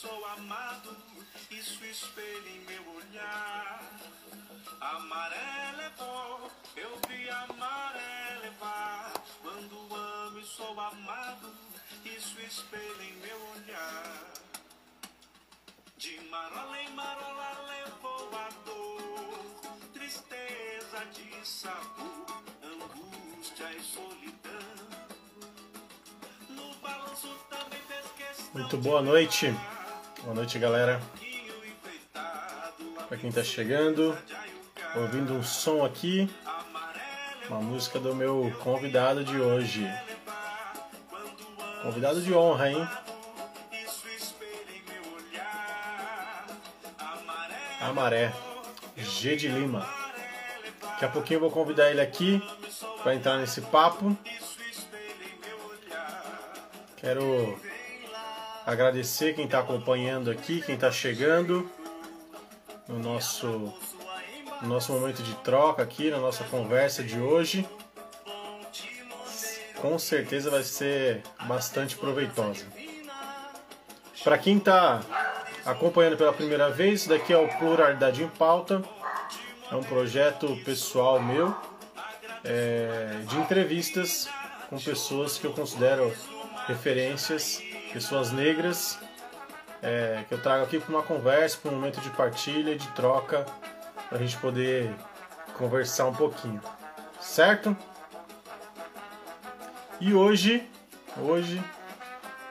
sou 0.00 0.26
amado, 0.26 0.94
isso 1.50 1.82
espelha 1.86 2.48
em 2.50 2.60
meu 2.66 2.96
olhar. 2.96 3.80
Amarelo 4.78 5.80
é 5.80 5.90
bom, 5.96 6.50
eu 6.76 7.00
vi 7.08 7.30
amarelo 7.30 8.42
levar. 8.42 9.12
Quando 9.40 9.94
amo 9.94 10.38
e 10.38 10.44
sou 10.44 10.78
amado, 10.78 11.48
isso 12.04 12.38
espelha 12.40 13.02
em 13.02 13.14
meu 13.14 13.38
olhar. 13.54 14.24
De 15.96 16.20
marola 16.30 16.82
em 16.82 16.90
marola 16.90 17.66
levou 17.66 18.30
a 18.34 18.48
dor, 18.66 19.90
tristeza 19.94 21.06
de 21.14 21.48
sabor, 21.48 22.42
angústia 22.62 23.72
e 23.72 23.82
solidão. 23.82 24.76
No 26.50 26.74
balanço 26.76 27.28
também 27.48 27.80
fez 27.88 28.06
questão 28.12 28.60
Muito 28.60 28.76
boa 28.76 29.00
noite. 29.00 29.54
Boa 30.26 30.34
noite, 30.34 30.58
galera. 30.58 31.00
Para 33.06 33.16
quem 33.16 33.30
tá 33.30 33.44
chegando, 33.44 34.18
ouvindo 34.96 35.32
um 35.32 35.42
som 35.44 35.84
aqui, 35.84 36.28
uma 37.48 37.60
música 37.60 38.00
do 38.00 38.12
meu 38.12 38.52
convidado 38.60 39.22
de 39.22 39.40
hoje. 39.40 39.88
Convidado 41.80 42.20
de 42.20 42.34
honra, 42.34 42.72
hein? 42.72 42.88
Amaré, 47.80 48.32
G 48.96 49.36
de 49.36 49.46
Lima. 49.46 49.88
Daqui 50.82 51.04
a 51.04 51.08
pouquinho 51.08 51.36
eu 51.36 51.42
vou 51.42 51.52
convidar 51.52 51.88
ele 51.88 52.00
aqui 52.00 52.42
para 53.00 53.14
entrar 53.14 53.38
nesse 53.38 53.60
papo. 53.60 54.18
Quero 56.96 57.64
agradecer 58.66 59.34
quem 59.34 59.44
está 59.44 59.60
acompanhando 59.60 60.28
aqui, 60.28 60.60
quem 60.60 60.74
está 60.74 60.90
chegando 60.90 61.70
no 62.88 62.98
nosso, 62.98 63.72
no 64.60 64.68
nosso 64.68 64.92
momento 64.92 65.22
de 65.22 65.34
troca 65.36 65.82
aqui, 65.82 66.10
na 66.10 66.18
nossa 66.18 66.42
conversa 66.44 67.04
de 67.04 67.18
hoje. 67.18 67.66
Com 69.76 69.98
certeza 69.98 70.50
vai 70.50 70.64
ser 70.64 71.22
bastante 71.46 71.96
proveitosa. 71.96 72.66
Para 74.24 74.36
quem 74.36 74.56
está 74.56 75.00
acompanhando 75.64 76.16
pela 76.16 76.32
primeira 76.32 76.68
vez, 76.70 77.02
isso 77.02 77.08
daqui 77.08 77.32
é 77.32 77.38
o 77.38 77.46
Pluralidade 77.58 78.24
em 78.24 78.28
Pauta. 78.28 78.82
É 79.70 79.76
um 79.76 79.82
projeto 79.82 80.56
pessoal 80.64 81.20
meu 81.20 81.54
é, 82.42 83.20
de 83.28 83.36
entrevistas 83.36 84.28
com 84.68 84.78
pessoas 84.78 85.38
que 85.38 85.44
eu 85.44 85.52
considero 85.52 86.12
referências, 86.66 87.62
pessoas 87.92 88.32
negras, 88.32 88.98
é, 89.82 90.24
que 90.28 90.34
eu 90.34 90.42
trago 90.42 90.64
aqui 90.64 90.78
para 90.78 90.90
uma 90.90 91.02
conversa, 91.02 91.58
para 91.58 91.70
um 91.70 91.74
momento 91.74 92.00
de 92.00 92.10
partilha, 92.10 92.76
de 92.76 92.88
troca, 92.88 93.44
para 94.08 94.18
a 94.18 94.20
gente 94.20 94.36
poder 94.38 94.94
conversar 95.54 96.06
um 96.06 96.14
pouquinho, 96.14 96.60
certo? 97.20 97.76
E 100.00 100.12
hoje, 100.12 100.68
hoje, 101.16 101.62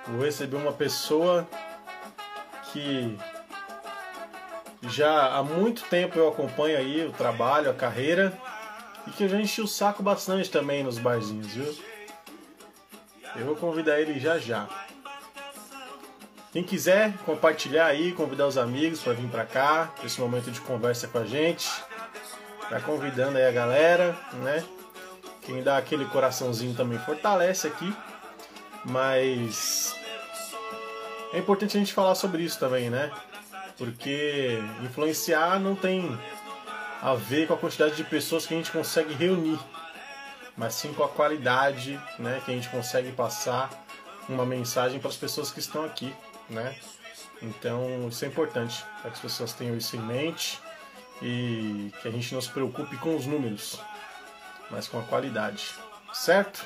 vou 0.08 0.25
receber 0.25 0.58
uma 0.58 0.73
pessoa 0.73 1.47
que 2.72 3.17
já 4.83 5.36
há 5.36 5.44
muito 5.44 5.83
tempo 5.83 6.17
eu 6.17 6.27
acompanho 6.27 6.77
aí 6.77 7.05
o 7.05 7.11
trabalho, 7.11 7.70
a 7.70 7.73
carreira 7.73 8.33
e 9.08 9.11
que 9.11 9.23
eu 9.23 9.30
já 9.30 9.39
enchi 9.39 9.61
o 9.61 9.67
saco 9.67 10.02
bastante 10.02 10.49
também 10.49 10.83
nos 10.83 10.97
barzinhos, 10.97 11.47
viu? 11.47 11.75
Eu 13.36 13.45
vou 13.45 13.55
convidar 13.55 13.99
ele 13.99 14.20
já 14.20 14.38
já. 14.38 14.67
Quem 16.56 16.64
quiser 16.64 17.11
compartilhar 17.25 17.88
aí, 17.88 18.14
convidar 18.14 18.48
os 18.48 18.58
amigos 18.58 19.02
para 19.02 19.11
vir 19.11 19.28
para 19.28 19.45
cá, 19.45 19.94
esse 20.06 20.22
momento 20.22 20.50
de 20.50 20.61
conversa 20.61 21.06
com 21.06 21.17
a 21.17 21.25
gente, 21.25 21.70
tá 22.70 22.80
convidando 22.80 23.38
aí 23.38 23.45
a 23.45 23.52
galera, 23.52 24.17
né? 24.36 24.64
Quem 25.42 25.61
dá 25.61 25.76
aquele 25.76 26.05
coraçãozinho 26.05 26.73
também 26.73 26.98
fortalece 26.99 27.67
aqui, 27.67 27.94
mas 28.86 29.94
é 31.33 31.39
importante 31.39 31.76
a 31.76 31.80
gente 31.82 31.92
falar 31.92 32.15
sobre 32.15 32.44
isso 32.44 32.58
também, 32.58 32.89
né? 32.89 33.11
Porque 33.77 34.58
influenciar 34.82 35.60
não 35.60 35.76
tem 35.76 36.17
a 37.02 37.15
ver 37.15 37.48
com 37.48 37.54
a 37.55 37.58
quantidade 37.58 37.98
de 37.98 38.04
pessoas 38.05 38.45
que 38.45 38.54
a 38.54 38.58
gente 38.58 38.71
consegue 38.71 39.14
reunir, 39.14 39.60
mas 40.55 40.73
sim 40.76 40.94
com 40.94 41.04
a 41.04 41.10
qualidade, 41.10 41.99
né, 42.17 42.42
que 42.45 42.52
a 42.52 42.54
gente 42.54 42.70
consegue 42.70 43.11
passar 43.11 43.70
uma 44.30 44.45
mensagem 44.45 45.02
para 45.02 45.10
as 45.10 45.17
pessoas 45.17 45.52
que 45.52 45.60
estão 45.60 45.83
aqui, 45.83 46.14
né? 46.50 46.76
Então 47.42 48.08
isso 48.08 48.26
é 48.26 48.28
importante 48.28 48.83
para 49.02 49.11
que 49.11 49.16
as 49.16 49.20
pessoas 49.20 49.54
tenham 49.54 49.76
isso 49.78 49.95
em 49.95 50.02
mente 50.02 50.60
e 51.22 51.92
que 52.02 52.08
a 52.08 52.11
gente 52.11 52.33
não 52.33 52.42
se 52.42 52.50
preocupe 52.50 52.98
com 52.98 53.16
os 53.16 53.26
números, 53.26 53.80
mas 54.70 54.88
com 54.88 55.00
a 55.00 55.04
qualidade, 55.04 55.76
certo? 56.14 56.64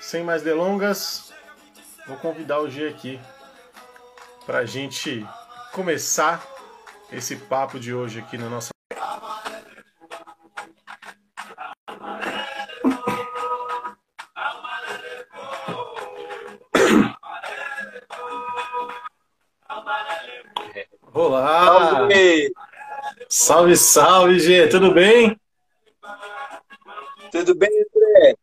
Sem 0.00 0.24
mais 0.24 0.42
delongas, 0.42 1.32
vou 2.06 2.16
convidar 2.16 2.60
o 2.60 2.68
G 2.68 2.88
aqui 2.88 3.20
para 4.44 4.58
a 4.58 4.66
gente 4.66 5.26
começar 5.72 6.44
esse 7.10 7.36
papo 7.36 7.78
de 7.78 7.94
hoje 7.94 8.18
aqui 8.18 8.36
na 8.36 8.48
nossa. 8.48 8.72
Olá! 21.14 21.90
Salve! 22.08 22.52
Salve, 23.28 23.76
salve, 23.76 24.40
G! 24.40 24.68
Tudo 24.68 24.92
bem? 24.92 25.38
Tudo 27.30 27.54
bem, 27.54 27.68
André? 27.70 28.36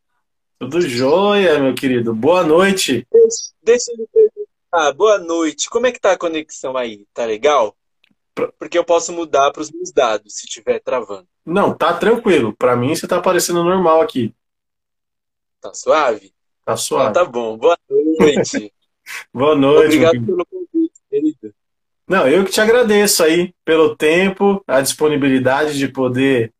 Tudo 0.58 0.80
jóia, 0.80 1.58
meu 1.58 1.74
querido. 1.74 2.14
Boa 2.14 2.44
noite. 2.44 3.06
Deixa, 3.10 3.52
deixa 3.62 3.92
eu 3.92 3.98
me 3.98 4.06
perguntar. 4.06 4.92
Boa 4.94 5.18
noite. 5.18 5.68
Como 5.70 5.86
é 5.86 5.92
que 5.92 6.00
tá 6.00 6.12
a 6.12 6.18
conexão 6.18 6.76
aí? 6.76 7.06
Tá 7.12 7.24
legal? 7.24 7.74
Porque 8.58 8.78
eu 8.78 8.84
posso 8.84 9.12
mudar 9.12 9.50
para 9.52 9.62
os 9.62 9.70
meus 9.70 9.90
dados 9.92 10.34
se 10.36 10.46
estiver 10.46 10.80
travando. 10.80 11.26
Não, 11.44 11.74
tá 11.76 11.94
tranquilo. 11.94 12.54
Para 12.56 12.76
mim 12.76 12.94
você 12.94 13.06
tá 13.06 13.16
aparecendo 13.18 13.64
normal 13.64 14.00
aqui. 14.00 14.34
Tá 15.60 15.74
suave? 15.74 16.32
Tá 16.64 16.72
Ah, 16.74 16.76
suave. 16.76 17.14
tá 17.14 17.24
bom. 17.24 17.56
Boa 17.56 17.76
noite. 17.88 18.72
Boa 19.34 19.56
noite, 19.56 19.86
Obrigado 19.86 20.24
pelo 20.24 20.46
convite, 20.46 21.00
querido. 21.10 21.54
Não, 22.10 22.26
eu 22.26 22.44
que 22.44 22.50
te 22.50 22.60
agradeço 22.60 23.22
aí 23.22 23.54
pelo 23.64 23.94
tempo, 23.94 24.64
a 24.66 24.80
disponibilidade 24.80 25.78
de 25.78 25.86
poder 25.86 26.52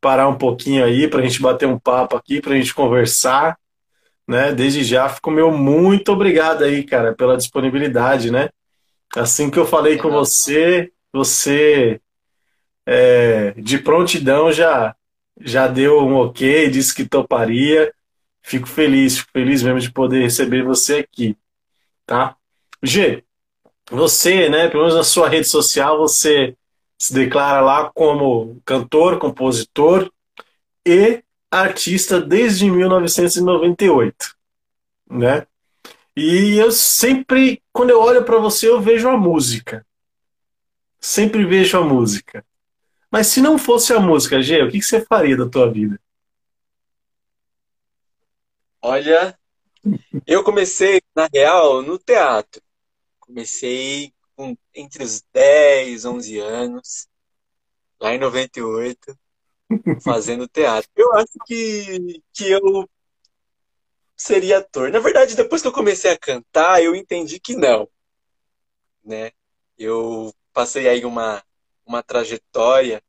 parar 0.00 0.28
um 0.28 0.38
pouquinho 0.38 0.84
aí 0.84 1.08
pra 1.08 1.20
gente 1.20 1.42
bater 1.42 1.66
um 1.66 1.76
papo 1.76 2.14
aqui, 2.16 2.40
pra 2.40 2.54
gente 2.54 2.72
conversar, 2.72 3.58
né? 4.24 4.52
Desde 4.52 4.84
já 4.84 5.08
fico 5.08 5.32
meu 5.32 5.50
muito 5.50 6.12
obrigado 6.12 6.62
aí, 6.62 6.84
cara, 6.84 7.12
pela 7.12 7.36
disponibilidade, 7.36 8.30
né? 8.30 8.50
Assim 9.16 9.50
que 9.50 9.58
eu 9.58 9.66
falei 9.66 9.98
com 9.98 10.12
você, 10.12 10.92
você 11.12 12.00
é, 12.86 13.50
de 13.56 13.78
prontidão 13.78 14.52
já 14.52 14.94
já 15.40 15.66
deu 15.66 16.06
um 16.06 16.14
ok, 16.14 16.70
disse 16.70 16.94
que 16.94 17.04
toparia. 17.04 17.92
Fico 18.44 18.68
feliz, 18.68 19.18
fico 19.18 19.32
feliz 19.32 19.60
mesmo 19.60 19.80
de 19.80 19.90
poder 19.90 20.22
receber 20.22 20.62
você 20.62 20.98
aqui, 20.98 21.36
tá? 22.06 22.36
G, 22.80 23.24
você, 23.90 24.48
né, 24.48 24.68
pelo 24.68 24.84
menos 24.84 24.96
na 24.96 25.04
sua 25.04 25.28
rede 25.28 25.46
social, 25.46 25.98
você 25.98 26.56
se 26.98 27.12
declara 27.12 27.60
lá 27.60 27.90
como 27.94 28.60
cantor, 28.64 29.18
compositor 29.18 30.10
e 30.86 31.22
artista 31.50 32.20
desde 32.20 32.70
1998, 32.70 34.36
né? 35.10 35.46
E 36.16 36.56
eu 36.58 36.70
sempre, 36.70 37.62
quando 37.72 37.90
eu 37.90 38.00
olho 38.00 38.24
para 38.24 38.38
você, 38.38 38.68
eu 38.68 38.80
vejo 38.80 39.08
a 39.08 39.16
música. 39.16 39.84
Sempre 41.00 41.44
vejo 41.44 41.76
a 41.76 41.84
música. 41.84 42.44
Mas 43.10 43.26
se 43.26 43.40
não 43.40 43.58
fosse 43.58 43.92
a 43.92 44.00
música, 44.00 44.40
Gê, 44.40 44.62
o 44.62 44.70
que 44.70 44.80
você 44.80 45.04
faria 45.04 45.36
da 45.36 45.48
tua 45.48 45.70
vida? 45.70 46.00
Olha, 48.80 49.38
eu 50.26 50.42
comecei, 50.42 51.02
na 51.14 51.28
real, 51.32 51.82
no 51.82 51.98
teatro. 51.98 52.62
Comecei 53.34 54.14
com, 54.36 54.56
entre 54.72 55.02
os 55.02 55.20
10, 55.32 56.04
11 56.04 56.38
anos, 56.38 57.08
lá 58.00 58.14
em 58.14 58.18
98, 58.18 59.18
fazendo 60.04 60.46
teatro. 60.46 60.88
Eu 60.94 61.12
acho 61.14 61.32
que, 61.44 62.22
que 62.32 62.48
eu 62.48 62.88
seria 64.16 64.58
ator. 64.58 64.92
Na 64.92 65.00
verdade, 65.00 65.34
depois 65.34 65.60
que 65.60 65.66
eu 65.66 65.72
comecei 65.72 66.12
a 66.12 66.16
cantar, 66.16 66.80
eu 66.80 66.94
entendi 66.94 67.40
que 67.40 67.56
não, 67.56 67.88
né? 69.04 69.32
Eu 69.76 70.32
passei 70.52 70.88
aí 70.88 71.04
uma, 71.04 71.42
uma 71.84 72.04
trajetória 72.04 73.02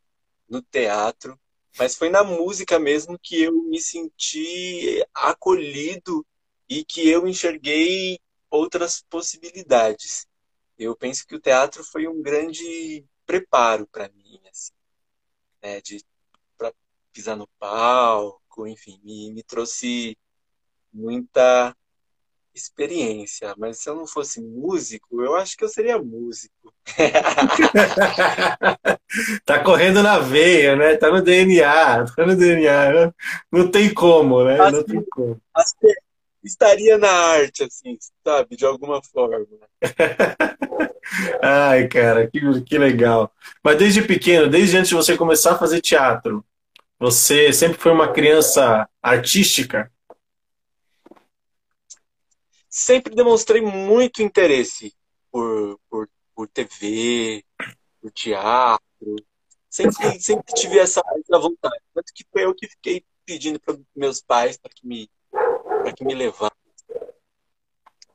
no 0.50 0.60
teatro, 0.60 1.40
mas 1.78 1.96
foi 1.96 2.10
na 2.10 2.24
música 2.24 2.80
mesmo 2.80 3.20
que 3.22 3.44
eu 3.44 3.54
me 3.54 3.80
senti 3.80 5.06
acolhido 5.14 6.26
e 6.68 6.84
que 6.84 7.08
eu 7.08 7.28
enxerguei 7.28 8.20
outras 8.50 9.04
possibilidades. 9.10 10.28
eu 10.78 10.96
penso 10.96 11.26
que 11.28 11.36
o 11.36 11.40
teatro 11.40 11.84
foi 11.84 12.08
um 12.08 12.22
grande 12.22 13.06
preparo 13.26 13.88
para 13.88 14.10
mim, 14.10 14.40
assim, 14.50 14.72
né, 15.62 15.82
de 15.82 16.04
para 16.58 16.74
pisar 17.12 17.36
no 17.36 17.48
palco, 17.60 18.68
enfim, 18.68 19.00
me, 19.04 19.32
me 19.32 19.44
trouxe 19.44 20.18
muita 20.94 21.76
experiência, 22.54 23.54
mas 23.58 23.80
se 23.80 23.90
eu 23.90 23.96
não 23.96 24.08
fosse 24.08 24.42
músico, 24.42 25.22
eu 25.22 25.36
acho 25.36 25.58
que 25.58 25.66
eu 25.66 25.70
seria 25.70 26.02
músico. 26.02 26.74
tá 29.44 29.62
correndo 29.62 30.02
na 30.02 30.20
veia, 30.20 30.76
né? 30.76 30.96
Tá 30.96 31.12
no 31.12 31.22
DNA, 31.22 32.06
tá 32.16 32.26
no 32.26 32.36
DNA. 32.36 33.14
Não 33.52 33.70
tem 33.70 33.94
como, 33.94 34.46
né? 34.46 34.60
Acho, 34.60 34.78
não 34.78 34.84
tem 34.84 35.04
como. 35.04 35.42
Que 35.82 36.05
estaria 36.46 36.98
na 36.98 37.10
arte, 37.10 37.64
assim, 37.64 37.98
sabe? 38.24 38.56
De 38.56 38.66
alguma 38.66 39.02
forma. 39.02 39.46
Ai, 41.42 41.88
cara, 41.88 42.30
que, 42.30 42.40
que 42.62 42.78
legal. 42.78 43.32
Mas 43.64 43.78
desde 43.78 44.02
pequeno, 44.02 44.50
desde 44.50 44.78
antes 44.78 44.90
de 44.90 44.96
você 44.96 45.18
começar 45.18 45.54
a 45.54 45.58
fazer 45.58 45.82
teatro, 45.82 46.44
você 47.00 47.52
sempre 47.54 47.78
foi 47.78 47.92
uma 47.92 48.12
criança 48.12 48.88
artística? 49.02 49.92
Sempre 52.70 53.16
demonstrei 53.16 53.62
muito 53.62 54.22
interesse 54.22 54.94
por, 55.32 55.80
por, 55.90 56.10
por 56.36 56.48
TV, 56.48 57.44
por 58.02 58.12
teatro. 58.12 59.16
Sempre, 59.70 60.20
sempre 60.20 60.54
tive 60.54 60.80
essa, 60.80 61.02
vontade. 61.30 61.82
Tanto 61.94 62.14
que 62.14 62.26
foi 62.32 62.46
eu 62.46 62.56
que 62.56 62.68
fiquei 62.68 63.04
pedindo 63.26 63.60
para 63.60 63.78
meus 63.96 64.22
pais 64.22 64.58
para 64.58 64.72
que 64.74 64.88
me 64.88 65.10
para 65.86 65.94
que 65.94 66.04
me 66.04 66.16
levasse. 66.16 66.52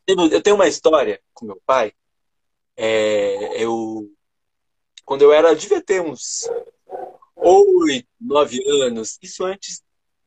Eu 0.06 0.42
tenho 0.42 0.56
uma 0.56 0.66
história 0.66 1.22
com 1.32 1.46
meu 1.46 1.62
pai. 1.64 1.92
É, 2.76 3.62
eu 3.62 4.10
quando 5.04 5.22
eu 5.22 5.32
era 5.32 5.54
devia 5.54 5.80
ter 5.80 6.00
uns 6.00 6.48
oito, 7.36 8.08
nove 8.20 8.58
anos. 8.84 9.18
Isso 9.22 9.44
antes 9.44 9.82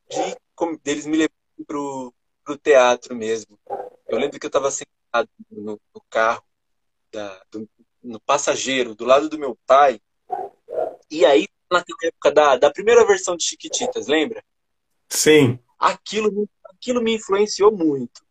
de 0.09 0.37
deles 0.83 1.05
me 1.05 1.17
levarem 1.17 1.65
pro, 1.67 2.13
pro 2.45 2.57
teatro 2.57 3.13
mesmo. 3.13 3.59
Eu 4.07 4.17
lembro 4.17 4.39
que 4.39 4.45
eu 4.45 4.49
estava 4.49 4.71
sentado 4.71 5.29
no, 5.51 5.79
no 5.93 6.01
carro 6.09 6.43
da, 7.11 7.43
do, 7.51 7.69
no 8.01 8.19
passageiro 8.21 8.95
do 8.95 9.03
lado 9.03 9.27
do 9.27 9.37
meu 9.37 9.57
pai. 9.65 9.99
E 11.11 11.25
aí 11.25 11.45
naquela 11.69 11.97
época 12.03 12.31
da, 12.31 12.55
da 12.55 12.71
primeira 12.71 13.05
versão 13.05 13.35
de 13.35 13.43
Chiquititas, 13.43 14.07
lembra? 14.07 14.43
Sim. 15.09 15.59
Aquilo 15.77 16.47
aquilo 16.83 17.01
me 17.01 17.15
influenciou 17.15 17.71
muito. 17.71 18.21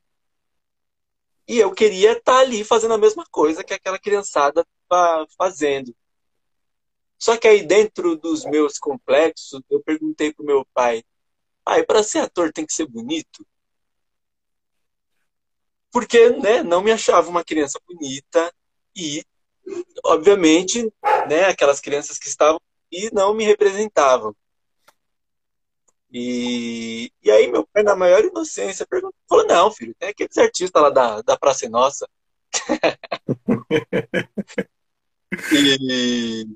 E 1.49 1.59
eu 1.59 1.73
queria 1.73 2.13
estar 2.13 2.35
tá 2.35 2.39
ali 2.39 2.63
fazendo 2.63 2.95
a 2.95 2.99
mesma 2.99 3.25
coisa 3.31 3.65
que 3.65 3.73
aquela 3.73 3.99
criançada 3.99 4.67
estava 4.83 5.27
fazendo. 5.39 5.95
Só 7.19 7.37
que 7.37 7.49
aí, 7.49 7.65
dentro 7.65 8.17
dos 8.17 8.45
meus 8.45 8.79
complexos, 8.79 9.63
eu 9.71 9.83
perguntei 9.83 10.33
pro 10.33 10.45
meu 10.45 10.67
pai: 10.75 11.03
pai, 11.65 11.83
para 11.85 12.03
ser 12.03 12.19
ator 12.19 12.53
tem 12.53 12.67
que 12.67 12.75
ser 12.75 12.87
bonito? 12.87 13.47
Porque 15.91 16.31
né, 16.31 16.63
não 16.63 16.83
me 16.83 16.91
achava 16.91 17.29
uma 17.29 17.45
criança 17.45 17.79
bonita 17.87 18.53
e, 18.95 19.25
obviamente, 20.05 20.93
né, 21.29 21.45
aquelas 21.45 21.81
crianças 21.81 22.19
que 22.19 22.29
estavam 22.29 22.61
e 22.91 23.11
não 23.13 23.35
me 23.35 23.45
representavam. 23.45 24.35
E, 26.13 27.11
e 27.23 27.31
aí 27.31 27.51
meu 27.51 27.67
pai, 27.67 27.83
na 27.83 27.97
maior 27.97 28.23
inocência, 28.23 28.87
perguntou, 28.87 29.15
falou, 29.27 29.47
não, 29.47 29.73
filho, 29.73 29.95
tem 29.99 30.11
aqueles 30.11 30.37
artistas 30.37 30.83
lá 30.83 30.91
da, 30.91 31.23
da 31.23 31.39
Praça 31.39 31.67
Nossa. 31.71 32.07
e, 35.51 36.47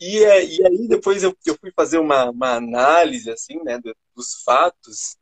e, 0.00 0.24
é, 0.24 0.42
e, 0.42 0.66
aí 0.66 0.88
depois 0.88 1.22
eu, 1.22 1.36
eu 1.44 1.54
fui 1.58 1.70
fazer 1.72 1.98
uma, 1.98 2.30
uma 2.30 2.54
análise, 2.54 3.30
assim, 3.30 3.62
né, 3.62 3.78
dos 4.16 4.42
fatos. 4.42 5.18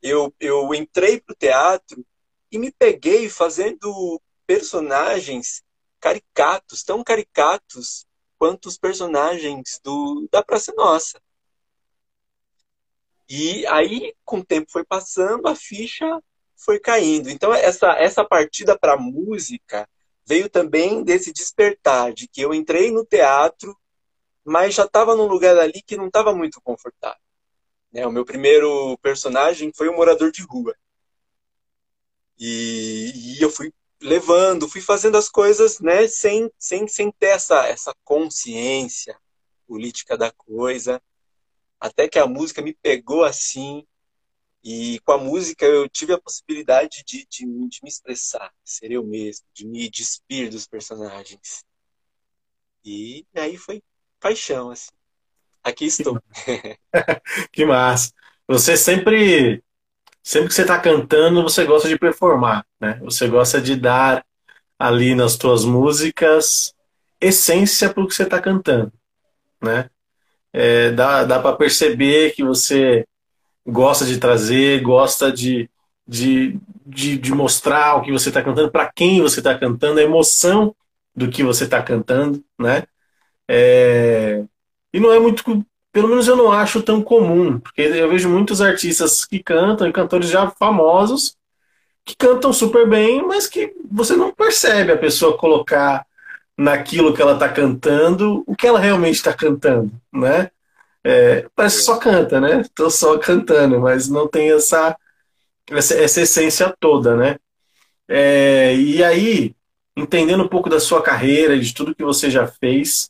Eu, 0.00 0.34
eu 0.40 0.74
entrei 0.74 1.20
pro 1.20 1.34
teatro 1.34 2.02
e 2.50 2.58
me 2.58 2.72
peguei 2.72 3.28
fazendo 3.28 4.18
personagens 4.46 5.62
caricatos, 6.00 6.82
tão 6.82 7.04
caricatos 7.04 8.06
quanto 8.38 8.66
os 8.66 8.78
personagens 8.78 9.78
do, 9.84 10.26
da 10.32 10.42
Praça 10.42 10.72
Nossa. 10.74 11.20
E 13.28 13.66
aí, 13.66 14.14
com 14.24 14.38
o 14.38 14.44
tempo 14.44 14.70
foi 14.70 14.84
passando, 14.84 15.46
a 15.48 15.54
ficha 15.54 16.22
foi 16.56 16.80
caindo. 16.80 17.28
Então, 17.28 17.52
essa, 17.52 17.92
essa 17.92 18.24
partida 18.24 18.78
para 18.78 18.96
música 18.96 19.88
veio 20.26 20.48
também 20.48 21.02
desse 21.02 21.32
despertar, 21.32 22.12
de 22.12 22.26
que 22.26 22.40
eu 22.40 22.54
entrei 22.54 22.90
no 22.90 23.04
teatro, 23.04 23.76
mas 24.44 24.74
já 24.74 24.84
estava 24.84 25.14
num 25.14 25.26
lugar 25.26 25.58
ali 25.58 25.82
que 25.82 25.96
não 25.96 26.06
estava 26.06 26.34
muito 26.34 26.60
confortável. 26.60 27.20
Né? 27.92 28.06
O 28.06 28.12
meu 28.12 28.24
primeiro 28.24 28.96
personagem 28.98 29.72
foi 29.74 29.88
um 29.88 29.96
morador 29.96 30.30
de 30.30 30.42
rua. 30.42 30.74
E, 32.38 33.36
e, 33.36 33.42
eu 33.42 33.50
fui 33.50 33.72
levando, 34.00 34.68
fui 34.68 34.80
fazendo 34.80 35.16
as 35.18 35.28
coisas 35.28 35.80
né, 35.80 36.06
sem, 36.06 36.50
sem, 36.58 36.86
sem 36.86 37.10
ter 37.10 37.28
essa, 37.28 37.66
essa 37.66 37.92
consciência 38.04 39.18
política 39.66 40.16
da 40.16 40.30
coisa 40.30 41.02
até 41.80 42.08
que 42.08 42.18
a 42.18 42.26
música 42.26 42.62
me 42.62 42.74
pegou 42.74 43.24
assim, 43.24 43.86
e 44.62 44.98
com 45.00 45.12
a 45.12 45.18
música 45.18 45.64
eu 45.64 45.88
tive 45.88 46.12
a 46.12 46.20
possibilidade 46.20 47.02
de, 47.06 47.26
de, 47.30 47.46
de 47.46 47.82
me 47.82 47.88
expressar, 47.88 48.52
ser 48.64 48.90
eu 48.90 49.04
mesmo, 49.04 49.46
de 49.54 49.66
me 49.66 49.88
despir 49.88 50.50
dos 50.50 50.66
personagens. 50.66 51.64
E 52.84 53.26
aí 53.34 53.56
foi 53.56 53.82
paixão, 54.20 54.70
assim. 54.70 54.90
Aqui 55.62 55.86
estou. 55.86 56.20
que 57.52 57.64
massa. 57.64 58.12
Você 58.46 58.76
sempre, 58.76 59.62
sempre 60.22 60.48
que 60.48 60.54
você 60.54 60.62
está 60.62 60.80
cantando, 60.80 61.42
você 61.42 61.64
gosta 61.64 61.88
de 61.88 61.98
performar, 61.98 62.66
né? 62.80 62.98
Você 63.02 63.28
gosta 63.28 63.60
de 63.60 63.76
dar 63.76 64.24
ali 64.78 65.14
nas 65.14 65.36
tuas 65.36 65.64
músicas 65.64 66.74
essência 67.20 67.92
para 67.92 68.02
o 68.02 68.06
que 68.06 68.14
você 68.14 68.22
está 68.22 68.40
cantando, 68.40 68.92
né? 69.62 69.90
É, 70.52 70.90
dá, 70.92 71.24
dá 71.24 71.38
para 71.38 71.56
perceber 71.56 72.32
que 72.34 72.42
você 72.42 73.06
gosta 73.66 74.04
de 74.04 74.18
trazer, 74.18 74.80
gosta 74.82 75.30
de, 75.30 75.68
de, 76.06 76.58
de, 76.86 77.18
de 77.18 77.32
mostrar 77.32 77.96
o 77.96 78.02
que 78.02 78.12
você 78.12 78.30
está 78.30 78.42
cantando, 78.42 78.70
para 78.70 78.90
quem 78.90 79.20
você 79.20 79.40
está 79.40 79.58
cantando, 79.58 80.00
a 80.00 80.02
emoção 80.02 80.74
do 81.14 81.28
que 81.28 81.42
você 81.42 81.64
está 81.64 81.82
cantando, 81.82 82.42
né? 82.58 82.84
É, 83.46 84.44
e 84.92 85.00
não 85.00 85.12
é 85.12 85.20
muito, 85.20 85.42
pelo 85.92 86.08
menos 86.08 86.28
eu 86.28 86.36
não 86.36 86.50
acho 86.52 86.82
tão 86.82 87.02
comum, 87.02 87.58
porque 87.58 87.82
eu 87.82 88.08
vejo 88.08 88.28
muitos 88.28 88.60
artistas 88.60 89.24
que 89.24 89.42
cantam, 89.42 89.86
e 89.88 89.92
cantores 89.92 90.28
já 90.28 90.50
famosos, 90.50 91.36
que 92.04 92.16
cantam 92.16 92.52
super 92.52 92.88
bem, 92.88 93.22
mas 93.26 93.46
que 93.46 93.74
você 93.90 94.16
não 94.16 94.32
percebe 94.32 94.92
a 94.92 94.96
pessoa 94.98 95.36
colocar 95.36 96.06
naquilo 96.58 97.14
que 97.14 97.22
ela 97.22 97.34
está 97.34 97.48
cantando, 97.48 98.42
o 98.44 98.56
que 98.56 98.66
ela 98.66 98.80
realmente 98.80 99.14
está 99.14 99.32
cantando, 99.32 99.92
né? 100.12 100.50
É, 101.04 101.46
parece 101.54 101.78
que 101.78 101.82
só 101.84 101.96
canta, 101.96 102.40
né? 102.40 102.62
Estou 102.62 102.90
só 102.90 103.16
cantando, 103.16 103.80
mas 103.80 104.08
não 104.08 104.26
tem 104.26 104.50
essa, 104.50 104.96
essa, 105.70 105.94
essa 105.94 106.20
essência 106.20 106.74
toda, 106.80 107.16
né? 107.16 107.36
É, 108.08 108.74
e 108.74 109.04
aí, 109.04 109.54
entendendo 109.96 110.42
um 110.42 110.48
pouco 110.48 110.68
da 110.68 110.80
sua 110.80 111.00
carreira, 111.00 111.58
de 111.58 111.72
tudo 111.72 111.94
que 111.94 112.04
você 112.04 112.28
já 112.28 112.48
fez, 112.48 113.08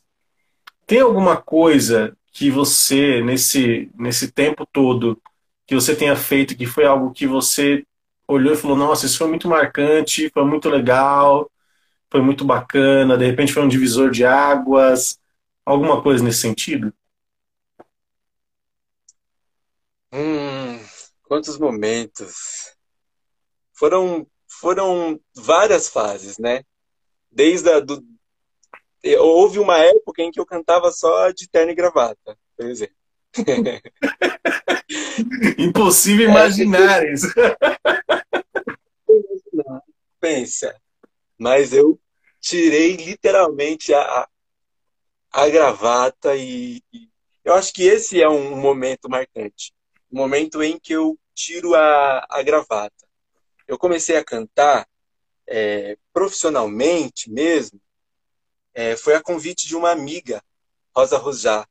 tem 0.85 0.99
alguma 0.99 1.35
coisa 1.35 2.15
que 2.31 2.51
você, 2.51 3.21
nesse, 3.23 3.89
nesse 3.97 4.31
tempo 4.31 4.67
todo, 4.71 5.19
que 5.65 5.73
você 5.73 5.95
tenha 5.95 6.15
feito, 6.15 6.55
que 6.55 6.67
foi 6.67 6.85
algo 6.85 7.11
que 7.11 7.25
você 7.25 7.83
olhou 8.27 8.53
e 8.53 8.57
falou, 8.57 8.77
nossa, 8.77 9.07
isso 9.07 9.17
foi 9.17 9.27
muito 9.27 9.47
marcante, 9.47 10.29
foi 10.31 10.45
muito 10.45 10.69
legal, 10.69 11.49
foi 12.11 12.21
muito 12.21 12.43
bacana, 12.43 13.17
de 13.17 13.25
repente 13.25 13.53
foi 13.53 13.63
um 13.63 13.67
divisor 13.67 14.09
de 14.09 14.25
águas, 14.25 15.19
alguma 15.65 16.01
coisa 16.01 16.23
nesse 16.23 16.39
sentido? 16.39 16.93
Hum, 20.11 20.79
quantos 21.23 21.57
momentos. 21.57 22.75
Foram, 23.73 24.27
foram 24.47 25.19
várias 25.35 25.87
fases, 25.87 26.37
né? 26.37 26.63
Desde 27.31 27.69
a, 27.69 27.79
do, 27.79 28.03
houve 29.19 29.59
uma 29.59 29.77
época 29.77 30.23
em 30.23 30.31
que 30.31 30.39
eu 30.39 30.45
cantava 30.45 30.91
só 30.91 31.31
de 31.31 31.47
terno 31.47 31.71
e 31.71 31.75
gravata, 31.75 32.37
por 32.57 32.65
exemplo. 32.65 32.95
Impossível 35.57 36.29
imaginar 36.29 37.07
isso. 37.07 37.27
Pensa. 40.19 40.75
Mas 41.39 41.73
eu 41.73 41.99
tirei 42.39 42.97
literalmente 42.97 43.93
a, 43.93 44.27
a 45.31 45.49
gravata 45.49 46.35
e, 46.35 46.83
e, 46.93 47.09
eu 47.43 47.53
acho 47.53 47.73
que 47.73 47.83
esse 47.83 48.21
é 48.21 48.29
um 48.29 48.55
momento 48.57 49.09
marcante. 49.09 49.73
O 50.11 50.15
um 50.15 50.19
momento 50.19 50.61
em 50.61 50.77
que 50.77 50.93
eu 50.93 51.17
tiro 51.33 51.73
a, 51.73 52.25
a 52.29 52.43
gravata. 52.43 53.07
Eu 53.67 53.77
comecei 53.77 54.17
a 54.17 54.23
cantar 54.23 54.87
é, 55.47 55.97
profissionalmente 56.13 57.31
mesmo, 57.31 57.81
é, 58.73 58.95
foi 58.95 59.15
a 59.15 59.21
convite 59.21 59.67
de 59.67 59.75
uma 59.75 59.91
amiga, 59.91 60.43
Rosa 60.95 61.17
Rojá, 61.17 61.67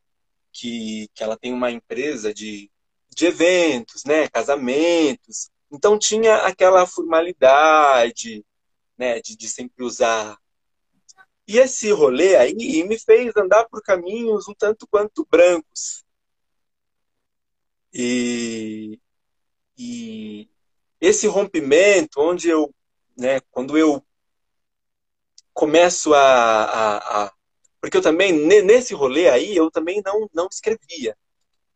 que, 0.52 1.08
que 1.14 1.22
ela 1.22 1.36
tem 1.36 1.52
uma 1.52 1.70
empresa 1.70 2.34
de, 2.34 2.70
de 3.10 3.26
eventos, 3.26 4.04
né, 4.04 4.28
casamentos. 4.28 5.50
Então 5.70 5.98
tinha 5.98 6.36
aquela 6.38 6.86
formalidade, 6.86 8.44
né, 8.98 9.20
de, 9.20 9.36
de 9.36 9.48
sempre 9.48 9.84
usar. 9.84 10.36
E 11.46 11.58
esse 11.58 11.90
rolê 11.90 12.36
aí 12.36 12.84
me 12.84 12.98
fez 12.98 13.34
andar 13.36 13.66
por 13.68 13.82
caminhos 13.82 14.48
um 14.48 14.54
tanto 14.54 14.86
quanto 14.88 15.26
brancos. 15.30 16.04
E, 17.92 19.00
e 19.78 20.48
esse 21.00 21.26
rompimento, 21.26 22.20
onde 22.20 22.48
eu, 22.48 22.74
né, 23.16 23.40
quando 23.50 23.78
eu 23.78 24.04
começo 25.58 26.14
a, 26.14 26.20
a, 26.20 27.24
a, 27.24 27.32
porque 27.80 27.96
eu 27.96 28.02
também 28.02 28.32
nesse 28.32 28.94
rolê 28.94 29.28
aí 29.28 29.56
eu 29.56 29.68
também 29.72 30.00
não 30.04 30.28
não 30.32 30.46
escrevia 30.46 31.16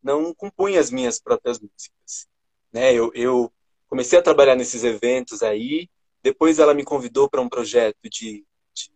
não 0.00 0.32
compunha 0.32 0.78
as 0.78 0.88
minhas 0.88 1.20
próprias 1.20 1.58
músicas 1.58 2.28
né 2.72 2.94
eu, 2.94 3.10
eu 3.12 3.52
comecei 3.88 4.16
a 4.16 4.22
trabalhar 4.22 4.54
nesses 4.54 4.84
eventos 4.84 5.42
aí 5.42 5.90
depois 6.22 6.58
ela 6.58 6.74
me 6.74 6.84
convidou 6.84 7.28
para 7.28 7.40
um 7.40 7.48
projeto 7.48 7.98
de, 8.04 8.44
de 8.74 8.92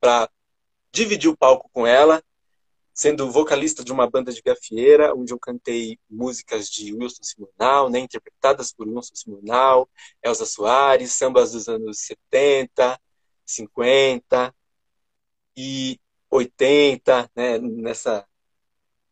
para 0.00 0.30
dividir 0.92 1.28
o 1.28 1.36
palco 1.36 1.68
com 1.72 1.86
ela 1.86 2.22
sendo 2.92 3.30
vocalista 3.30 3.84
de 3.84 3.92
uma 3.92 4.08
banda 4.08 4.32
de 4.32 4.40
gafieira 4.40 5.14
onde 5.14 5.32
eu 5.32 5.38
cantei 5.38 5.98
músicas 6.08 6.68
de 6.68 6.94
Wilson 6.94 7.22
Simonal 7.22 7.90
né 7.90 7.98
interpretadas 7.98 8.72
por 8.72 8.88
Wilson 8.88 9.14
Simonal 9.14 9.88
Elza 10.22 10.46
Soares 10.46 11.12
sambas 11.12 11.52
dos 11.52 11.68
anos 11.68 11.98
70 12.00 12.98
50 13.44 14.54
e 15.56 15.98
80, 16.30 17.30
né, 17.34 17.58
nessa 17.58 18.26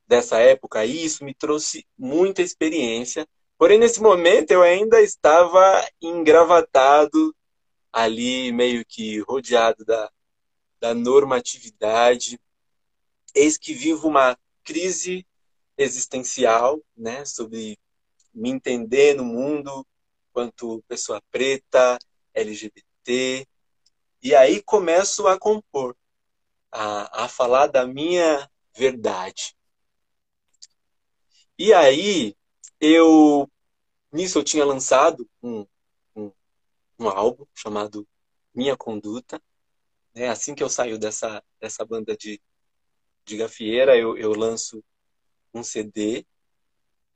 dessa 0.06 0.38
época 0.38 0.80
aí, 0.80 1.02
isso 1.04 1.24
me 1.24 1.32
trouxe 1.32 1.86
muita 1.98 2.42
experiência. 2.42 3.26
Porém, 3.56 3.78
nesse 3.78 4.02
momento 4.02 4.50
eu 4.50 4.62
ainda 4.62 5.00
estava 5.00 5.82
engravatado 6.00 7.34
ali, 7.94 8.50
meio 8.50 8.84
que 8.84 9.20
rodeado 9.20 9.84
da, 9.84 10.10
da 10.80 10.92
normatividade. 10.92 12.40
Eis 13.32 13.56
que 13.56 13.72
vivo 13.72 14.08
uma 14.08 14.36
crise 14.64 15.24
existencial, 15.78 16.80
né, 16.96 17.24
sobre 17.24 17.78
me 18.32 18.50
entender 18.50 19.14
no 19.14 19.24
mundo 19.24 19.86
quanto 20.32 20.82
pessoa 20.88 21.22
preta, 21.30 21.96
LGBT, 22.34 23.46
e 24.20 24.34
aí 24.34 24.60
começo 24.62 25.28
a 25.28 25.38
compor, 25.38 25.96
a, 26.72 27.24
a 27.24 27.28
falar 27.28 27.68
da 27.68 27.86
minha 27.86 28.50
verdade. 28.76 29.54
E 31.56 31.72
aí, 31.72 32.34
eu. 32.80 33.48
Nisso 34.12 34.38
eu 34.38 34.44
tinha 34.44 34.64
lançado 34.64 35.28
um, 35.42 35.60
um, 35.60 35.66
um 36.98 37.08
álbum 37.08 37.46
chamado 37.54 38.06
Minha 38.54 38.76
Conduta. 38.76 39.40
Né? 40.14 40.28
Assim 40.28 40.54
que 40.54 40.62
eu 40.62 40.68
saio 40.68 40.98
dessa, 40.98 41.42
dessa 41.60 41.84
banda 41.84 42.16
de, 42.16 42.40
de 43.24 43.36
gafieira, 43.36 43.96
eu, 43.96 44.16
eu 44.16 44.32
lanço 44.32 44.82
um 45.52 45.62
CD. 45.62 46.26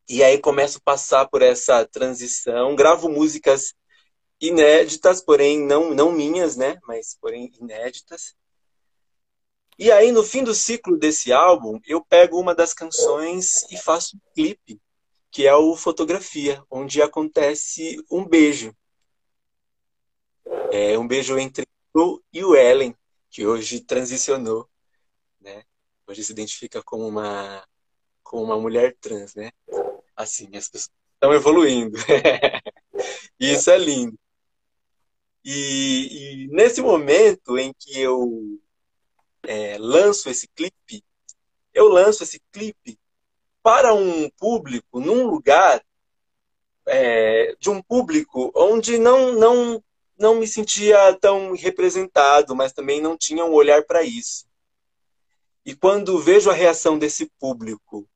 E 0.09 0.23
aí 0.23 0.39
começo 0.39 0.79
a 0.79 0.83
passar 0.83 1.29
por 1.29 1.43
essa 1.43 1.85
transição, 1.85 2.75
gravo 2.75 3.09
músicas 3.09 3.75
inéditas, 4.41 5.21
porém 5.21 5.61
não, 5.67 5.95
não 5.95 6.13
minhas, 6.13 6.57
né? 6.57 6.79
Mas 6.87 7.17
porém 7.21 7.51
inéditas. 7.61 8.35
E 9.79 9.93
aí, 9.93 10.11
no 10.11 10.25
fim 10.25 10.43
do 10.43 10.55
ciclo 10.55 10.99
desse 10.99 11.33
álbum, 11.33 11.79
eu 11.87 12.05
pego 12.05 12.41
uma 12.41 12.53
das 12.53 12.75
canções 12.75 13.63
e 13.71 13.77
faço 13.77 14.17
um 14.17 14.21
clipe, 14.35 14.81
que 15.31 15.47
é 15.47 15.55
o 15.55 15.77
Fotografia, 15.77 16.61
onde 16.69 17.01
acontece 17.01 18.03
um 18.11 18.25
beijo. 18.27 18.75
É 20.73 20.99
um 20.99 21.07
beijo 21.07 21.39
entre 21.39 21.67
eu 21.95 22.23
e 22.33 22.45
o 22.45 22.55
Ellen, 22.55 22.95
que 23.31 23.47
hoje 23.47 23.81
transicionou, 23.81 24.69
né? 25.41 25.65
Hoje 26.07 26.25
se 26.25 26.33
identifica 26.33 26.83
como 26.83 27.07
uma, 27.07 27.67
como 28.23 28.45
uma 28.45 28.59
mulher 28.59 28.97
trans, 29.01 29.35
né? 29.35 29.51
Assim, 30.17 30.49
as 30.57 30.69
pessoas 30.69 30.91
estão 31.15 31.33
evoluindo. 31.33 31.97
isso 33.39 33.71
é 33.71 33.79
lindo. 33.79 34.19
E, 35.45 36.45
e 36.45 36.49
nesse 36.49 36.81
momento 36.81 37.59
em 37.59 37.73
que 37.73 37.99
eu 37.99 38.61
é, 39.45 39.79
lanço 39.79 40.29
esse 40.29 40.49
clipe, 40.49 41.05
eu 41.73 41.89
lanço 41.89 42.23
esse 42.23 42.41
clipe 42.53 42.99
para 43.63 43.95
um 43.95 44.29
público, 44.31 45.01
num 45.01 45.27
lugar 45.27 45.83
é, 46.87 47.55
de 47.59 47.71
um 47.71 47.83
público 47.83 48.51
onde 48.55 48.99
não, 48.99 49.33
não, 49.33 49.83
não 50.19 50.35
me 50.35 50.47
sentia 50.47 51.15
tão 51.21 51.55
representado, 51.55 52.55
mas 52.57 52.73
também 52.73 53.01
não 53.01 53.17
tinha 53.17 53.45
um 53.45 53.53
olhar 53.53 53.85
para 53.85 54.03
isso. 54.03 54.47
E 55.65 55.75
quando 55.75 56.19
vejo 56.19 56.51
a 56.51 56.55
reação 56.55 56.99
desse 56.99 57.31
público 57.39 58.09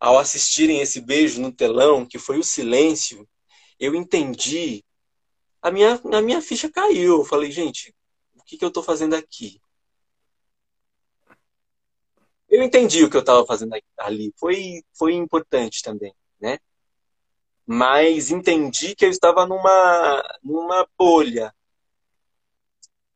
ao 0.00 0.18
assistirem 0.18 0.80
esse 0.80 1.00
beijo 1.00 1.40
no 1.40 1.52
telão, 1.52 2.04
que 2.04 2.18
foi 2.18 2.38
o 2.38 2.44
silêncio, 2.44 3.28
eu 3.78 3.94
entendi 3.94 4.84
a 5.62 5.70
minha, 5.70 6.00
a 6.12 6.20
minha 6.20 6.42
ficha 6.42 6.70
caiu. 6.70 7.18
Eu 7.18 7.24
falei, 7.24 7.50
gente, 7.50 7.94
o 8.34 8.42
que, 8.42 8.58
que 8.58 8.64
eu 8.64 8.68
estou 8.68 8.82
fazendo 8.82 9.14
aqui? 9.14 9.60
Eu 12.48 12.62
entendi 12.62 13.02
o 13.02 13.10
que 13.10 13.16
eu 13.16 13.20
estava 13.20 13.44
fazendo 13.46 13.74
ali. 13.98 14.32
Foi, 14.36 14.82
foi 14.92 15.14
importante 15.14 15.82
também, 15.82 16.14
né? 16.40 16.58
Mas 17.66 18.30
entendi 18.30 18.94
que 18.94 19.04
eu 19.04 19.10
estava 19.10 19.46
numa, 19.46 20.22
numa 20.42 20.86
bolha. 20.98 21.54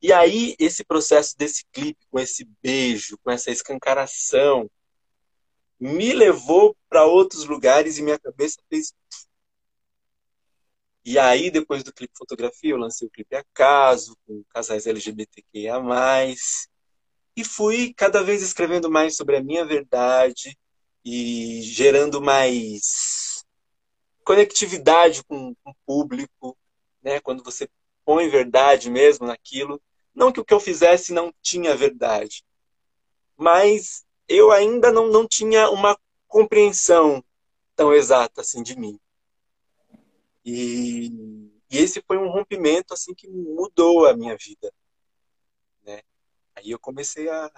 E 0.01 0.13
aí, 0.13 0.55
esse 0.59 0.85
processo 0.85 1.37
desse 1.37 1.65
clipe, 1.73 2.07
com 2.11 2.19
esse 2.19 2.49
beijo, 2.63 3.19
com 3.23 3.31
essa 3.31 3.51
escancaração, 3.51 4.71
me 5.79 6.13
levou 6.13 6.77
para 6.89 7.05
outros 7.05 7.45
lugares 7.45 7.99
e 7.99 8.03
minha 8.03 8.19
cabeça 8.19 8.61
fez 8.69 8.93
e 11.05 11.19
aí, 11.19 11.51
depois 11.51 11.83
do 11.83 11.91
clipe 11.91 12.13
fotografia, 12.19 12.73
eu 12.73 12.77
lancei 12.77 13.09
o 13.09 13.11
clipe 13.11 13.35
Acaso, 13.35 14.15
com 14.27 14.45
casais 14.51 14.87
LGBTQIA+, 14.87 15.81
e 17.35 17.45
fui 17.45 17.95
cada 17.95 18.23
vez 18.23 18.43
escrevendo 18.43 18.91
mais 18.91 19.17
sobre 19.17 19.37
a 19.37 19.43
minha 19.43 19.65
verdade 19.65 20.59
e 21.03 21.63
gerando 21.63 22.21
mais 22.21 23.28
conectividade 24.29 25.25
com, 25.25 25.55
com 25.55 25.71
o 25.71 25.75
público, 25.87 26.55
né? 27.03 27.19
Quando 27.19 27.43
você 27.43 27.67
põe 28.05 28.29
verdade 28.29 28.91
mesmo 28.91 29.27
naquilo. 29.27 29.81
Não 30.15 30.31
que 30.31 30.39
o 30.39 30.45
que 30.45 30.53
eu 30.53 30.61
fizesse 30.61 31.15
não 31.15 31.33
tinha 31.41 31.75
verdade, 31.75 32.45
mas 33.35 34.05
eu 34.29 34.53
ainda 34.53 34.93
não, 34.93 35.07
não 35.09 35.27
tinha 35.27 35.71
uma 35.71 35.99
compreensão 36.27 37.25
tão 37.75 37.95
exata 37.95 38.43
assim 38.43 38.63
de 38.63 38.79
mim. 38.79 39.01
E, 40.45 41.07
e 41.71 41.79
esse 41.79 42.03
foi 42.03 42.19
um 42.19 42.29
rompimento 42.29 42.93
assim 42.93 43.15
que 43.15 43.27
mudou 43.29 44.05
a 44.05 44.15
minha 44.15 44.37
vida. 44.37 44.71
Né? 45.83 46.03
Aí 46.55 46.71
eu 46.71 46.79
comecei 46.79 47.31
a, 47.31 47.51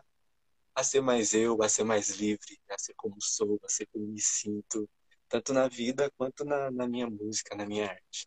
a 0.72 0.84
ser 0.84 1.00
mais 1.00 1.34
eu, 1.34 1.60
a 1.64 1.68
ser 1.68 1.82
mais 1.82 2.10
livre, 2.10 2.60
a 2.68 2.78
ser 2.78 2.94
como 2.94 3.16
sou, 3.18 3.58
a 3.64 3.68
ser 3.68 3.86
como 3.86 4.06
me 4.06 4.20
sinto, 4.20 4.88
tanto 5.30 5.54
na 5.54 5.68
vida 5.68 6.10
quanto 6.18 6.44
na, 6.44 6.70
na 6.72 6.88
minha 6.88 7.06
música, 7.06 7.54
na 7.56 7.64
minha 7.64 7.88
arte. 7.88 8.26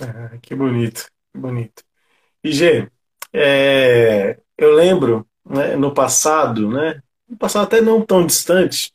Ah, 0.00 0.38
que 0.40 0.54
bonito, 0.54 1.06
que 1.32 1.38
bonito. 1.38 1.84
E 2.42 2.50
Gê, 2.50 2.90
é, 3.32 4.40
eu 4.56 4.72
lembro 4.72 5.28
né, 5.44 5.76
no 5.76 5.92
passado, 5.92 6.70
né, 6.70 7.02
no 7.28 7.36
passado 7.36 7.64
até 7.64 7.80
não 7.80 8.04
tão 8.04 8.26
distante, 8.26 8.92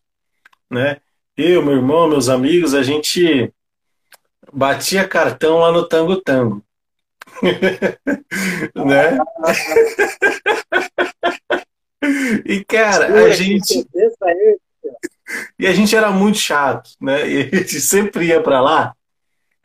né, 0.70 1.00
eu, 1.38 1.64
meu 1.64 1.76
irmão, 1.76 2.10
meus 2.10 2.30
amigos, 2.30 2.74
a 2.74 2.82
gente 2.82 3.54
batia 4.52 5.08
cartão 5.08 5.60
lá 5.60 5.72
no 5.72 5.88
Tango 5.88 6.20
Tango. 6.20 6.66
né? 8.76 9.20
e 12.44 12.66
cara, 12.66 13.26
a 13.26 13.30
gente 13.30 13.86
e 15.60 15.68
a 15.68 15.74
gente 15.74 15.96
era 15.96 16.12
muito 16.12 16.38
chato, 16.38 16.92
né? 17.02 17.30
E 17.30 17.38
a 17.42 17.44
gente 17.44 17.82
sempre 17.82 18.28
ia 18.28 18.42
para 18.42 18.62
lá 18.62 18.94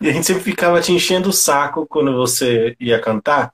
e 0.01 0.09
a 0.09 0.13
gente 0.13 0.27
sempre 0.27 0.43
ficava 0.43 0.81
te 0.81 0.93
enchendo 0.93 1.29
o 1.29 1.33
saco 1.33 1.87
quando 1.87 2.17
você 2.17 2.75
ia 2.81 3.01
cantar. 3.01 3.53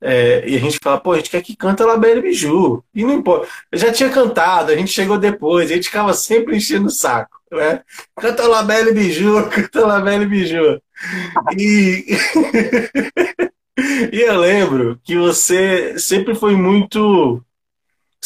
É, 0.00 0.48
e 0.48 0.56
a 0.56 0.58
gente 0.58 0.78
fala, 0.82 0.98
pô, 0.98 1.12
a 1.12 1.16
gente 1.16 1.30
quer 1.30 1.42
que 1.42 1.56
canta 1.56 1.86
La 1.86 1.96
Belle 1.96 2.20
Biju. 2.20 2.82
E 2.92 3.04
não 3.04 3.14
importa. 3.14 3.48
Eu 3.70 3.78
já 3.78 3.92
tinha 3.92 4.10
cantado, 4.10 4.72
a 4.72 4.76
gente 4.76 4.92
chegou 4.92 5.18
depois, 5.18 5.70
a 5.70 5.74
gente 5.74 5.86
ficava 5.86 6.12
sempre 6.14 6.56
enchendo 6.56 6.88
o 6.88 6.90
saco. 6.90 7.38
Né? 7.52 7.82
Canta 8.20 8.46
La 8.48 8.62
Belle 8.62 8.92
Biju, 8.92 9.48
canta 9.50 9.86
La 9.86 10.00
Belle 10.00 10.26
Biju. 10.26 10.80
E... 11.56 12.06
E 14.12 14.20
eu 14.22 14.36
lembro 14.36 15.00
que 15.04 15.16
você 15.16 15.96
sempre 16.00 16.34
foi 16.34 16.56
muito 16.56 17.40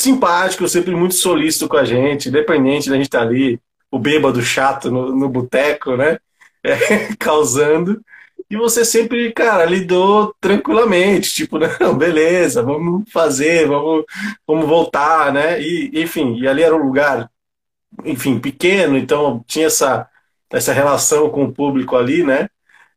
simpático, 0.03 0.69
sempre 0.69 0.95
muito 0.95 1.15
solícito 1.15 1.69
com 1.69 1.77
a 1.77 1.85
gente, 1.85 2.29
independente 2.29 2.91
da 2.91 2.97
gente 2.97 3.07
estar 3.07 3.23
ali, 3.23 3.61
o 3.91 3.99
bêbado 3.99 4.43
chato 4.43 4.91
no, 4.91 5.15
no 5.15 5.29
boteco, 5.29 5.97
né? 5.97 6.19
É, 6.65 7.17
causando. 7.19 8.01
E 8.49 8.57
você 8.57 8.85
sempre, 8.85 9.33
cara, 9.33 9.65
lidou 9.65 10.33
tranquilamente, 10.41 11.35
tipo, 11.35 11.59
não, 11.81 11.99
beleza, 11.99 12.63
vamos 12.63 13.11
fazer, 13.11 13.67
vamos, 13.67 14.05
vamos 14.47 14.69
voltar, 14.69 15.33
né? 15.33 15.61
E, 15.61 15.91
enfim, 16.01 16.37
e 16.39 16.47
ali 16.47 16.63
era 16.63 16.77
um 16.77 16.85
lugar, 16.87 17.29
enfim, 18.05 18.39
pequeno, 18.39 18.97
então 18.97 19.45
tinha 19.45 19.67
essa, 19.67 20.09
essa 20.53 20.73
relação 20.73 21.29
com 21.31 21.47
o 21.47 21.53
público 21.53 21.97
ali, 21.97 22.23
né? 22.23 22.49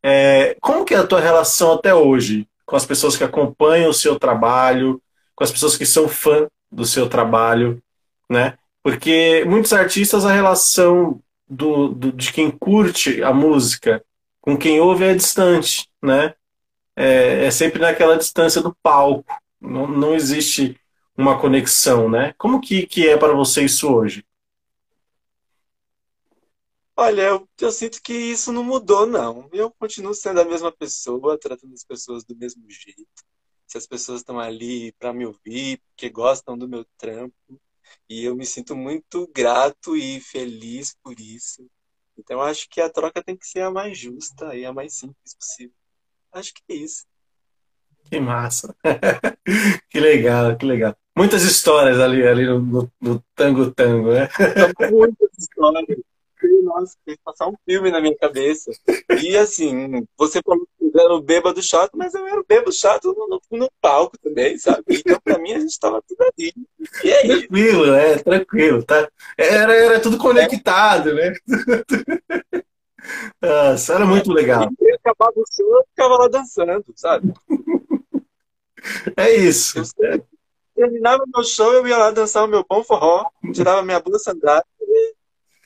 É, 0.04 0.56
como 0.62 0.86
que 0.86 0.94
é 0.94 0.98
a 0.98 1.08
tua 1.08 1.20
relação 1.20 1.74
até 1.74 1.96
hoje 1.96 2.48
com 2.68 2.76
as 2.76 2.86
pessoas 2.86 3.18
que 3.18 3.24
acompanham 3.24 3.90
o 3.90 3.94
seu 3.96 4.20
trabalho, 4.20 5.02
com 5.36 5.44
as 5.44 5.52
pessoas 5.52 5.76
que 5.76 5.88
são 5.88 6.08
fã 6.08 6.48
do 6.72 6.86
seu 6.86 7.10
trabalho, 7.10 7.82
né? 8.30 8.58
Porque 8.84 9.44
muitos 9.46 9.74
artistas 9.74 10.26
a 10.26 10.32
relação 10.32 11.22
do, 11.48 11.90
do, 11.90 12.12
de 12.12 12.32
quem 12.32 12.52
curte 12.52 13.24
a 13.24 13.34
música 13.34 14.04
com 14.42 14.58
quem 14.58 14.80
ouve 14.80 15.06
é 15.06 15.16
distante, 15.16 15.90
né? 16.02 16.36
É, 16.96 17.46
é 17.46 17.52
sempre 17.52 17.80
naquela 17.80 18.18
distância 18.18 18.62
do 18.62 18.76
palco. 18.82 19.34
Não, 19.60 19.88
não 19.88 20.14
existe 20.14 20.80
uma 21.18 21.40
conexão, 21.40 22.10
né? 22.10 22.34
Como 22.38 22.62
que, 22.62 22.86
que 22.86 23.08
é 23.08 23.18
para 23.18 23.34
você 23.34 23.64
isso 23.66 23.92
hoje? 23.92 24.24
Olha, 26.98 27.24
eu, 27.24 27.50
eu 27.60 27.72
sinto 27.72 28.02
que 28.02 28.14
isso 28.14 28.54
não 28.54 28.64
mudou, 28.64 29.06
não. 29.06 29.50
Eu 29.52 29.70
continuo 29.72 30.14
sendo 30.14 30.40
a 30.40 30.46
mesma 30.46 30.72
pessoa, 30.72 31.38
tratando 31.38 31.74
as 31.74 31.84
pessoas 31.84 32.24
do 32.24 32.36
mesmo 32.36 32.64
jeito. 32.70 33.06
Se 33.68 33.78
as 33.78 33.88
pessoas 33.88 34.22
estão 34.22 34.40
ali 34.40 34.92
para 34.94 35.14
me 35.14 35.26
ouvir, 35.26 35.82
porque 35.90 36.10
gostam 36.10 36.58
do 36.58 36.68
meu 36.68 36.86
trampo, 36.98 37.60
e 38.10 38.24
eu 38.24 38.36
me 38.36 38.46
sinto 38.46 38.76
muito 38.76 39.28
grato 39.34 39.96
e 39.96 40.20
feliz 40.20 40.96
por 41.04 41.20
isso. 41.20 41.66
Então, 42.18 42.42
acho 42.42 42.70
que 42.70 42.80
a 42.80 42.90
troca 42.90 43.24
tem 43.24 43.36
que 43.36 43.48
ser 43.48 43.62
a 43.62 43.72
mais 43.72 43.98
justa 43.98 44.56
e 44.56 44.66
a 44.66 44.74
mais 44.74 44.94
simples 44.94 45.36
possível. 45.36 45.76
Acho 46.32 46.54
que 46.54 46.62
é 46.70 46.76
isso. 46.76 47.06
Que 48.06 48.20
massa. 48.20 48.76
que 49.90 50.00
legal, 50.00 50.56
que 50.58 50.66
legal. 50.66 50.96
Muitas 51.18 51.44
histórias 51.44 52.00
ali, 52.00 52.26
ali 52.26 52.46
no, 52.46 52.60
no, 52.60 52.92
no 53.02 53.24
Tango 53.34 53.72
Tango, 53.72 54.12
né? 54.12 54.30
Muitas 54.92 55.30
histórias 55.38 55.86
nossa, 56.66 56.98
fez 57.06 57.18
passar 57.24 57.48
um 57.48 57.56
filme 57.64 57.92
na 57.92 58.02
minha 58.02 58.16
cabeça. 58.18 58.72
E 59.22 59.38
assim, 59.38 60.06
você 60.18 60.42
falou 60.44 60.68
era 61.00 61.14
o 61.14 61.22
bêbado 61.22 61.62
chato, 61.62 61.92
mas 61.96 62.14
eu 62.14 62.26
era 62.28 62.40
o 62.40 62.46
bêbado 62.48 62.72
chato 62.72 63.14
no, 63.14 63.42
no, 63.58 63.72
palco 63.82 64.18
também, 64.18 64.58
sabe? 64.58 64.84
Então, 64.90 65.20
pra 65.24 65.38
mim, 65.38 65.54
a 65.54 65.60
gente 65.60 65.80
tava 65.80 66.02
tudo 66.08 66.22
ali. 66.22 66.54
E 67.04 67.10
é 67.10 67.28
tranquilo, 67.28 67.92
né? 67.92 68.18
Tranquilo, 68.18 68.84
tá? 68.84 69.10
Era, 69.38 69.74
era 69.74 70.00
tudo 70.00 70.18
conectado, 70.18 71.14
né? 71.14 71.34
Nossa, 73.42 73.94
era 73.94 74.06
muito 74.06 74.32
legal. 74.32 74.70
E 74.82 74.92
acabava 74.94 75.34
o 75.36 75.46
show, 75.54 75.76
eu 75.76 75.86
ficava 75.90 76.18
lá 76.18 76.28
dançando, 76.28 76.86
sabe? 76.96 77.34
É 79.18 79.36
isso. 79.36 79.82
Eu, 80.00 80.26
terminava 80.76 81.24
meu 81.34 81.44
show, 81.44 81.74
eu 81.74 81.88
ia 81.88 81.98
lá 81.98 82.12
dançar 82.12 82.44
o 82.44 82.48
meu 82.48 82.66
bom 82.68 82.84
forró, 82.84 83.26
tirava 83.54 83.82
minha 83.82 84.00
blusa 84.00 84.20
sandália 84.20 84.66
e 84.82 85.14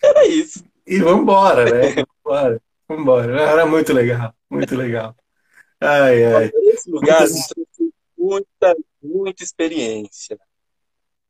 era 0.02 0.26
isso. 0.28 0.64
E 0.86 1.00
vambora, 1.00 1.66
né? 1.66 2.04
Vambora. 2.24 2.62
Vambora. 2.90 3.40
Era 3.40 3.68
muito 3.68 3.94
legal, 3.94 4.34
muito 4.50 4.76
legal. 4.76 5.16
Ai, 5.80 6.26
ai. 6.26 6.52
Esse 6.74 6.90
lugar 6.90 7.18
trouxe 7.18 7.54
muita, 8.18 8.76
muita 9.00 9.44
experiência. 9.44 10.40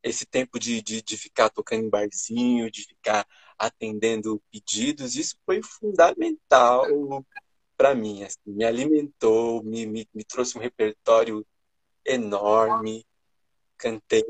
Esse 0.02 0.26
tempo 0.26 0.58
de, 0.58 0.82
de, 0.82 1.02
de 1.02 1.18
ficar 1.18 1.50
tocando 1.50 1.84
em 1.84 1.90
barzinho, 1.90 2.72
de 2.72 2.84
ficar 2.84 3.28
atendendo 3.58 4.42
pedidos, 4.50 5.18
isso 5.18 5.36
foi 5.46 5.62
fundamental 5.62 6.86
para 7.78 7.94
mim. 7.94 8.24
Assim, 8.24 8.40
me 8.46 8.64
alimentou, 8.64 9.62
me, 9.62 9.86
me, 9.86 10.08
me 10.14 10.24
trouxe 10.24 10.58
um 10.58 10.62
repertório 10.62 11.46
enorme, 12.06 13.06
cantei 13.78 14.24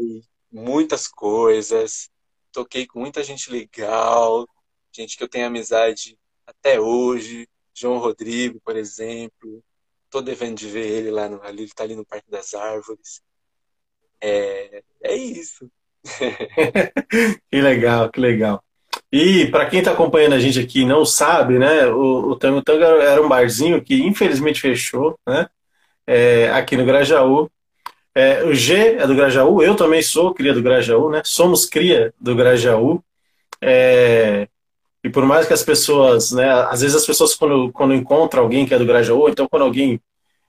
muitas 0.52 1.08
coisas, 1.08 2.10
toquei 2.52 2.88
com 2.88 3.00
muita 3.00 3.24
gente 3.24 3.52
legal, 3.52 4.48
gente 4.92 5.16
que 5.16 5.24
eu 5.24 5.30
tenho 5.30 5.46
amizade 5.46 6.18
até 6.50 6.80
hoje, 6.80 7.48
João 7.74 7.98
Rodrigo, 7.98 8.60
por 8.64 8.76
exemplo. 8.76 9.64
Tô 10.10 10.22
devendo 10.22 10.58
de 10.58 10.68
ver 10.68 10.88
ele 10.88 11.12
lá 11.12 11.30
no 11.30 11.42
ali, 11.44 11.64
ele 11.64 11.72
tá 11.74 11.84
ali 11.84 11.96
no 11.96 12.06
Parque 12.06 12.30
das 12.30 12.54
Árvores. 12.54 13.22
É, 14.22 14.84
é 15.04 15.16
isso. 15.16 15.70
que 17.52 17.62
legal, 17.62 18.10
que 18.10 18.20
legal. 18.20 18.64
E 19.12 19.48
para 19.48 19.68
quem 19.68 19.80
está 19.80 19.92
acompanhando 19.92 20.34
a 20.34 20.40
gente 20.40 20.60
aqui 20.60 20.86
não 20.86 21.06
sabe, 21.06 21.58
né? 21.60 21.88
O, 21.88 22.32
o 22.32 22.36
Tango 22.36 22.62
Tango 22.62 22.84
era 22.84 23.22
um 23.22 23.30
barzinho 23.30 23.82
que 23.84 24.02
infelizmente 24.02 24.62
fechou, 24.62 25.18
né? 25.28 25.48
É, 26.06 26.50
aqui 26.52 26.76
no 26.76 26.86
Grajaú. 26.86 27.50
É, 28.16 28.44
o 28.44 28.54
G 28.54 28.96
é 28.98 29.08
do 29.08 29.16
Grajaú, 29.16 29.62
eu 29.62 29.76
também 29.76 30.02
sou 30.02 30.34
cria 30.34 30.54
do 30.54 30.62
Grajaú, 30.62 31.10
né? 31.12 31.22
Somos 31.24 31.66
cria 31.66 32.14
do 32.20 32.36
Grajaú. 32.36 33.04
É, 33.62 34.48
e 35.04 35.10
por 35.10 35.26
mais 35.26 35.48
que 35.48 35.54
as 35.54 35.64
pessoas, 35.64 36.32
né? 36.32 36.50
Às 36.70 36.82
vezes 36.82 36.96
as 36.96 37.06
pessoas 37.06 37.34
quando, 37.36 37.72
quando 37.72 37.94
encontram 37.94 38.44
alguém 38.44 38.66
que 38.66 38.74
é 38.74 38.78
do 38.78 38.86
Grajaú, 38.86 39.30
então 39.30 39.48
quando 39.48 39.64
alguém 39.64 40.02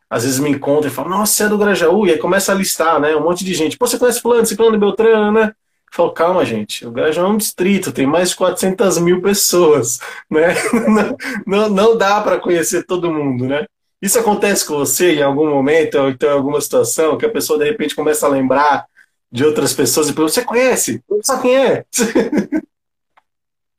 às 0.08 0.24
vezes 0.24 0.40
me 0.40 0.50
encontra 0.50 0.88
e 0.88 0.92
fala, 0.92 1.08
nossa, 1.08 1.32
você 1.32 1.44
é 1.44 1.48
do 1.48 1.56
Grajaú, 1.56 2.04
e 2.04 2.10
aí 2.10 2.18
começa 2.18 2.50
a 2.50 2.54
listar, 2.54 3.00
né? 3.00 3.14
Um 3.14 3.22
monte 3.22 3.44
de 3.44 3.54
gente. 3.54 3.78
Pô, 3.78 3.86
você 3.86 3.96
conhece 3.96 4.20
fulano, 4.20 4.44
ciclano, 4.44 4.76
Beltrano, 4.76 5.30
né? 5.30 5.52
Eu 5.52 5.96
falo, 5.96 6.10
calma, 6.12 6.44
gente, 6.44 6.84
o 6.84 6.90
Grajaú 6.90 7.26
é 7.26 7.28
um 7.28 7.36
distrito, 7.36 7.92
tem 7.92 8.06
mais 8.06 8.30
de 8.30 8.36
400 8.36 8.98
mil 8.98 9.22
pessoas, 9.22 10.00
né? 10.28 10.54
Não, 11.46 11.68
não, 11.68 11.96
dá 11.96 12.20
para 12.20 12.38
conhecer 12.40 12.84
todo 12.84 13.12
mundo, 13.12 13.46
né? 13.46 13.66
Isso 14.02 14.18
acontece 14.18 14.66
com 14.66 14.74
você 14.78 15.14
em 15.14 15.22
algum 15.22 15.48
momento, 15.48 15.98
ou 15.98 16.08
então 16.08 16.30
em 16.30 16.32
alguma 16.32 16.60
situação, 16.60 17.18
que 17.18 17.26
a 17.26 17.30
pessoa 17.30 17.58
de 17.58 17.66
repente 17.66 17.94
começa 17.94 18.26
a 18.26 18.30
lembrar 18.30 18.86
de 19.30 19.44
outras 19.44 19.72
pessoas 19.72 20.08
e 20.08 20.12
pergunta, 20.12 20.32
você 20.32 20.44
conhece? 20.44 21.02
Sabe 21.22 21.42
quem 21.42 21.56
é? 21.56 21.84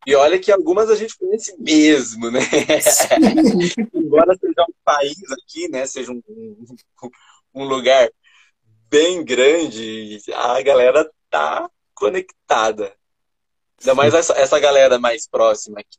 E 0.06 0.16
olha 0.16 0.40
que 0.40 0.52
algumas 0.52 0.90
a 0.90 0.96
gente 0.96 1.18
conhece 1.18 1.56
mesmo, 1.60 2.32
né? 2.32 2.40
Embora 3.94 4.36
seja 4.36 4.64
um 4.68 4.74
país 4.84 5.32
aqui, 5.32 5.68
né? 5.70 5.86
Seja 5.86 6.12
um, 6.12 6.22
um 7.54 7.66
lugar 7.66 8.10
bem 8.90 9.24
grande, 9.24 10.20
a 10.34 10.62
galera 10.62 11.10
tá 11.30 11.70
conectada. 11.94 12.94
Ainda 13.80 13.96
mais 13.96 14.14
essa, 14.14 14.34
essa 14.34 14.60
galera 14.60 15.00
mais 15.00 15.28
próxima 15.28 15.80
aqui. 15.80 15.98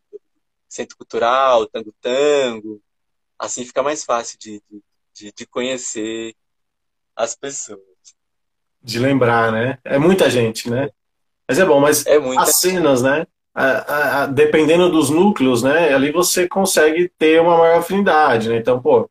Centro 0.68 0.96
Cultural, 0.96 1.66
Tango 1.66 1.94
Tango, 2.00 2.82
Assim 3.42 3.64
fica 3.64 3.82
mais 3.82 4.04
fácil 4.04 4.38
de, 4.38 4.62
de, 5.12 5.32
de 5.32 5.46
conhecer 5.46 6.32
as 7.16 7.34
pessoas. 7.34 7.80
De 8.80 9.00
lembrar, 9.00 9.50
né? 9.50 9.80
É 9.84 9.98
muita 9.98 10.30
gente, 10.30 10.70
né? 10.70 10.88
Mas 11.48 11.58
é 11.58 11.64
bom, 11.64 11.80
mas 11.80 12.06
é 12.06 12.18
as 12.38 12.54
cenas, 12.60 13.02
né? 13.02 13.26
A, 13.54 14.22
a, 14.22 14.26
dependendo 14.26 14.90
dos 14.90 15.10
núcleos, 15.10 15.62
né? 15.62 15.92
Ali 15.92 16.10
você 16.10 16.48
consegue 16.48 17.10
ter 17.18 17.40
uma 17.40 17.58
maior 17.58 17.78
afinidade, 17.78 18.48
né? 18.48 18.56
Então, 18.56 18.80
pô, 18.80 19.10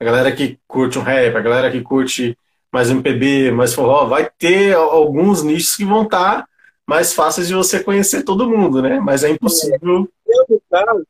a 0.00 0.04
galera 0.04 0.32
que 0.32 0.58
curte 0.66 0.98
um 0.98 1.02
rap, 1.02 1.36
a 1.36 1.40
galera 1.40 1.70
que 1.70 1.82
curte 1.82 2.36
mais 2.72 2.90
MPB, 2.90 3.50
mais 3.50 3.74
forró, 3.74 4.06
vai 4.06 4.30
ter 4.30 4.74
alguns 4.74 5.42
nichos 5.42 5.76
que 5.76 5.84
vão 5.84 6.04
estar 6.04 6.48
mais 6.86 7.12
fáceis 7.12 7.48
de 7.48 7.54
você 7.54 7.82
conhecer 7.82 8.24
todo 8.24 8.48
mundo, 8.48 8.80
né? 8.80 8.98
Mas 8.98 9.24
é 9.24 9.30
impossível. 9.30 10.08
Eu, 10.26 10.46
no 10.48 10.62
caso, 10.70 11.06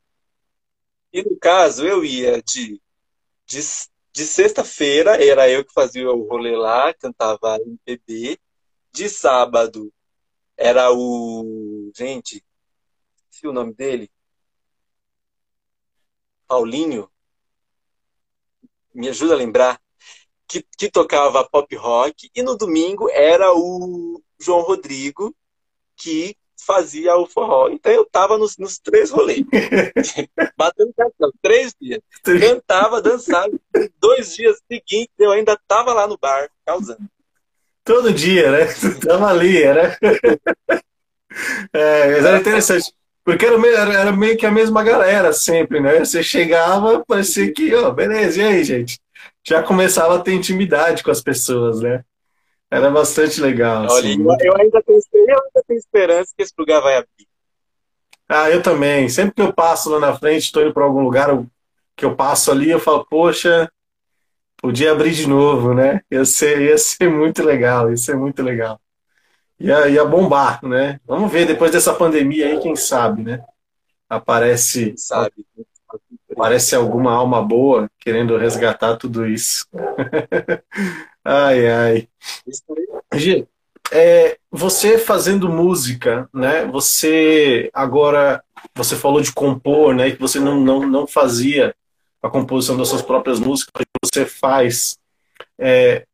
e 1.13 1.23
no 1.23 1.37
caso, 1.37 1.85
eu 1.85 2.03
ia 2.03 2.41
de, 2.41 2.81
de, 3.45 3.59
de 4.11 4.25
sexta-feira, 4.25 5.23
era 5.23 5.47
eu 5.47 5.63
que 5.63 5.71
fazia 5.71 6.11
o 6.11 6.27
rolê 6.27 6.55
lá, 6.57 6.91
cantava 6.95 7.57
MPB. 7.57 8.39
De 8.91 9.09
sábado, 9.09 9.91
era 10.57 10.91
o. 10.91 11.91
Gente, 11.95 12.43
se 13.43 13.47
o 13.47 13.53
nome 13.53 13.73
dele? 13.73 14.09
Paulinho. 16.47 17.09
Me 18.93 19.09
ajuda 19.09 19.33
a 19.33 19.37
lembrar. 19.37 19.81
Que, 20.47 20.65
que 20.77 20.89
tocava 20.89 21.47
pop 21.49 21.75
rock. 21.75 22.29
E 22.33 22.41
no 22.41 22.55
domingo 22.55 23.09
era 23.09 23.53
o 23.53 24.21
João 24.39 24.61
Rodrigo, 24.61 25.35
que 25.97 26.37
fazia 26.57 27.17
o 27.17 27.25
forró. 27.25 27.69
Então 27.69 27.91
eu 27.91 28.05
tava 28.05 28.37
nos, 28.37 28.57
nos 28.57 28.79
três 28.79 29.09
rolês. 29.09 29.43
Batendo 30.55 30.93
cartão, 30.95 31.31
três 31.41 31.75
dias. 31.81 31.99
Cantava, 32.23 33.01
dançava. 33.01 33.51
Dois 33.99 34.35
dias 34.35 34.61
seguintes 34.71 35.13
eu 35.19 35.31
ainda 35.31 35.59
tava 35.67 35.91
lá 35.91 36.07
no 36.07 36.17
bar, 36.17 36.49
causando. 36.65 37.09
Todo 37.83 38.13
dia, 38.13 38.51
né? 38.51 38.67
Tava 39.05 39.27
ali, 39.27 39.61
era. 39.61 39.97
É, 41.73 42.11
mas 42.11 42.25
era 42.25 42.37
interessante. 42.37 42.93
Porque 43.23 43.45
era 43.45 43.57
meio, 43.57 43.75
era 43.75 44.11
meio 44.11 44.37
que 44.37 44.45
a 44.45 44.51
mesma 44.51 44.83
galera 44.83 45.31
sempre, 45.31 45.79
né? 45.79 45.99
Você 45.99 46.21
chegava, 46.21 47.03
parecia 47.07 47.51
que, 47.53 47.73
ó, 47.73 47.89
beleza, 47.91 48.41
e 48.41 48.45
aí, 48.45 48.63
gente? 48.63 48.99
já 49.43 49.61
começava 49.61 50.15
a 50.15 50.19
ter 50.19 50.33
intimidade 50.33 51.03
com 51.03 51.11
as 51.11 51.21
pessoas, 51.21 51.81
né? 51.81 52.03
Era 52.71 52.89
bastante 52.89 53.41
legal. 53.41 53.85
Olha, 53.89 54.09
assim. 54.09 54.23
eu, 54.23 54.37
eu 54.39 54.57
ainda 54.57 54.81
tenho, 54.81 54.99
eu 55.13 55.35
ainda 55.35 55.63
tenho 55.67 55.77
esperança 55.77 56.33
que 56.35 56.41
esse 56.41 56.53
lugar 56.57 56.81
vai 56.81 56.97
abrir. 56.97 57.27
Ah, 58.27 58.49
eu 58.49 58.63
também. 58.63 59.09
Sempre 59.09 59.35
que 59.35 59.41
eu 59.41 59.53
passo 59.53 59.89
lá 59.91 59.99
na 59.99 60.17
frente, 60.17 60.43
estou 60.43 60.63
indo 60.63 60.73
para 60.73 60.83
algum 60.83 61.03
lugar 61.03 61.29
que 61.95 62.05
eu 62.05 62.15
passo 62.15 62.51
ali, 62.51 62.71
eu 62.71 62.79
falo, 62.79 63.05
poxa, 63.05 63.69
podia 64.57 64.91
abrir 64.91 65.11
de 65.11 65.27
novo, 65.27 65.73
né? 65.73 66.01
Ia 66.09 66.25
ser, 66.25 66.61
ia 66.61 66.77
ser 66.77 67.09
muito 67.09 67.43
legal, 67.43 67.91
ia 67.91 67.97
ser 67.97 68.15
muito 68.15 68.41
legal. 68.41 68.79
Ia, 69.63 69.87
ia 69.87 70.03
bombar, 70.03 70.59
né? 70.61 70.99
Vamos 71.07 71.31
ver, 71.31 71.47
depois 71.47 71.71
dessa 71.71 71.93
pandemia 71.93 72.47
aí, 72.47 72.59
quem 72.59 72.75
sabe, 72.75 73.23
né? 73.23 73.41
Aparece, 74.09 74.93
Sabe? 74.97 75.31
aparece 76.29 76.75
alguma 76.75 77.13
alma 77.13 77.41
boa 77.41 77.89
querendo 77.97 78.35
resgatar 78.35 78.97
tudo 78.97 79.25
isso. 79.25 79.65
ai, 81.23 81.67
ai. 81.67 82.09
Gi, 83.15 83.47
é, 83.89 84.37
você 84.51 84.97
fazendo 84.97 85.47
música, 85.47 86.27
né? 86.33 86.65
Você 86.65 87.69
agora, 87.73 88.43
você 88.75 88.97
falou 88.97 89.21
de 89.21 89.31
compor, 89.31 89.95
né? 89.95 90.11
Que 90.11 90.19
você 90.19 90.41
não, 90.41 90.59
não, 90.59 90.85
não 90.85 91.07
fazia 91.07 91.73
a 92.21 92.29
composição 92.29 92.75
das 92.75 92.89
suas 92.89 93.01
próprias 93.01 93.39
músicas, 93.39 93.71
que 93.77 93.85
você 94.03 94.25
faz. 94.25 94.97
É, 95.57 96.05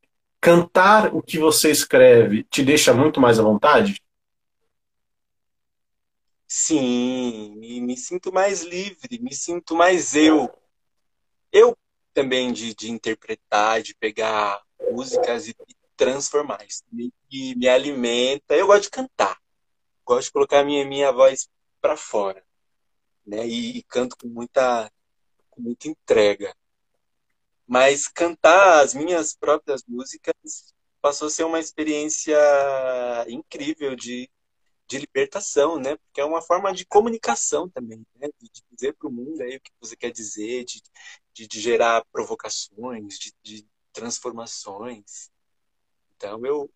cantar 0.41 1.13
o 1.13 1.21
que 1.21 1.37
você 1.37 1.69
escreve 1.71 2.43
te 2.43 2.63
deixa 2.63 2.93
muito 2.93 3.19
mais 3.19 3.39
à 3.39 3.43
vontade? 3.43 4.01
Sim, 6.47 7.55
me, 7.57 7.79
me 7.79 7.95
sinto 7.95 8.33
mais 8.33 8.63
livre, 8.63 9.19
me 9.19 9.33
sinto 9.33 9.75
mais 9.75 10.15
eu. 10.15 10.51
Eu 11.51 11.77
também 12.13 12.51
de, 12.51 12.73
de 12.73 12.89
interpretar, 12.89 13.81
de 13.81 13.93
pegar 13.93 14.61
músicas 14.91 15.47
e 15.47 15.55
transformar. 15.95 16.65
Isso 16.67 16.83
me, 16.91 17.13
me 17.31 17.67
alimenta. 17.67 18.55
Eu 18.55 18.67
gosto 18.67 18.83
de 18.83 18.89
cantar. 18.89 19.37
Gosto 20.05 20.27
de 20.27 20.31
colocar 20.31 20.63
minha, 20.63 20.85
minha 20.85 21.11
voz 21.11 21.47
para 21.79 21.95
fora. 21.95 22.43
Né? 23.25 23.47
E, 23.47 23.77
e 23.77 23.83
canto 23.83 24.17
com 24.17 24.27
muita, 24.27 24.91
com 25.51 25.61
muita 25.61 25.87
entrega. 25.87 26.55
Mas 27.69 28.07
cantar 28.07 28.83
as 28.83 28.95
minhas 28.95 29.35
próprias 29.35 29.83
músicas 29.87 30.73
passou 30.99 31.27
a 31.27 31.31
ser 31.31 31.43
uma 31.43 31.59
experiência 31.59 32.35
incrível 33.27 33.95
de, 33.95 34.27
de 34.87 34.97
libertação, 34.97 35.77
né? 35.77 35.95
Porque 35.97 36.19
é 36.19 36.25
uma 36.25 36.41
forma 36.41 36.73
de 36.73 36.83
comunicação 36.83 37.69
também, 37.69 38.03
né? 38.15 38.27
De, 38.39 38.49
dizer 38.71 38.93
para 38.93 39.07
o 39.07 39.11
mundo 39.11 39.39
aí 39.43 39.57
o 39.57 39.61
que 39.61 39.69
você 39.79 39.95
quer 39.95 40.09
dizer, 40.11 40.65
de, 40.65 40.81
de, 41.31 41.47
de 41.47 41.59
gerar 41.61 42.03
provocações, 42.11 43.19
de, 43.19 43.33
de 43.43 43.67
transformações. 43.93 45.29
Então 46.15 46.43
eu 46.43 46.71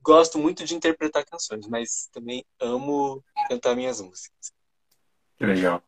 gosto 0.00 0.38
muito 0.38 0.64
de 0.64 0.74
interpretar 0.74 1.26
canções, 1.26 1.68
mas 1.68 2.08
também 2.10 2.46
amo 2.58 3.22
cantar 3.46 3.76
minhas 3.76 4.00
músicas. 4.00 4.54
Que 5.36 5.44
legal. 5.44 5.84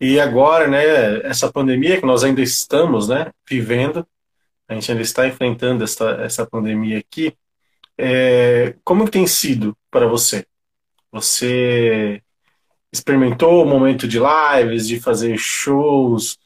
E 0.00 0.20
agora, 0.20 0.68
né, 0.68 1.26
essa 1.26 1.50
pandemia 1.52 2.00
que 2.00 2.06
nós 2.06 2.24
ainda 2.24 2.42
estamos, 2.42 3.08
né, 3.08 3.32
vivendo, 3.48 4.06
a 4.68 4.74
gente 4.74 4.90
ainda 4.90 5.02
está 5.02 5.26
enfrentando 5.26 5.84
essa, 5.84 6.10
essa 6.22 6.46
pandemia 6.46 6.98
aqui, 6.98 7.36
é, 7.96 8.76
como 8.84 9.08
tem 9.08 9.26
sido 9.26 9.76
para 9.90 10.06
você? 10.06 10.46
Você 11.12 12.22
experimentou 12.92 13.62
o 13.62 13.66
momento 13.66 14.06
de 14.08 14.18
lives, 14.18 14.86
de 14.86 15.00
fazer 15.00 15.36
shows 15.38 16.36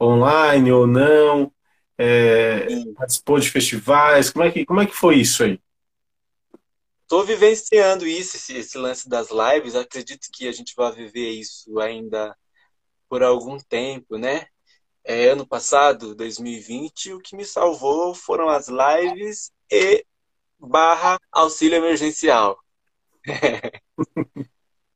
online 0.00 0.70
ou 0.70 0.86
não? 0.86 1.52
É, 1.96 2.66
participou 2.94 3.38
de 3.38 3.50
festivais? 3.50 4.30
Como 4.30 4.44
é 4.44 4.50
que, 4.50 4.64
como 4.64 4.80
é 4.80 4.86
que 4.86 4.94
foi 4.94 5.16
isso 5.16 5.44
aí? 5.44 5.60
Estou 7.02 7.24
vivenciando 7.24 8.06
isso, 8.06 8.36
esse, 8.36 8.54
esse 8.54 8.76
lance 8.76 9.08
das 9.08 9.28
lives. 9.30 9.74
Acredito 9.74 10.28
que 10.32 10.46
a 10.46 10.52
gente 10.52 10.74
vai 10.76 10.92
viver 10.92 11.30
isso 11.30 11.78
ainda 11.80 12.36
por 13.08 13.22
algum 13.22 13.58
tempo, 13.58 14.16
né? 14.16 14.46
É, 15.04 15.30
ano 15.30 15.46
passado, 15.46 16.14
2020, 16.14 17.14
o 17.14 17.20
que 17.20 17.34
me 17.34 17.44
salvou 17.44 18.14
foram 18.14 18.48
as 18.48 18.68
lives 18.68 19.50
e 19.70 20.04
barra 20.58 21.18
auxílio 21.32 21.76
emergencial. 21.76 22.58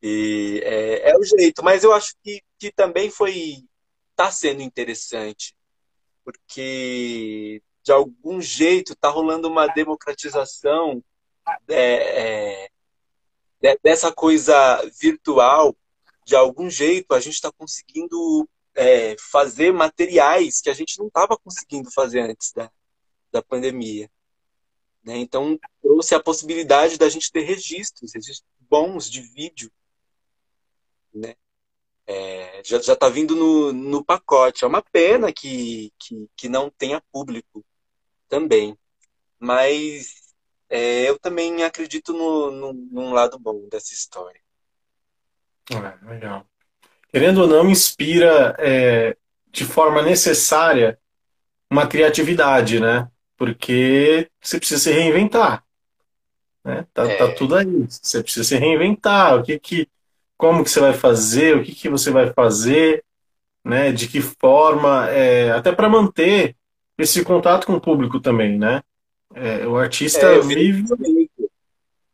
e 0.02 0.60
é, 0.64 1.10
é, 1.10 1.16
o 1.16 1.24
jeito, 1.24 1.62
mas 1.64 1.84
eu 1.84 1.92
acho 1.92 2.14
que, 2.22 2.42
que 2.58 2.70
também 2.70 3.10
foi 3.10 3.64
está 4.10 4.30
sendo 4.30 4.60
interessante, 4.60 5.56
porque 6.24 7.62
de 7.82 7.92
algum 7.92 8.40
jeito 8.40 8.92
está 8.92 9.08
rolando 9.08 9.48
uma 9.48 9.66
democratização 9.68 11.02
é, 11.68 12.68
é, 13.62 13.78
dessa 13.82 14.12
coisa 14.12 14.54
virtual 15.00 15.74
de 16.24 16.36
algum 16.36 16.70
jeito, 16.70 17.14
a 17.14 17.20
gente 17.20 17.34
está 17.34 17.50
conseguindo 17.52 18.48
é, 18.74 19.16
fazer 19.18 19.72
materiais 19.72 20.60
que 20.60 20.70
a 20.70 20.74
gente 20.74 20.98
não 20.98 21.08
estava 21.08 21.36
conseguindo 21.36 21.90
fazer 21.90 22.20
antes 22.20 22.52
da, 22.52 22.70
da 23.30 23.42
pandemia. 23.42 24.10
Né? 25.04 25.16
Então, 25.18 25.58
trouxe 25.80 26.14
a 26.14 26.22
possibilidade 26.22 26.96
da 26.96 27.08
gente 27.08 27.30
ter 27.30 27.42
registros, 27.42 28.12
registros 28.14 28.48
bons 28.60 29.10
de 29.10 29.20
vídeo. 29.20 29.70
Né? 31.12 31.34
É, 32.06 32.62
já 32.64 32.78
está 32.78 33.08
vindo 33.08 33.34
no, 33.34 33.72
no 33.72 34.04
pacote. 34.04 34.64
É 34.64 34.66
uma 34.66 34.82
pena 34.82 35.32
que, 35.32 35.92
que, 35.98 36.28
que 36.36 36.48
não 36.48 36.70
tenha 36.70 37.02
público 37.12 37.64
também. 38.28 38.78
Mas 39.38 40.22
é, 40.68 41.08
eu 41.08 41.18
também 41.18 41.62
acredito 41.64 42.12
no, 42.12 42.50
no, 42.50 42.72
num 42.72 43.12
lado 43.12 43.38
bom 43.38 43.68
dessa 43.68 43.92
história. 43.92 44.41
É, 45.78 46.12
legal. 46.12 46.46
Querendo 47.10 47.42
ou 47.42 47.46
não, 47.46 47.68
inspira 47.68 48.56
é, 48.58 49.16
de 49.50 49.64
forma 49.64 50.02
necessária 50.02 50.98
uma 51.70 51.86
criatividade, 51.86 52.80
né? 52.80 53.08
Porque 53.36 54.28
você 54.40 54.58
precisa 54.58 54.80
se 54.80 54.92
reinventar. 54.92 55.64
Né? 56.64 56.86
Tá, 56.92 57.04
É. 57.10 57.16
tá 57.16 57.28
tudo 57.32 57.56
aí. 57.56 57.86
Você 57.88 58.22
precisa 58.22 58.44
se 58.44 58.56
reinventar. 58.56 59.38
O 59.38 59.42
que 59.42 59.58
que, 59.58 59.88
como 60.36 60.62
que 60.64 60.70
você 60.70 60.80
vai 60.80 60.92
fazer? 60.92 61.56
O 61.56 61.62
que 61.62 61.74
que 61.74 61.88
você 61.88 62.10
vai 62.10 62.32
fazer? 62.32 63.04
Né? 63.64 63.92
De 63.92 64.08
que 64.08 64.20
forma? 64.20 65.08
é, 65.10 65.50
até 65.50 65.72
para 65.72 65.88
manter 65.88 66.56
esse 66.98 67.24
contato 67.24 67.66
com 67.66 67.74
o 67.74 67.80
público 67.80 68.20
também, 68.20 68.58
né? 68.58 68.82
É, 69.34 69.66
o 69.66 69.76
artista 69.76 70.26
É, 70.26 70.40
vive, 70.40 70.84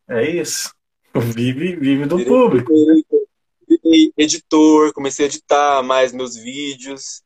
é 0.09 0.31
isso. 0.31 0.73
Vive, 1.14 1.75
vive 1.75 2.07
do 2.07 2.23
público. 2.25 2.71
Virei 3.88 4.12
editor, 4.16 4.92
comecei 4.92 5.27
a 5.27 5.29
editar 5.29 5.83
mais 5.83 6.12
meus 6.12 6.37
vídeos. 6.37 7.22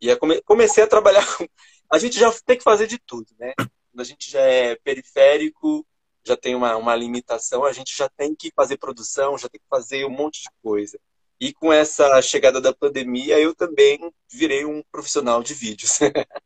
E 0.00 0.08
comecei 0.44 0.84
a 0.84 0.86
trabalhar 0.86 1.26
com. 1.36 1.46
A 1.90 1.98
gente 1.98 2.18
já 2.18 2.32
tem 2.44 2.56
que 2.56 2.64
fazer 2.64 2.86
de 2.86 2.98
tudo, 2.98 3.26
né? 3.38 3.52
Quando 3.56 4.00
a 4.00 4.04
gente 4.04 4.28
já 4.28 4.40
é 4.40 4.74
periférico, 4.74 5.86
já 6.24 6.36
tem 6.36 6.54
uma, 6.54 6.74
uma 6.76 6.96
limitação, 6.96 7.64
a 7.64 7.72
gente 7.72 7.96
já 7.96 8.08
tem 8.08 8.34
que 8.34 8.50
fazer 8.56 8.78
produção, 8.78 9.38
já 9.38 9.48
tem 9.48 9.60
que 9.60 9.68
fazer 9.68 10.04
um 10.04 10.10
monte 10.10 10.42
de 10.42 10.48
coisa. 10.62 10.98
E 11.38 11.52
com 11.52 11.72
essa 11.72 12.20
chegada 12.22 12.60
da 12.60 12.74
pandemia, 12.74 13.38
eu 13.38 13.54
também 13.54 14.00
virei 14.32 14.64
um 14.64 14.82
profissional 14.90 15.42
de 15.42 15.54
vídeos. 15.54 16.00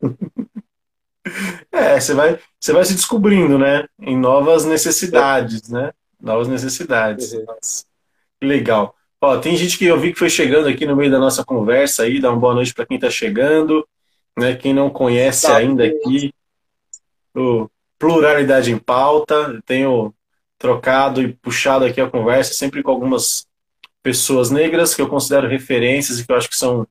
É, 1.72 1.98
você 1.98 2.14
vai, 2.14 2.38
você 2.60 2.72
vai 2.72 2.84
se 2.84 2.94
descobrindo, 2.94 3.58
né? 3.58 3.88
Em 3.98 4.16
novas 4.16 4.64
necessidades, 4.64 5.68
né? 5.68 5.92
Novas 6.20 6.48
necessidades. 6.48 7.32
Uhum. 7.32 7.46
Legal. 8.44 8.94
Ó, 9.20 9.38
tem 9.38 9.56
gente 9.56 9.78
que 9.78 9.86
eu 9.86 9.98
vi 9.98 10.12
que 10.12 10.18
foi 10.18 10.28
chegando 10.30 10.68
aqui 10.68 10.86
no 10.86 10.94
meio 10.94 11.10
da 11.10 11.18
nossa 11.18 11.44
conversa 11.44 12.02
aí, 12.02 12.20
dá 12.20 12.30
uma 12.30 12.38
boa 12.38 12.54
noite 12.54 12.74
para 12.74 12.86
quem 12.86 12.96
está 12.96 13.10
chegando, 13.10 13.86
né? 14.38 14.54
Quem 14.54 14.74
não 14.74 14.90
conhece 14.90 15.46
Tá. 15.46 15.56
ainda 15.56 15.84
aqui, 15.84 16.32
o 17.34 17.68
Pluralidade 17.98 18.70
em 18.70 18.78
Pauta, 18.78 19.34
eu 19.34 19.62
tenho 19.62 20.14
trocado 20.58 21.22
e 21.22 21.32
puxado 21.32 21.84
aqui 21.84 22.00
a 22.00 22.10
conversa 22.10 22.52
sempre 22.54 22.82
com 22.82 22.90
algumas 22.90 23.46
pessoas 24.02 24.50
negras 24.50 24.94
que 24.94 25.00
eu 25.00 25.08
considero 25.08 25.48
referências 25.48 26.18
e 26.18 26.26
que 26.26 26.30
eu 26.30 26.36
acho 26.36 26.48
que 26.50 26.56
são 26.56 26.86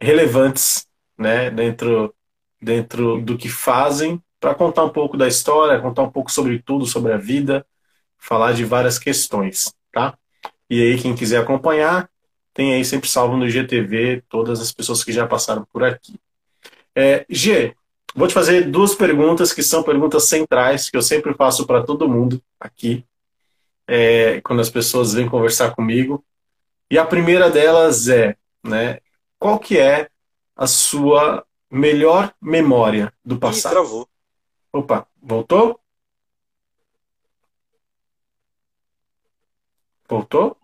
relevantes, 0.00 0.86
né? 1.16 1.50
Dentro 1.50 2.12
dentro 2.60 3.20
do 3.20 3.36
que 3.36 3.48
fazem, 3.48 4.20
para 4.40 4.54
contar 4.54 4.84
um 4.84 4.88
pouco 4.88 5.16
da 5.16 5.28
história, 5.28 5.80
contar 5.80 6.02
um 6.02 6.10
pouco 6.10 6.32
sobre 6.32 6.58
tudo, 6.60 6.86
sobre 6.86 7.12
a 7.12 7.16
vida, 7.16 7.64
falar 8.18 8.52
de 8.52 8.64
várias 8.64 8.98
questões, 8.98 9.72
tá? 9.92 10.16
E 10.68 10.82
aí, 10.82 11.00
quem 11.00 11.14
quiser 11.14 11.40
acompanhar, 11.40 12.08
tem 12.52 12.74
aí 12.74 12.84
sempre 12.84 13.08
salvo 13.08 13.36
no 13.36 13.46
IGTV 13.46 14.22
todas 14.28 14.60
as 14.60 14.72
pessoas 14.72 15.04
que 15.04 15.12
já 15.12 15.26
passaram 15.26 15.66
por 15.72 15.84
aqui. 15.84 16.18
É, 16.94 17.26
G, 17.28 17.74
vou 18.14 18.26
te 18.26 18.34
fazer 18.34 18.70
duas 18.70 18.94
perguntas 18.94 19.52
que 19.52 19.62
são 19.62 19.82
perguntas 19.82 20.24
centrais, 20.24 20.88
que 20.88 20.96
eu 20.96 21.02
sempre 21.02 21.34
faço 21.34 21.66
para 21.66 21.82
todo 21.84 22.08
mundo 22.08 22.42
aqui, 22.58 23.04
é, 23.86 24.40
quando 24.40 24.60
as 24.60 24.70
pessoas 24.70 25.12
vêm 25.12 25.28
conversar 25.28 25.74
comigo. 25.74 26.24
E 26.90 26.98
a 26.98 27.04
primeira 27.04 27.50
delas 27.50 28.08
é, 28.08 28.36
né, 28.64 29.00
qual 29.38 29.58
que 29.58 29.78
é 29.78 30.08
a 30.56 30.66
sua 30.66 31.44
melhor 31.70 32.32
memória 32.40 33.12
do 33.24 33.34
Ih, 33.34 33.38
passado? 33.38 33.72
travou. 33.72 34.08
Opa, 34.72 35.06
voltou? 35.20 35.78
Voltou? 40.08 40.56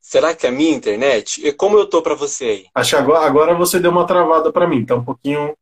Será 0.00 0.34
que 0.34 0.46
é 0.46 0.48
a 0.48 0.52
minha 0.52 0.74
internet? 0.74 1.46
E 1.46 1.52
como 1.52 1.78
eu 1.78 1.88
tô 1.88 2.02
pra 2.02 2.14
você 2.14 2.44
aí? 2.44 2.66
Acho 2.74 2.90
que 2.90 2.96
agora, 2.96 3.26
agora 3.26 3.54
você 3.54 3.78
deu 3.78 3.90
uma 3.90 4.06
travada 4.06 4.52
para 4.52 4.66
mim, 4.66 4.84
tá 4.84 4.94
um 4.96 5.04
pouquinho 5.04 5.56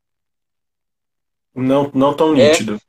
não, 1.55 1.91
não 1.95 2.15
tão 2.15 2.35
É, 2.37 2.51
nítido. 2.51 2.81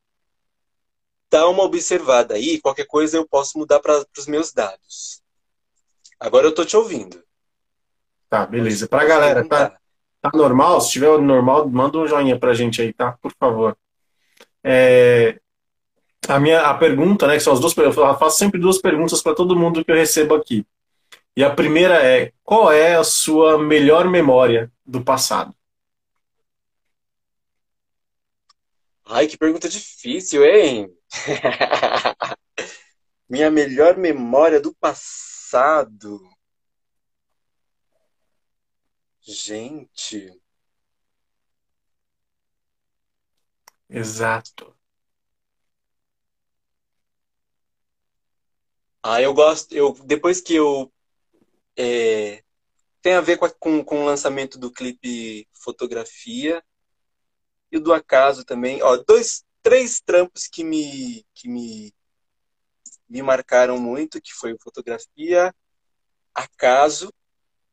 dá 1.29 1.47
uma 1.47 1.63
observada 1.63 2.35
aí, 2.35 2.62
qualquer 2.62 2.85
coisa 2.85 3.17
eu 3.17 3.27
posso 3.27 3.57
mudar 3.57 3.79
para 3.79 4.05
os 4.17 4.27
meus 4.27 4.53
dados. 4.53 5.21
Agora 6.19 6.47
eu 6.47 6.53
tô 6.53 6.65
te 6.65 6.77
ouvindo. 6.77 7.21
Tá, 8.29 8.45
beleza. 8.45 8.88
Pra 8.88 9.05
galera, 9.05 9.47
tá, 9.47 9.77
tá 10.21 10.31
normal? 10.33 10.81
Se 10.81 10.91
tiver 10.91 11.17
normal, 11.19 11.67
manda 11.67 11.97
um 11.97 12.07
joinha 12.07 12.39
pra 12.39 12.53
gente 12.53 12.81
aí, 12.81 12.93
tá? 12.93 13.17
Por 13.21 13.33
favor. 13.39 13.75
É, 14.63 15.39
a 16.35 16.39
minha 16.39 16.61
a 16.61 16.73
pergunta, 16.73 17.27
né, 17.27 17.35
que 17.35 17.39
são 17.41 17.53
as 17.53 17.59
duas, 17.59 17.75
eu 17.77 17.93
faço 17.93 18.37
sempre 18.37 18.59
duas 18.59 18.77
perguntas 18.79 19.21
para 19.21 19.35
todo 19.35 19.55
mundo 19.55 19.83
que 19.83 19.91
eu 19.91 19.95
recebo 19.95 20.35
aqui. 20.35 20.65
E 21.35 21.43
a 21.43 21.53
primeira 21.53 22.03
é: 22.05 22.33
qual 22.43 22.71
é 22.71 22.95
a 22.95 23.03
sua 23.03 23.57
melhor 23.57 24.07
memória 24.09 24.71
do 24.85 25.03
passado? 25.03 25.55
Ai, 29.05 29.27
que 29.27 29.37
pergunta 29.37 29.67
difícil, 29.67 30.45
hein? 30.45 30.87
Minha 33.29 33.49
melhor 33.49 33.97
memória 33.97 34.59
do 34.59 34.73
passado. 34.75 36.19
Gente, 39.21 40.39
Exato. 43.89 44.78
Ah, 49.03 49.21
eu 49.21 49.33
gosto, 49.33 49.73
eu 49.73 49.93
depois 50.05 50.41
que 50.41 50.55
eu 50.55 50.91
é, 51.77 52.43
tem 53.01 53.15
a 53.15 53.21
ver 53.21 53.38
com, 53.38 53.45
a- 53.45 53.51
com, 53.59 53.83
com 53.83 54.01
o 54.03 54.05
lançamento 54.05 54.59
do 54.59 54.71
clipe 54.71 55.47
Fotografia 55.53 56.63
e 57.71 57.79
do 57.79 57.93
Acaso 57.93 58.43
também. 58.45 58.81
Ó, 58.83 58.97
dois, 58.97 59.43
três 59.62 59.99
trampos 60.01 60.47
que 60.47 60.63
me 60.63 61.25
que 61.33 61.47
me, 61.49 61.93
me 63.07 63.21
marcaram 63.21 63.77
muito, 63.79 64.21
que 64.21 64.33
foi 64.33 64.55
Fotografia, 64.59 65.53
Acaso 66.35 67.13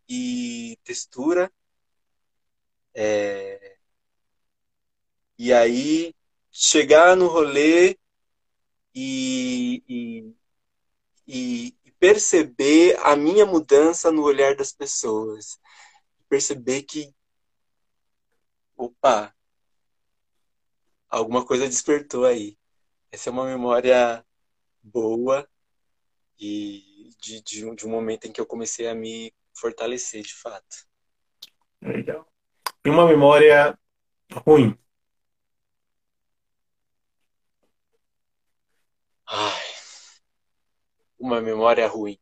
e 0.08 0.78
Textura. 0.84 1.52
É, 2.94 3.76
e 5.38 5.52
aí 5.52 6.14
chegar 6.50 7.16
no 7.16 7.26
rolê 7.28 7.98
e, 8.94 9.82
e, 9.88 10.34
e 11.26 11.76
perceber 11.98 12.98
a 13.00 13.16
minha 13.16 13.44
mudança 13.44 14.10
no 14.12 14.22
olhar 14.22 14.54
das 14.54 14.72
pessoas. 14.72 15.58
Perceber 16.28 16.82
que, 16.82 17.14
opa, 18.76 19.34
alguma 21.08 21.44
coisa 21.44 21.66
despertou 21.66 22.24
aí. 22.24 22.56
Essa 23.10 23.30
é 23.30 23.32
uma 23.32 23.46
memória 23.46 24.24
boa 24.82 25.48
e 26.38 27.10
de, 27.20 27.42
de, 27.42 27.66
um, 27.66 27.74
de 27.74 27.86
um 27.86 27.90
momento 27.90 28.26
em 28.26 28.32
que 28.32 28.40
eu 28.40 28.46
comecei 28.46 28.88
a 28.88 28.94
me 28.94 29.34
fortalecer 29.54 30.22
de 30.22 30.34
fato. 30.34 30.86
Legal. 31.80 32.26
E 32.84 32.90
uma 32.90 33.06
memória 33.06 33.76
ruim? 34.44 34.78
Ai, 39.28 39.65
uma 41.18 41.40
memória 41.40 41.86
ruim. 41.88 42.18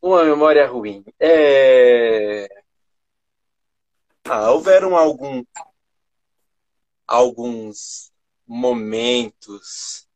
Uma 0.00 0.24
memória 0.24 0.66
ruim. 0.66 1.04
É... 1.18 2.46
Ah, 4.24 4.50
houveram 4.50 4.96
algum, 4.96 5.44
alguns 7.06 8.12
momentos. 8.46 10.08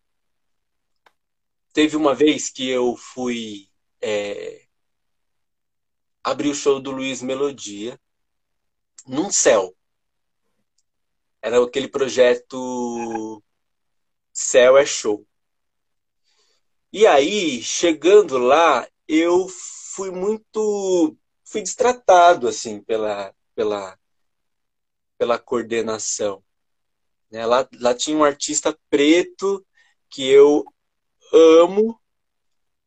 Teve 1.72 1.96
uma 1.96 2.14
vez 2.14 2.50
que 2.50 2.68
eu 2.68 2.96
fui 2.96 3.68
é, 4.00 4.66
abrir 6.24 6.48
o 6.50 6.54
show 6.54 6.80
do 6.80 6.90
Luiz 6.90 7.22
Melodia 7.22 7.98
num 9.06 9.30
céu. 9.30 9.74
Era 11.42 11.62
aquele 11.62 11.88
projeto 11.88 13.42
Céu 14.40 14.78
é 14.78 14.86
Show. 14.86 15.26
E 16.90 17.06
aí, 17.06 17.62
chegando 17.62 18.38
lá, 18.38 18.88
eu 19.06 19.46
fui 19.94 20.10
muito, 20.10 21.14
fui 21.44 21.60
destratado 21.60 22.48
assim 22.48 22.82
pela 22.82 23.34
pela 23.54 23.98
pela 25.18 25.38
coordenação. 25.38 26.42
Né? 27.30 27.44
Lá, 27.44 27.68
lá 27.78 27.94
tinha 27.94 28.16
um 28.16 28.24
artista 28.24 28.76
preto 28.88 29.64
que 30.08 30.26
eu 30.26 30.64
amo, 31.32 32.00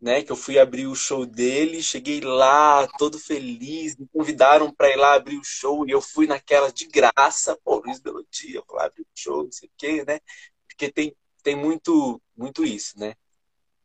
né? 0.02 0.24
Que 0.24 0.32
eu 0.32 0.36
fui 0.36 0.58
abrir 0.58 0.88
o 0.88 0.96
show 0.96 1.26
dele, 1.26 1.84
cheguei 1.84 2.20
lá 2.20 2.88
todo 2.98 3.20
feliz, 3.20 3.96
me 3.96 4.08
convidaram 4.08 4.74
para 4.74 4.90
ir 4.90 4.98
lá 4.98 5.14
abrir 5.14 5.38
o 5.38 5.44
show 5.44 5.88
e 5.88 5.92
eu 5.92 6.02
fui 6.02 6.26
naquela 6.28 6.72
de 6.72 6.88
graça, 6.88 7.58
pô, 7.64 7.78
Luiz 7.78 8.02
Melodia, 8.02 8.64
vou 8.68 8.78
lá 8.78 8.86
abrir 8.86 9.04
o 9.04 9.08
show, 9.16 9.44
não 9.44 9.52
sei 9.52 9.70
o 9.70 9.72
quê, 9.78 10.04
né? 10.06 10.20
Porque 10.68 10.92
tem, 10.92 11.16
tem 11.44 11.56
muito, 11.56 12.22
muito 12.36 12.64
isso, 12.64 12.98
né? 12.98 13.16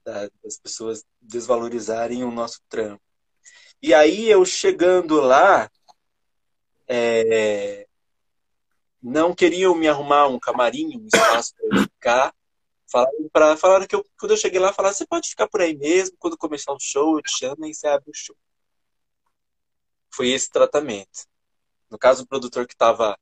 Das 0.04 0.58
pessoas 0.62 1.04
desvalorizarem 1.20 2.24
o 2.24 2.30
nosso 2.30 2.62
trampo. 2.68 3.02
E 3.82 3.92
aí 3.92 4.28
eu 4.30 4.44
chegando 4.44 5.20
lá, 5.20 5.70
é, 6.86 7.86
não 9.02 9.34
queriam 9.34 9.74
me 9.74 9.86
arrumar 9.86 10.28
um 10.28 10.38
camarim, 10.38 10.96
um 10.96 11.06
espaço 11.06 11.54
para 11.54 11.66
eu 11.76 11.82
ficar. 11.82 12.34
Falaram, 12.90 13.28
pra, 13.30 13.56
falaram 13.56 13.86
que 13.86 13.94
eu, 13.94 14.04
quando 14.18 14.32
eu 14.32 14.36
cheguei 14.36 14.58
lá, 14.58 14.72
falaram: 14.72 14.94
você 14.94 15.06
pode 15.06 15.28
ficar 15.28 15.48
por 15.48 15.60
aí 15.60 15.76
mesmo, 15.76 16.16
quando 16.18 16.38
começar 16.38 16.72
o 16.72 16.80
show, 16.80 17.18
eu 17.18 17.22
te 17.22 17.36
chamo 17.36 17.66
e 17.66 17.74
você 17.74 17.86
abre 17.86 18.10
o 18.10 18.14
show. 18.14 18.36
Foi 20.10 20.30
esse 20.30 20.48
tratamento. 20.48 21.26
No 21.90 21.98
caso, 21.98 22.22
o 22.22 22.26
produtor 22.26 22.66
que 22.66 22.74
estava 22.74 23.16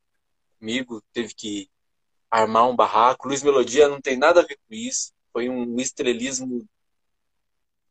comigo 0.58 1.02
teve 1.12 1.34
que 1.34 1.68
armar 2.30 2.68
um 2.68 2.76
barraco. 2.76 3.28
Luiz 3.28 3.42
Melodia 3.42 3.88
não 3.88 4.00
tem 4.00 4.16
nada 4.16 4.40
a 4.40 4.46
ver 4.46 4.56
com 4.56 4.74
isso. 4.74 5.12
Foi 5.32 5.48
um 5.48 5.76
estrelismo 5.78 6.66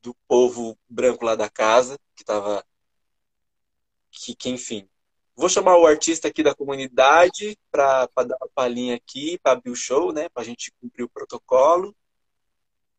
do 0.02 0.16
povo 0.28 0.78
branco 0.90 1.26
lá 1.26 1.36
da 1.36 1.50
casa, 1.50 1.98
que 2.16 2.24
estava. 2.24 2.64
Que, 4.12 4.36
que, 4.36 4.50
enfim. 4.50 4.88
Vou 5.36 5.50
chamar 5.50 5.78
o 5.78 5.86
artista 5.86 6.28
aqui 6.28 6.42
da 6.42 6.56
comunidade 6.56 7.58
para 7.70 8.08
dar 8.16 8.38
uma 8.42 8.50
palhinha 8.54 8.96
aqui, 8.96 9.38
para 9.40 9.54
abrir 9.54 9.72
o 9.72 9.76
show, 9.76 10.14
né? 10.14 10.30
Para 10.30 10.44
a 10.44 10.46
gente 10.46 10.72
cumprir 10.80 11.04
o 11.04 11.10
protocolo. 11.10 11.96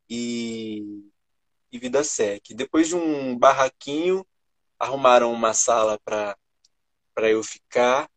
E, 0.09 1.11
e 1.73 1.79
vida 1.79 2.05
segue. 2.05 2.55
Depois 2.55 2.89
de 2.89 2.95
um 2.95 3.39
barraquinho, 3.39 4.27
arrumaram 4.79 5.33
uma 5.33 5.55
sala 5.55 5.99
para 6.01 6.37
eu 7.31 7.43
ficar. 7.43 8.09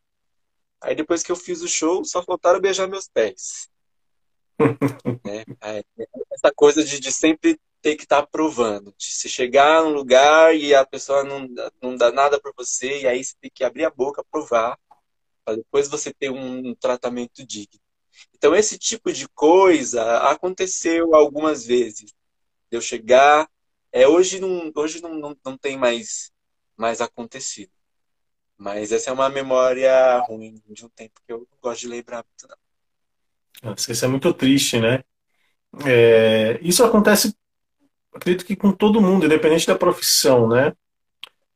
Aí 0.81 0.95
depois 0.95 1.23
que 1.23 1.31
eu 1.31 1.35
fiz 1.35 1.61
o 1.61 1.67
show, 1.67 2.03
só 2.05 2.23
faltaram 2.23 2.59
beijar 2.59 2.87
meus 2.87 3.07
pés. 3.07 3.69
né? 5.25 5.43
Essa 6.31 6.51
coisa 6.55 6.83
de, 6.83 6.99
de 6.99 7.11
sempre 7.11 7.59
ter 7.81 7.95
que 7.95 8.03
estar 8.03 8.21
tá 8.21 8.27
provando. 8.27 8.93
De 8.97 9.05
se 9.05 9.29
chegar 9.29 9.83
num 9.83 9.91
lugar 9.91 10.55
e 10.55 10.73
a 10.73 10.85
pessoa 10.85 11.23
não, 11.23 11.47
não 11.81 11.95
dá 11.95 12.11
nada 12.11 12.39
para 12.39 12.51
você, 12.55 13.01
e 13.01 13.07
aí 13.07 13.23
você 13.23 13.35
tem 13.41 13.51
que 13.53 13.63
abrir 13.63 13.85
a 13.85 13.89
boca, 13.89 14.23
provar, 14.31 14.77
para 15.43 15.57
depois 15.57 15.87
você 15.87 16.13
ter 16.13 16.29
um 16.29 16.75
tratamento 16.75 17.45
digno. 17.45 17.79
Então, 18.33 18.55
esse 18.55 18.77
tipo 18.77 19.11
de 19.11 19.27
coisa 19.29 20.19
aconteceu 20.29 21.15
algumas 21.15 21.65
vezes. 21.65 22.13
Eu 22.71 22.81
chegar. 22.81 23.49
É, 23.91 24.07
hoje 24.07 24.39
não, 24.39 24.71
hoje 24.75 25.01
não, 25.01 25.15
não, 25.15 25.37
não 25.43 25.57
tem 25.57 25.77
mais, 25.77 26.31
mais 26.77 27.01
acontecido. 27.01 27.71
Mas 28.59 28.91
essa 28.91 29.09
é 29.09 29.13
uma 29.13 29.29
memória 29.29 30.19
ruim 30.19 30.61
de 30.69 30.85
um 30.85 30.89
tempo 30.89 31.21
que 31.25 31.31
eu 31.31 31.47
gosto 31.61 31.79
de 31.79 31.87
lembrar 31.87 32.25
muito, 32.25 32.45
não. 33.63 33.71
Nossa, 33.71 33.89
isso 33.89 34.03
é 34.03 34.07
muito 34.07 34.33
triste, 34.33 34.77
né? 34.81 35.01
É, 35.85 36.59
isso 36.61 36.83
acontece, 36.83 37.33
acredito 38.13 38.45
que 38.45 38.57
com 38.57 38.73
todo 38.73 39.01
mundo, 39.01 39.25
independente 39.25 39.65
da 39.65 39.77
profissão, 39.77 40.49
né? 40.49 40.73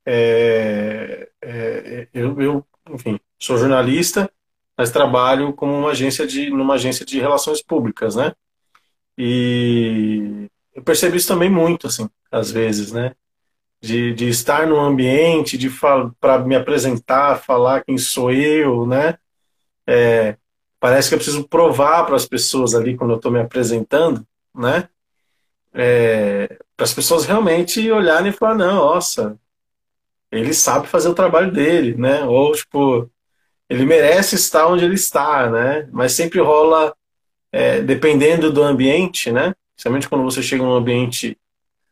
É, 0.06 1.30
é, 1.42 2.08
eu, 2.14 2.42
eu, 2.42 2.68
enfim, 2.90 3.20
sou 3.38 3.58
jornalista, 3.58 4.32
mas 4.78 4.90
trabalho 4.90 5.52
como 5.54 5.74
uma 5.74 5.92
agência 5.92 6.26
de, 6.26 6.50
numa 6.50 6.76
agência 6.76 7.06
de 7.06 7.20
relações 7.20 7.62
públicas, 7.62 8.16
né? 8.16 8.34
E 9.18 10.50
eu 10.74 10.82
percebo 10.82 11.18
isso 11.18 11.28
também 11.28 11.50
muito, 11.50 11.88
assim, 11.88 12.10
às 12.32 12.50
vezes, 12.50 12.94
né? 12.94 13.14
De, 13.84 14.14
de 14.14 14.30
estar 14.30 14.66
no 14.66 14.80
ambiente, 14.80 15.58
de 15.58 15.70
para 16.18 16.40
me 16.40 16.56
apresentar, 16.56 17.42
falar 17.42 17.84
quem 17.84 17.98
sou 17.98 18.32
eu, 18.32 18.88
né? 18.88 19.18
É, 19.86 20.38
parece 20.80 21.10
que 21.10 21.16
eu 21.16 21.20
preciso 21.20 21.46
provar 21.50 22.06
para 22.06 22.16
as 22.16 22.26
pessoas 22.26 22.74
ali 22.74 22.96
quando 22.96 23.12
eu 23.12 23.18
estou 23.18 23.30
me 23.30 23.42
apresentando, 23.42 24.26
né? 24.56 24.88
É, 25.74 26.58
para 26.78 26.86
as 26.86 26.94
pessoas 26.94 27.26
realmente 27.26 27.92
olharem 27.92 28.30
e 28.30 28.34
falar, 28.34 28.56
não, 28.56 28.76
nossa, 28.76 29.38
ele 30.32 30.54
sabe 30.54 30.88
fazer 30.88 31.10
o 31.10 31.14
trabalho 31.14 31.52
dele, 31.52 31.94
né? 31.98 32.24
Ou 32.24 32.54
tipo, 32.54 33.12
ele 33.70 33.86
merece 33.86 34.36
estar 34.36 34.66
onde 34.68 34.86
ele 34.86 34.96
está, 34.96 35.50
né? 35.50 35.90
Mas 35.92 36.14
sempre 36.14 36.40
rola, 36.40 36.96
é, 37.52 37.82
dependendo 37.82 38.50
do 38.50 38.64
ambiente, 38.64 39.30
né? 39.30 39.54
Principalmente 39.76 40.08
quando 40.08 40.24
você 40.24 40.42
chega 40.42 40.64
num 40.64 40.74
ambiente 40.74 41.38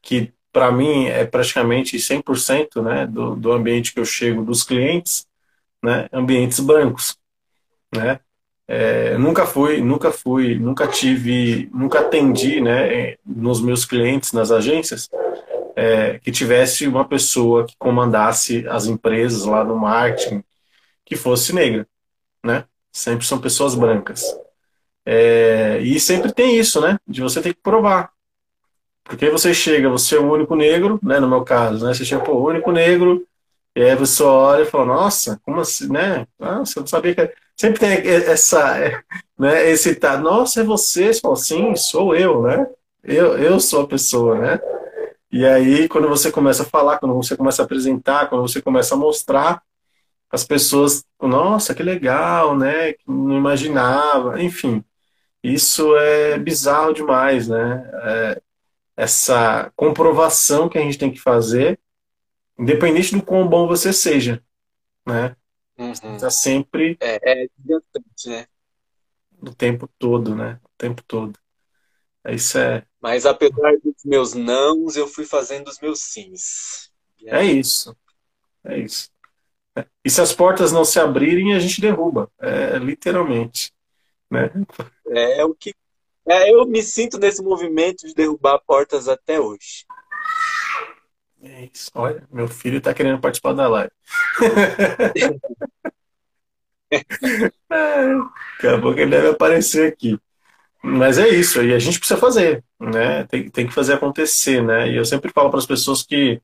que 0.02 0.34
para 0.52 0.72
mim 0.72 1.06
é 1.06 1.26
praticamente 1.26 1.98
100% 1.98 2.82
né, 2.82 3.08
do, 3.08 3.36
do 3.36 3.52
ambiente 3.52 3.94
que 3.94 4.00
eu 4.00 4.06
chego 4.06 4.44
dos 4.44 4.64
clientes, 4.64 5.26
né, 5.84 6.08
ambientes 6.12 6.60
brancos, 6.60 7.18
né? 7.96 8.20
É, 8.68 9.18
nunca 9.18 9.46
fui, 9.46 9.82
nunca 9.82 10.12
fui, 10.12 10.58
nunca 10.58 10.88
tive, 10.88 11.70
nunca 11.74 12.00
atendi, 12.00 12.62
né, 12.62 13.18
nos 13.26 13.62
meus 13.62 13.84
clientes 13.84 14.32
nas 14.32 14.50
agências, 14.50 15.10
é, 15.76 16.20
que 16.20 16.32
tivesse 16.32 16.88
uma 16.88 17.06
pessoa 17.06 17.66
que 17.66 17.76
comandasse 17.78 18.66
as 18.70 18.86
empresas 18.86 19.44
lá 19.44 19.64
no 19.64 19.76
marketing 19.76 20.44
que 21.06 21.16
fosse 21.18 21.54
negra, 21.54 21.86
né? 22.44 22.64
Sempre 22.92 23.26
são 23.26 23.40
pessoas 23.40 23.76
brancas. 23.76 24.24
É, 25.06 25.80
e 25.82 26.00
sempre 26.00 26.32
tem 26.32 26.58
isso, 26.58 26.80
né? 26.80 26.98
De 27.08 27.22
você 27.22 27.42
ter 27.42 27.54
que 27.54 27.62
provar. 27.62 28.12
Porque 29.04 29.26
aí 29.26 29.32
você 29.32 29.54
chega, 29.54 29.90
você 29.90 30.16
é 30.16 30.20
o 30.20 30.32
único 30.32 30.56
negro, 30.56 31.00
né? 31.04 31.20
No 31.20 31.28
meu 31.28 31.44
caso, 31.44 31.86
né? 31.86 31.94
Você 31.94 32.06
chega, 32.06 32.24
pô, 32.24 32.34
o 32.34 32.48
único 32.48 32.72
negro, 32.72 33.26
e 33.76 33.84
aí 33.84 33.96
você 33.96 34.24
olha 34.24 34.64
e 34.64 34.66
fala, 34.66 34.86
nossa, 34.86 35.40
como 35.44 35.62
assim, 35.62 35.88
né? 35.92 36.28
Nossa, 36.40 36.80
eu 36.80 36.82
não 36.82 36.88
sabia 36.88 37.16
que. 37.16 37.34
Sempre 37.58 37.80
tem 37.80 37.92
essa, 38.08 39.04
né? 39.38 39.70
Esse 39.70 39.96
tá, 39.96 40.18
nossa, 40.18 40.62
é 40.62 40.64
você? 40.64 41.14
Você 41.14 41.22
fala, 41.22 41.36
sim, 41.36 41.76
sou 41.76 42.16
eu, 42.16 42.42
né? 42.42 42.68
Eu, 43.04 43.38
eu 43.38 43.60
sou 43.60 43.84
a 43.84 43.88
pessoa, 43.88 44.38
né? 44.38 44.60
E 45.32 45.46
aí, 45.46 45.88
quando 45.88 46.10
você 46.10 46.32
começa 46.32 46.64
a 46.64 46.66
falar, 46.66 47.00
quando 47.00 47.16
você 47.16 47.38
começa 47.38 47.62
a 47.62 47.66
apresentar, 47.66 48.30
quando 48.30 48.42
você 48.42 48.62
começa 48.62 48.96
a 48.96 48.98
mostrar, 48.98 49.62
as 50.32 50.44
pessoas, 50.46 51.06
nossa, 51.22 51.76
que 51.76 51.84
legal, 51.84 52.58
né? 52.58 52.96
Não 53.08 53.38
imaginava, 53.38 54.42
enfim. 54.42 54.84
Isso 55.44 55.96
é 55.98 56.38
bizarro 56.40 56.94
demais, 56.94 57.48
né? 57.48 57.90
É, 58.04 58.42
essa 59.02 59.74
comprovação 59.76 60.70
que 60.70 60.78
a 60.78 60.82
gente 60.82 60.96
tem 60.96 61.12
que 61.12 61.20
fazer, 61.20 61.80
independente 62.58 63.16
do 63.16 63.24
quão 63.24 63.50
bom 63.50 63.68
você 63.68 63.92
seja, 63.92 64.44
né? 65.04 65.36
Uhum. 65.76 65.92
Está 65.92 66.30
sempre 66.30 66.98
é, 67.02 67.44
é 67.44 67.48
né? 68.28 68.46
O 69.42 69.56
tempo 69.56 69.90
todo, 69.98 70.36
né? 70.36 70.60
O 70.64 70.70
tempo 70.78 71.02
todo. 71.02 71.40
Isso 72.28 72.60
é. 72.60 72.86
Mas 73.02 73.26
apesar 73.26 73.74
dos 73.84 74.06
meus 74.06 74.36
nãos, 74.36 74.96
eu 74.96 75.08
fui 75.08 75.26
fazendo 75.26 75.68
os 75.68 75.80
meus 75.80 76.04
sims. 76.04 76.92
É 77.26 77.44
isso. 77.44 77.98
É 78.64 78.78
isso. 78.78 79.10
E 80.06 80.12
se 80.12 80.22
as 80.22 80.32
portas 80.32 80.72
não 80.72 80.86
se 80.86 81.00
abrirem, 81.00 81.56
a 81.56 81.60
gente 81.60 81.82
derruba. 81.82 82.32
É, 82.40 82.78
literalmente. 82.78 83.74
Né? 84.30 84.52
É, 85.08 85.40
é 85.40 85.46
o 85.46 85.56
que 85.56 85.74
é, 86.32 86.54
eu 86.54 86.66
me 86.66 86.82
sinto 86.82 87.18
nesse 87.18 87.42
movimento 87.44 88.08
de 88.08 88.14
derrubar 88.14 88.60
portas 88.66 89.08
até 89.08 89.40
hoje. 89.40 89.86
É 91.44 91.70
isso. 91.74 91.90
Olha, 91.96 92.24
meu 92.32 92.48
filho 92.48 92.78
está 92.78 92.94
querendo 92.94 93.20
participar 93.20 93.54
da 93.54 93.68
live. 93.68 93.92
Acabou 98.60 98.94
que 98.94 99.02
ele 99.02 99.12
deve 99.12 99.30
aparecer 99.30 99.92
aqui. 99.92 100.20
Mas 100.84 101.18
é 101.18 101.30
isso, 101.30 101.62
e 101.62 101.74
a 101.74 101.80
gente 101.80 102.00
precisa 102.00 102.20
fazer, 102.20 102.64
né? 102.80 103.24
Tem, 103.26 103.50
tem 103.50 103.68
que 103.68 103.74
fazer 103.74 103.94
acontecer, 103.94 104.64
né? 104.64 104.90
E 104.90 104.96
eu 104.96 105.06
sempre 105.06 105.32
falo 105.32 105.50
para 105.50 105.60
as 105.60 105.66
pessoas 105.66 106.02
que, 106.02 106.42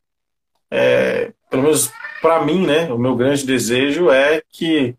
é, 0.69 1.33
pelo 1.49 1.63
menos 1.63 1.91
para 2.21 2.43
mim, 2.45 2.65
né? 2.65 2.91
O 2.93 2.99
meu 2.99 3.15
grande 3.15 3.45
desejo 3.45 4.11
é 4.11 4.43
que, 4.49 4.95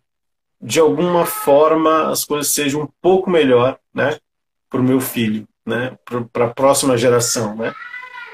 de 0.61 0.81
alguma 0.81 1.25
forma, 1.25 2.11
as 2.11 2.25
coisas 2.25 2.53
sejam 2.53 2.83
um 2.83 2.89
pouco 3.01 3.31
melhor, 3.31 3.79
né? 3.95 4.19
Para 4.69 4.81
o 4.81 4.85
meu 4.85 5.01
filho, 5.01 5.47
né? 5.67 5.97
Para 6.33 6.47
a 6.47 6.55
próxima 6.55 6.97
geração, 6.97 7.57
né? 7.57 7.73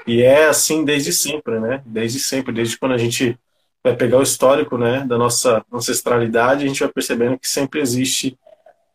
E 0.07 0.21
é 0.21 0.47
assim 0.47 0.85
desde 0.85 1.11
sempre, 1.11 1.59
né? 1.59 1.81
Desde 1.85 2.19
sempre, 2.19 2.53
desde 2.53 2.77
quando 2.77 2.93
a 2.93 2.97
gente 2.97 3.37
vai 3.83 3.95
pegar 3.95 4.17
o 4.17 4.23
histórico, 4.23 4.79
né, 4.79 5.05
da 5.05 5.15
nossa 5.15 5.63
ancestralidade, 5.71 6.65
a 6.65 6.67
gente 6.67 6.79
vai 6.79 6.91
percebendo 6.91 7.37
que 7.37 7.47
sempre 7.47 7.79
existe 7.79 8.35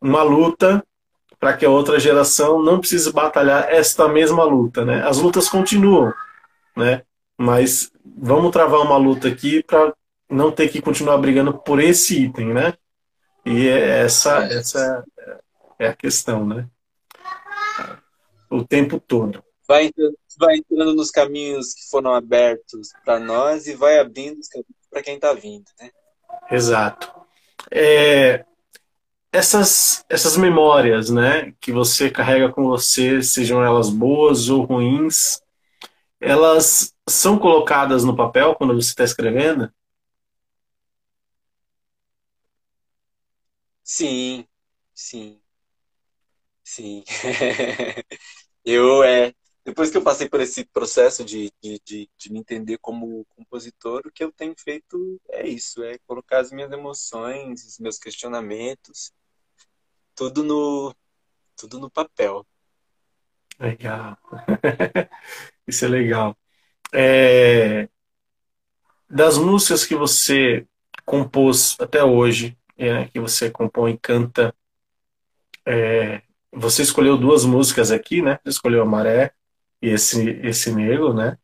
uma 0.00 0.20
luta 0.24 0.84
para 1.38 1.56
que 1.56 1.64
a 1.64 1.70
outra 1.70 2.00
geração 2.00 2.60
não 2.60 2.80
precise 2.80 3.12
batalhar 3.12 3.68
esta 3.70 4.08
mesma 4.08 4.42
luta, 4.42 4.84
né? 4.84 5.06
As 5.06 5.18
lutas 5.18 5.48
continuam, 5.48 6.12
né? 6.76 7.02
Mas 7.38 7.92
vamos 8.04 8.50
travar 8.50 8.80
uma 8.80 8.96
luta 8.96 9.28
aqui 9.28 9.62
para 9.62 9.94
não 10.28 10.50
ter 10.50 10.68
que 10.68 10.82
continuar 10.82 11.18
brigando 11.18 11.56
por 11.56 11.80
esse 11.80 12.24
item, 12.24 12.52
né? 12.52 12.74
E 13.46 13.68
é 13.68 14.00
essa 14.00 14.38
essa 14.44 15.04
é 15.78 15.88
a 15.88 15.94
questão, 15.94 16.44
né? 16.44 16.66
O 18.50 18.66
tempo 18.66 18.98
todo. 18.98 19.42
Vai 19.66 19.86
entrando, 19.86 20.18
vai 20.38 20.56
entrando 20.56 20.94
nos 20.94 21.10
caminhos 21.10 21.72
que 21.72 21.88
foram 21.88 22.12
abertos 22.12 22.88
para 23.04 23.20
nós 23.20 23.66
e 23.66 23.74
vai 23.74 23.98
abrindo 23.98 24.40
os 24.40 24.48
caminhos 24.48 24.86
para 24.90 25.02
quem 25.02 25.14
está 25.14 25.32
vindo, 25.32 25.66
né? 25.80 25.90
Exato. 26.50 27.12
É, 27.70 28.44
essas, 29.32 30.04
essas 30.08 30.36
memórias, 30.36 31.08
né, 31.10 31.54
que 31.60 31.70
você 31.70 32.10
carrega 32.10 32.50
com 32.52 32.64
você, 32.64 33.22
sejam 33.22 33.62
elas 33.64 33.88
boas 33.88 34.48
ou 34.48 34.64
ruins, 34.64 35.40
elas 36.20 36.92
são 37.08 37.38
colocadas 37.38 38.04
no 38.04 38.16
papel 38.16 38.54
quando 38.56 38.74
você 38.74 38.90
está 38.90 39.04
escrevendo? 39.04 39.72
Sim, 43.84 44.46
sim, 44.94 45.40
sim. 46.64 47.04
Eu, 48.64 49.02
é, 49.02 49.34
depois 49.64 49.90
que 49.90 49.96
eu 49.96 50.02
passei 50.02 50.28
por 50.28 50.40
esse 50.40 50.64
processo 50.64 51.24
de, 51.24 51.52
de, 51.62 51.80
de, 51.84 52.10
de, 52.16 52.32
me 52.32 52.38
entender 52.38 52.78
como 52.78 53.24
compositor, 53.36 54.02
o 54.06 54.10
que 54.10 54.24
eu 54.24 54.32
tenho 54.32 54.54
feito 54.58 55.20
é 55.30 55.46
isso, 55.46 55.82
é 55.82 55.98
colocar 56.06 56.40
as 56.40 56.50
minhas 56.50 56.70
emoções, 56.72 57.64
os 57.64 57.78
meus 57.78 57.98
questionamentos, 57.98 59.12
tudo 60.14 60.42
no, 60.42 60.94
tudo 61.56 61.78
no 61.78 61.90
papel. 61.90 62.46
Legal. 63.58 64.16
isso 65.66 65.84
é 65.84 65.88
legal. 65.88 66.36
É, 66.92 67.88
das 69.08 69.36
músicas 69.36 69.84
que 69.84 69.94
você 69.94 70.66
compôs 71.04 71.76
até 71.80 72.02
hoje, 72.02 72.56
é, 72.78 73.06
que 73.08 73.20
você 73.20 73.50
compõe 73.50 73.92
e 73.92 73.98
canta, 73.98 74.54
é, 75.66 76.22
você 76.52 76.82
escolheu 76.82 77.16
duas 77.16 77.44
músicas 77.44 77.90
aqui, 77.90 78.22
né? 78.22 78.38
Você 78.42 78.50
escolheu 78.50 78.82
a 78.82 78.86
Maré 78.86 79.32
e 79.80 79.88
esse, 79.88 80.30
esse 80.42 80.72
Negro, 80.72 81.14
né? 81.14 81.38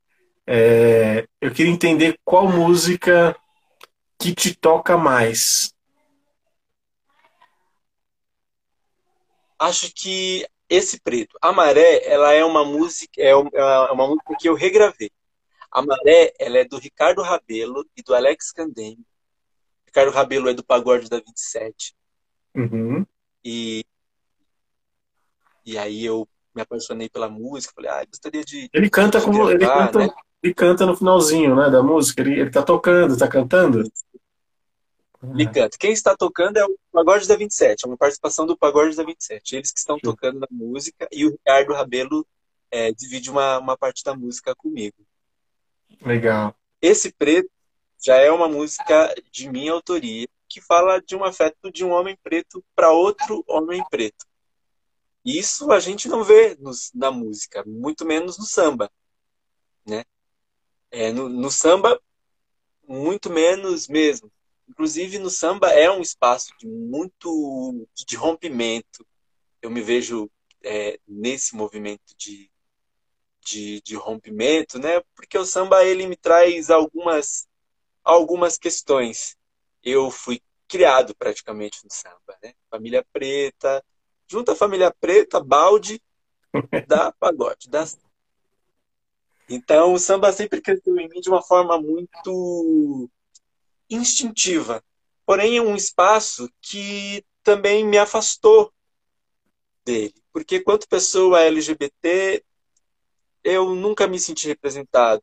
É, 0.46 1.26
eu 1.40 1.52
queria 1.52 1.72
entender 1.72 2.18
qual 2.24 2.48
música 2.48 3.36
que 4.18 4.34
te 4.34 4.54
toca 4.54 4.96
mais. 4.96 5.72
Acho 9.58 9.92
que 9.94 10.46
esse 10.68 11.00
preto, 11.00 11.38
a 11.40 11.52
Maré, 11.52 12.04
ela 12.04 12.32
é 12.32 12.44
uma 12.44 12.64
música, 12.64 13.20
é, 13.20 13.30
é 13.30 13.92
uma 13.92 14.06
música 14.06 14.36
que 14.38 14.48
eu 14.48 14.54
regravei. 14.54 15.10
A 15.70 15.82
Maré, 15.82 16.32
ela 16.38 16.58
é 16.58 16.64
do 16.64 16.78
Ricardo 16.78 17.22
Rabelo 17.22 17.84
e 17.96 18.02
do 18.02 18.14
Alex 18.14 18.52
Candem. 18.52 18.98
Ricardo 19.86 20.10
Rabelo 20.10 20.48
é 20.48 20.54
do 20.54 20.64
Pagode 20.64 21.08
da 21.08 21.18
27. 21.18 21.94
Uhum. 22.54 23.06
E 23.44 23.84
e 25.66 25.76
aí 25.76 26.04
eu 26.04 26.28
me 26.54 26.62
apaixonei 26.62 27.08
pela 27.08 27.28
música, 27.28 27.74
falei, 27.74 27.90
ah, 27.90 28.04
gostaria 28.04 28.44
de. 28.44 28.70
Ele 28.72 28.88
canta 28.88 29.18
de 29.18 29.24
como. 29.24 29.50
ele, 29.50 29.66
canta, 29.66 29.98
né? 29.98 30.08
ele 30.42 30.54
canta 30.54 30.86
no 30.86 30.96
finalzinho, 30.96 31.54
né, 31.54 31.68
da 31.68 31.82
música. 31.82 32.22
Ele, 32.22 32.40
ele 32.40 32.50
tá 32.50 32.62
tocando, 32.62 33.18
tá 33.18 33.28
cantando? 33.28 33.82
Ele 35.22 35.46
canta. 35.46 35.76
Quem 35.78 35.92
está 35.92 36.16
tocando 36.16 36.56
é 36.56 36.64
o 36.64 36.78
Pagode 36.92 37.26
da 37.26 37.36
27, 37.36 37.84
é 37.84 37.88
uma 37.88 37.96
participação 37.96 38.46
do 38.46 38.56
Pagode 38.56 38.96
da 38.96 39.02
27. 39.02 39.56
Eles 39.56 39.72
que 39.72 39.78
estão 39.78 39.98
tocando 39.98 40.44
a 40.44 40.48
música 40.50 41.08
e 41.10 41.26
o 41.26 41.30
Ricardo 41.30 41.72
Rabelo 41.72 42.26
é, 42.70 42.92
divide 42.92 43.30
uma, 43.30 43.58
uma 43.58 43.76
parte 43.76 44.04
da 44.04 44.14
música 44.14 44.54
comigo. 44.54 44.96
Legal. 46.02 46.54
Esse 46.80 47.12
preto 47.12 47.50
já 48.04 48.16
é 48.16 48.30
uma 48.30 48.48
música 48.48 49.14
de 49.32 49.48
minha 49.48 49.72
autoria 49.72 50.28
que 50.48 50.60
fala 50.60 51.00
de 51.00 51.16
um 51.16 51.24
afeto 51.24 51.72
de 51.72 51.84
um 51.84 51.90
homem 51.90 52.16
preto 52.22 52.64
para 52.74 52.92
outro 52.92 53.42
homem 53.48 53.82
preto. 53.90 54.24
Isso 55.26 55.72
a 55.72 55.80
gente 55.80 56.08
não 56.08 56.22
vê 56.22 56.56
nos, 56.60 56.92
na 56.94 57.10
música, 57.10 57.64
muito 57.66 58.06
menos 58.06 58.38
no 58.38 58.44
samba, 58.44 58.88
né? 59.84 60.04
É, 60.88 61.10
no, 61.10 61.28
no 61.28 61.50
samba, 61.50 62.00
muito 62.86 63.28
menos 63.28 63.88
mesmo. 63.88 64.30
Inclusive, 64.68 65.18
no 65.18 65.28
samba 65.28 65.70
é 65.72 65.90
um 65.90 66.00
espaço 66.00 66.52
de 66.60 66.68
muito 66.68 67.88
de 67.92 68.14
rompimento. 68.14 69.04
Eu 69.60 69.68
me 69.68 69.82
vejo 69.82 70.30
é, 70.62 71.00
nesse 71.08 71.56
movimento 71.56 72.14
de, 72.16 72.48
de, 73.40 73.80
de, 73.80 73.96
rompimento, 73.96 74.78
né? 74.78 75.02
Porque 75.12 75.36
o 75.36 75.44
samba 75.44 75.84
ele 75.84 76.06
me 76.06 76.16
traz 76.16 76.70
algumas 76.70 77.48
algumas 78.04 78.56
questões. 78.56 79.36
Eu 79.82 80.08
fui 80.08 80.40
criado 80.68 81.16
praticamente 81.16 81.84
no 81.84 81.90
samba, 81.92 82.38
né? 82.40 82.54
Família 82.70 83.04
preta, 83.12 83.84
junta 84.28 84.52
a 84.52 84.56
família 84.56 84.94
preta, 85.00 85.40
balde, 85.40 86.02
da 86.86 87.12
pagode, 87.12 87.68
da 87.68 87.84
então, 89.48 89.94
o 89.94 89.98
samba 89.98 90.32
sempre 90.32 90.60
cresceu 90.60 90.98
em 90.98 91.08
mim 91.08 91.20
de 91.20 91.28
uma 91.28 91.42
forma 91.42 91.80
muito 91.80 93.08
instintiva. 93.88 94.82
Porém, 95.24 95.56
é 95.56 95.62
um 95.62 95.76
espaço 95.76 96.50
que 96.60 97.24
também 97.42 97.86
me 97.86 97.96
afastou 97.96 98.72
dele. 99.84 100.14
Porque, 100.32 100.60
quanto 100.60 100.88
pessoa 100.88 101.42
LGBT, 101.42 102.44
eu 103.44 103.74
nunca 103.74 104.08
me 104.08 104.18
senti 104.18 104.48
representado. 104.48 105.22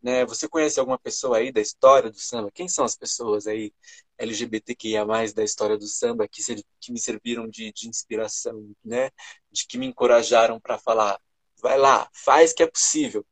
Né? 0.00 0.24
Você 0.26 0.48
conhece 0.48 0.78
alguma 0.78 0.98
pessoa 0.98 1.38
aí 1.38 1.50
da 1.50 1.60
história 1.60 2.10
do 2.10 2.18
samba? 2.18 2.52
Quem 2.52 2.68
são 2.68 2.84
as 2.84 2.94
pessoas 2.96 3.46
aí 3.48 3.72
LGBTQIA+, 4.18 5.04
da 5.34 5.44
história 5.44 5.76
do 5.76 5.86
samba 5.86 6.28
que, 6.28 6.40
que 6.80 6.92
me 6.92 6.98
serviram 6.98 7.48
de, 7.48 7.72
de 7.72 7.88
inspiração, 7.88 8.72
né? 8.84 9.10
De 9.50 9.66
que 9.66 9.78
me 9.78 9.86
encorajaram 9.86 10.60
para 10.60 10.78
falar, 10.78 11.20
vai 11.60 11.78
lá, 11.78 12.08
faz 12.12 12.52
que 12.52 12.62
é 12.62 12.66
possível. 12.66 13.26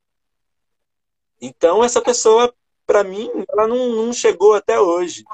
Então, 1.41 1.83
essa 1.83 2.01
pessoa, 2.01 2.55
para 2.87 3.03
mim, 3.03 3.29
ela 3.51 3.67
não, 3.67 3.89
não, 3.91 4.13
chegou 4.13 4.55
até 4.55 4.79
hoje. 4.81 5.25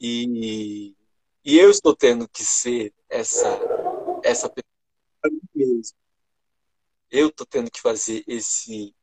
E, 0.00 0.94
e 1.44 1.58
eu 1.58 1.70
estou 1.70 1.96
tendo 1.96 2.28
que 2.28 2.44
ser 2.44 2.92
essa, 3.08 3.48
essa 4.22 4.48
pessoa 4.48 4.68
mim 5.30 5.40
mesmo. 5.54 5.96
Eu 7.10 7.28
estou 7.28 7.46
tendo 7.46 7.70
que 7.70 7.80
fazer 7.80 8.22
esse, 8.26 8.94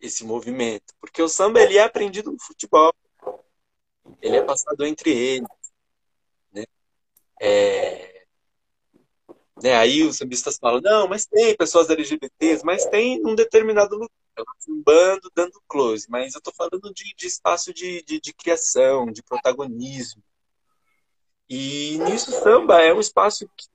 esse 0.00 0.24
movimento. 0.24 0.92
Porque 1.00 1.22
o 1.22 1.28
samba 1.28 1.60
ele 1.60 1.78
é 1.78 1.82
aprendido 1.82 2.32
no 2.32 2.40
futebol. 2.40 2.92
Ele 4.20 4.36
é 4.36 4.42
passado 4.42 4.84
entre 4.84 5.10
eles. 5.10 5.48
Né? 6.52 6.64
É, 7.40 8.12
né? 9.62 9.76
Aí 9.76 10.02
os 10.02 10.16
sambistas 10.16 10.58
falam, 10.58 10.80
não, 10.80 11.08
mas 11.08 11.24
tem 11.24 11.56
pessoas 11.56 11.88
LGBTs, 11.88 12.64
mas 12.64 12.84
tem 12.86 13.24
um 13.24 13.34
determinado 13.34 13.94
lugar, 13.94 14.10
um 14.68 14.82
bando 14.82 15.30
dando 15.34 15.62
close. 15.68 16.06
Mas 16.10 16.34
eu 16.34 16.38
estou 16.38 16.52
falando 16.52 16.92
de, 16.92 17.14
de 17.16 17.26
espaço 17.26 17.72
de, 17.72 18.02
de, 18.02 18.20
de, 18.20 18.32
criação, 18.34 19.06
de 19.06 19.22
protagonismo. 19.22 20.22
E 21.48 21.98
nisso 21.98 22.32
samba 22.42 22.80
é 22.82 22.92
um 22.92 23.00
espaço 23.00 23.48
que, 23.56 23.66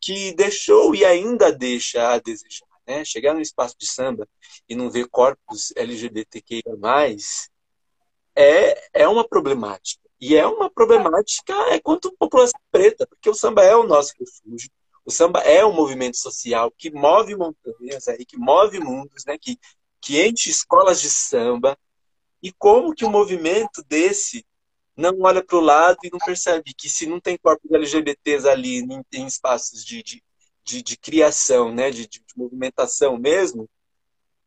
que 0.00 0.34
deixou 0.34 0.94
e 0.94 1.04
ainda 1.04 1.52
deixa 1.52 2.12
a 2.12 2.18
desejar. 2.18 2.66
Né? 2.86 3.04
Chegar 3.04 3.34
no 3.34 3.40
espaço 3.40 3.76
de 3.78 3.86
samba 3.86 4.26
e 4.66 4.74
não 4.74 4.90
ver 4.90 5.08
corpos 5.08 5.72
LGBTQIA+, 5.76 6.72
é, 8.38 9.02
é 9.02 9.08
uma 9.08 9.26
problemática. 9.26 10.08
E 10.20 10.36
é 10.36 10.46
uma 10.46 10.70
problemática 10.70 11.52
é 11.70 11.80
quanto 11.80 12.14
população 12.16 12.60
preta, 12.70 13.06
porque 13.06 13.28
o 13.28 13.34
samba 13.34 13.64
é 13.64 13.74
o 13.74 13.84
nosso 13.84 14.12
refúgio, 14.18 14.70
o 15.04 15.10
samba 15.10 15.40
é 15.40 15.64
um 15.64 15.72
movimento 15.72 16.16
social 16.16 16.70
que 16.70 16.90
move 16.90 17.34
montanhas, 17.34 18.06
aí, 18.08 18.24
que 18.24 18.36
move 18.36 18.78
mundos, 18.78 19.24
né? 19.26 19.36
que, 19.38 19.58
que 20.00 20.24
enche 20.24 20.50
escolas 20.50 21.00
de 21.00 21.10
samba. 21.10 21.76
E 22.40 22.52
como 22.52 22.94
que 22.94 23.04
um 23.04 23.10
movimento 23.10 23.82
desse 23.88 24.46
não 24.96 25.20
olha 25.22 25.42
para 25.42 25.56
o 25.56 25.60
lado 25.60 25.98
e 26.04 26.10
não 26.10 26.18
percebe 26.18 26.74
que 26.74 26.88
se 26.88 27.06
não 27.06 27.18
tem 27.18 27.36
corpos 27.38 27.70
LGBTs 27.70 28.48
ali 28.48 28.78
em, 28.78 29.02
em 29.12 29.26
espaços 29.26 29.84
de, 29.84 30.02
de, 30.02 30.22
de, 30.64 30.82
de, 30.82 30.96
criação, 30.96 31.72
né? 31.74 31.90
de, 31.90 32.06
de 32.06 32.20
movimentação 32.36 33.16
mesmo, 33.16 33.68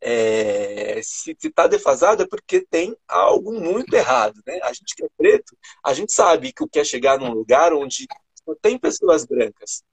é, 0.02 1.00
se 1.04 1.38
está 1.44 1.68
defasado 1.68 2.24
é 2.24 2.28
porque 2.28 2.62
tem 2.62 2.98
algo 3.08 3.54
muito 3.54 3.94
errado. 3.94 4.42
Né? 4.46 4.60
A 4.64 4.74
gente 4.74 4.96
que 4.96 5.06
é 5.06 5.10
preto, 5.16 5.56
a 5.84 5.94
gente 5.94 6.12
sabe 6.12 6.52
que 6.52 6.64
o 6.64 6.68
que 6.68 6.80
é 6.80 6.84
chegar 6.84 7.20
num 7.20 7.32
lugar 7.32 7.72
onde 7.74 8.08
só 8.44 8.56
tem 8.56 8.78
pessoas 8.80 9.26
brancas, 9.26 9.84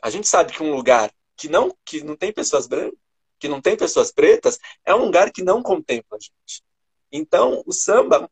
a 0.00 0.08
gente 0.08 0.28
sabe 0.28 0.52
que 0.52 0.62
um 0.62 0.74
lugar 0.74 1.12
que 1.36 1.48
não, 1.48 1.76
que 1.84 2.02
não 2.02 2.16
tem 2.16 2.32
pessoas 2.32 2.66
brancas, 2.66 2.98
que 3.38 3.48
não 3.48 3.60
tem 3.60 3.76
pessoas 3.76 4.12
pretas, 4.12 4.58
é 4.84 4.94
um 4.94 5.04
lugar 5.04 5.30
que 5.30 5.42
não 5.42 5.62
contempla 5.62 6.16
a 6.16 6.20
gente. 6.20 6.62
Então, 7.12 7.62
o 7.66 7.72
samba 7.72 8.30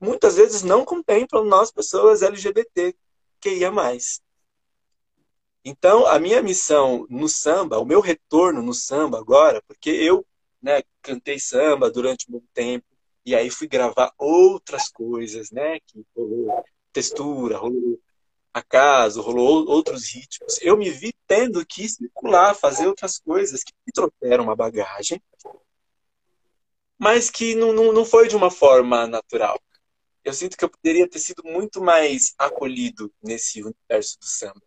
muitas 0.00 0.36
vezes 0.36 0.62
não 0.62 0.84
contempla 0.84 1.44
nós 1.44 1.70
pessoas 1.70 2.22
LGBT 2.22 2.94
que 3.40 3.50
ia 3.50 3.70
mais. 3.70 4.20
Então, 5.64 6.06
a 6.06 6.18
minha 6.18 6.42
missão 6.42 7.06
no 7.08 7.28
samba, 7.28 7.78
o 7.78 7.84
meu 7.84 8.00
retorno 8.00 8.62
no 8.62 8.74
samba 8.74 9.18
agora, 9.18 9.62
porque 9.62 9.90
eu 9.90 10.26
né, 10.62 10.82
cantei 11.02 11.38
samba 11.38 11.90
durante 11.90 12.30
muito 12.30 12.46
tempo, 12.54 12.86
e 13.24 13.34
aí 13.34 13.50
fui 13.50 13.66
gravar 13.66 14.12
outras 14.18 14.88
coisas, 14.88 15.50
né, 15.50 15.80
que 15.80 16.04
rolou 16.16 16.64
textura, 16.92 17.56
rolou 17.56 18.00
acaso, 18.52 19.22
rolou 19.22 19.66
outros 19.68 20.08
ritmos. 20.08 20.60
Eu 20.60 20.76
me 20.76 20.90
vi 20.90 21.14
tendo 21.26 21.64
que 21.64 21.88
circular, 21.88 22.54
fazer 22.54 22.86
outras 22.86 23.18
coisas 23.18 23.64
que 23.64 23.72
me 23.86 23.92
trouxeram 23.92 24.44
uma 24.44 24.56
bagagem, 24.56 25.22
mas 26.98 27.30
que 27.30 27.54
não, 27.54 27.72
não, 27.72 27.92
não 27.92 28.04
foi 28.04 28.28
de 28.28 28.36
uma 28.36 28.50
forma 28.50 29.06
natural. 29.06 29.60
Eu 30.24 30.32
sinto 30.32 30.56
que 30.56 30.64
eu 30.64 30.68
poderia 30.68 31.08
ter 31.08 31.18
sido 31.18 31.42
muito 31.44 31.82
mais 31.82 32.34
acolhido 32.38 33.12
nesse 33.20 33.62
universo 33.62 34.18
do 34.20 34.26
samba. 34.26 34.62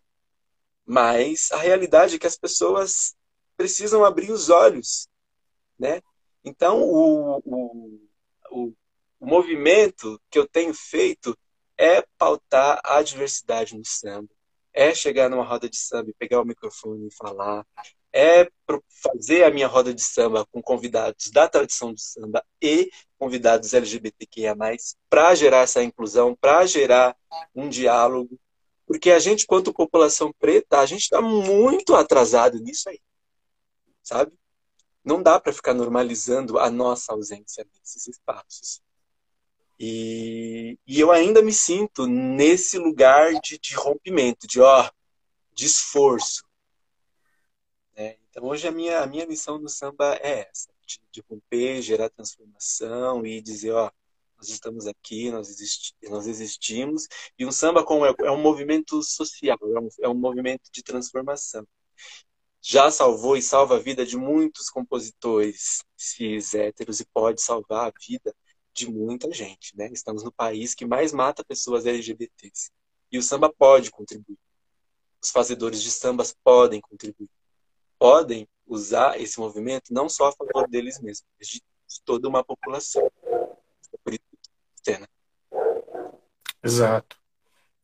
Mas 0.86 1.52
a 1.52 1.58
realidade 1.58 2.16
é 2.16 2.20
que 2.20 2.28
as 2.28 2.38
pessoas 2.38 3.16
precisam 3.56 4.04
abrir 4.04 4.32
os 4.32 4.50
olhos, 4.50 5.08
né? 5.78 6.02
Então, 6.44 6.82
o, 6.82 7.38
o, 7.44 8.00
o, 8.52 8.74
o 9.20 9.26
movimento 9.26 10.22
que 10.30 10.38
eu 10.38 10.48
tenho 10.48 10.74
feito 10.74 11.38
é 11.78 12.04
pautar 12.18 12.80
a 12.84 13.02
diversidade 13.02 13.78
no 13.78 13.86
samba, 13.86 14.30
é 14.74 14.94
chegar 14.94 15.30
numa 15.30 15.44
roda 15.44 15.70
de 15.70 15.78
samba 15.78 16.10
e 16.10 16.14
pegar 16.14 16.42
o 16.42 16.46
microfone 16.46 17.08
e 17.08 17.16
falar, 17.16 17.66
é 18.14 18.50
fazer 18.88 19.44
a 19.44 19.52
minha 19.52 19.68
roda 19.68 19.94
de 19.94 20.02
samba 20.02 20.46
com 20.52 20.62
convidados 20.62 21.32
da 21.32 21.50
tradição 21.50 21.94
do 21.94 22.00
samba 22.00 22.46
e 22.62 22.90
convidados 23.18 23.74
LGBTQIA+, 23.74 24.56
para 25.10 25.36
gerar 25.36 25.60
essa 25.60 25.84
inclusão, 25.84 26.36
para 26.36 26.66
gerar 26.66 27.16
um 27.54 27.68
diálogo, 27.68 28.40
porque 28.86 29.12
a 29.12 29.20
gente, 29.20 29.46
quanto 29.46 29.74
população 29.74 30.32
preta, 30.40 30.80
a 30.80 30.86
gente 30.86 31.02
está 31.02 31.22
muito 31.22 31.96
atrasado 31.96 32.60
nisso 32.60 32.90
aí, 32.90 33.02
sabe? 34.02 34.32
Não 35.06 35.22
dá 35.22 35.40
para 35.40 35.54
ficar 35.54 35.74
normalizando 35.74 36.58
a 36.58 36.70
nossa 36.72 37.14
ausência 37.14 37.66
nesses 37.80 38.08
espaços. 38.08 38.82
E, 39.80 40.80
e 40.88 41.00
eu 41.00 41.12
ainda 41.12 41.42
me 41.42 41.54
sinto 41.54 42.08
nesse 42.08 42.78
lugar 42.78 43.34
de, 43.42 43.60
de 43.60 43.76
rompimento, 43.76 44.48
de, 44.48 44.60
ó, 44.60 44.90
de 45.54 45.66
esforço. 45.66 46.44
É, 47.96 48.18
então 48.30 48.46
hoje 48.46 48.68
a 48.68 48.72
minha, 48.72 49.02
a 49.02 49.08
minha 49.08 49.28
missão 49.28 49.60
no 49.60 49.70
samba 49.70 50.16
é 50.16 50.50
essa, 50.50 50.70
de, 50.86 51.00
de 51.12 51.24
romper, 51.30 51.82
gerar 51.82 52.10
transformação 52.10 53.26
e 53.26 53.42
dizer, 53.42 53.72
ó, 53.72 53.92
nós 54.38 54.50
estamos 54.50 54.88
aqui, 54.88 55.30
nós, 55.32 55.50
existi 55.50 55.94
nós 56.10 56.28
existimos. 56.28 57.08
E 57.38 57.46
um 57.46 57.52
samba 57.52 57.84
como 57.84 58.06
é, 58.06 58.14
é 58.24 58.32
um 58.32 58.42
movimento 58.42 59.02
social, 59.04 59.58
é 59.62 59.80
um, 59.80 59.90
é 60.02 60.10
um 60.10 60.16
movimento 60.16 60.70
de 60.72 60.84
transformação. 60.84 61.66
Já 62.68 62.90
salvou 62.90 63.38
e 63.38 63.44
salva 63.44 63.76
a 63.76 63.80
vida 63.80 64.04
de 64.04 64.18
muitos 64.18 64.72
compositores 64.72 65.84
cis 65.96 66.56
héteros 66.56 67.00
e 67.00 67.06
pode 67.06 67.40
salvar 67.40 67.90
a 67.90 67.94
vida 68.08 68.36
de 68.74 68.92
muita 68.92 69.32
gente, 69.32 69.78
né? 69.78 69.88
Estamos 69.94 70.24
no 70.24 70.32
país 70.32 70.74
que 70.74 70.84
mais 70.84 71.14
mata 71.14 71.46
pessoas 71.46 71.86
LGBTs. 71.86 72.72
E 73.12 73.20
o 73.20 73.22
samba 73.22 73.54
pode 73.54 73.92
contribuir. 73.92 74.40
Os 75.22 75.30
fazedores 75.30 75.80
de 75.84 75.92
sambas 75.92 76.36
podem 76.44 76.82
contribuir. 76.82 77.30
Podem 78.00 78.48
usar 78.66 79.22
esse 79.22 79.40
movimento 79.40 79.94
não 79.94 80.10
só 80.10 80.30
a 80.30 80.32
favor 80.32 80.68
deles 80.68 81.00
mesmos, 81.00 81.28
mas 81.38 81.48
de, 81.48 81.62
toda 82.04 82.28
uma 82.28 82.44
população. 82.44 83.12
Por 84.04 84.12
isso, 84.12 84.24
cena. 84.84 85.08
Exato. 86.64 87.16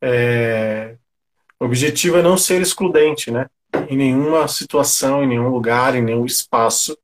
É... 0.00 0.98
O 1.60 1.66
objetivo 1.66 2.16
é 2.16 2.22
não 2.22 2.36
ser 2.36 2.60
excludente, 2.60 3.30
né? 3.30 3.48
Em 3.88 3.96
nenhuma 3.96 4.46
situação, 4.48 5.22
em 5.22 5.26
nenhum 5.26 5.48
lugar, 5.48 5.94
em 5.94 6.02
nenhum 6.02 6.24
espaço, 6.24 6.96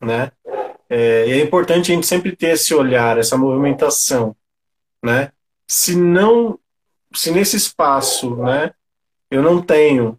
né? 0.00 0.32
É, 0.88 1.30
é 1.30 1.40
importante 1.40 1.92
a 1.92 1.94
gente 1.94 2.06
sempre 2.06 2.34
ter 2.34 2.54
esse 2.54 2.74
olhar, 2.74 3.18
essa 3.18 3.36
movimentação, 3.36 4.34
né? 5.02 5.32
Se 5.68 5.94
não, 5.94 6.58
se 7.14 7.30
nesse 7.30 7.56
espaço, 7.56 8.36
né, 8.36 8.72
eu 9.30 9.42
não 9.42 9.62
tenho 9.62 10.18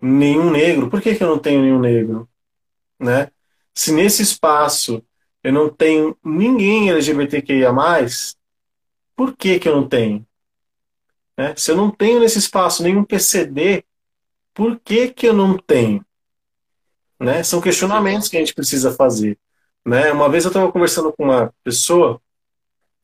nenhum 0.00 0.50
negro, 0.50 0.88
por 0.88 1.02
que, 1.02 1.14
que 1.14 1.22
eu 1.22 1.28
não 1.28 1.38
tenho 1.38 1.60
nenhum 1.60 1.78
negro, 1.78 2.28
né? 2.98 3.28
Se 3.74 3.92
nesse 3.92 4.22
espaço 4.22 5.04
eu 5.42 5.52
não 5.52 5.68
tenho 5.68 6.16
ninguém 6.24 6.90
LGBTQIA+, 6.90 7.72
por 9.16 9.36
que 9.36 9.58
que 9.58 9.68
eu 9.68 9.76
não 9.76 9.88
tenho? 9.88 10.26
Né? 11.36 11.54
Se 11.56 11.70
eu 11.70 11.76
não 11.76 11.90
tenho 11.90 12.20
nesse 12.20 12.38
espaço 12.38 12.82
nenhum 12.82 13.04
PCD, 13.04 13.84
por 14.60 14.78
que 14.78 15.08
que 15.08 15.26
eu 15.26 15.32
não 15.32 15.56
tenho? 15.56 16.04
Né? 17.18 17.42
São 17.42 17.62
questionamentos 17.62 18.28
que 18.28 18.36
a 18.36 18.40
gente 18.40 18.52
precisa 18.52 18.92
fazer. 18.92 19.38
Né? 19.86 20.12
Uma 20.12 20.28
vez 20.28 20.44
eu 20.44 20.50
estava 20.50 20.70
conversando 20.70 21.10
com 21.14 21.24
uma 21.24 21.50
pessoa 21.64 22.20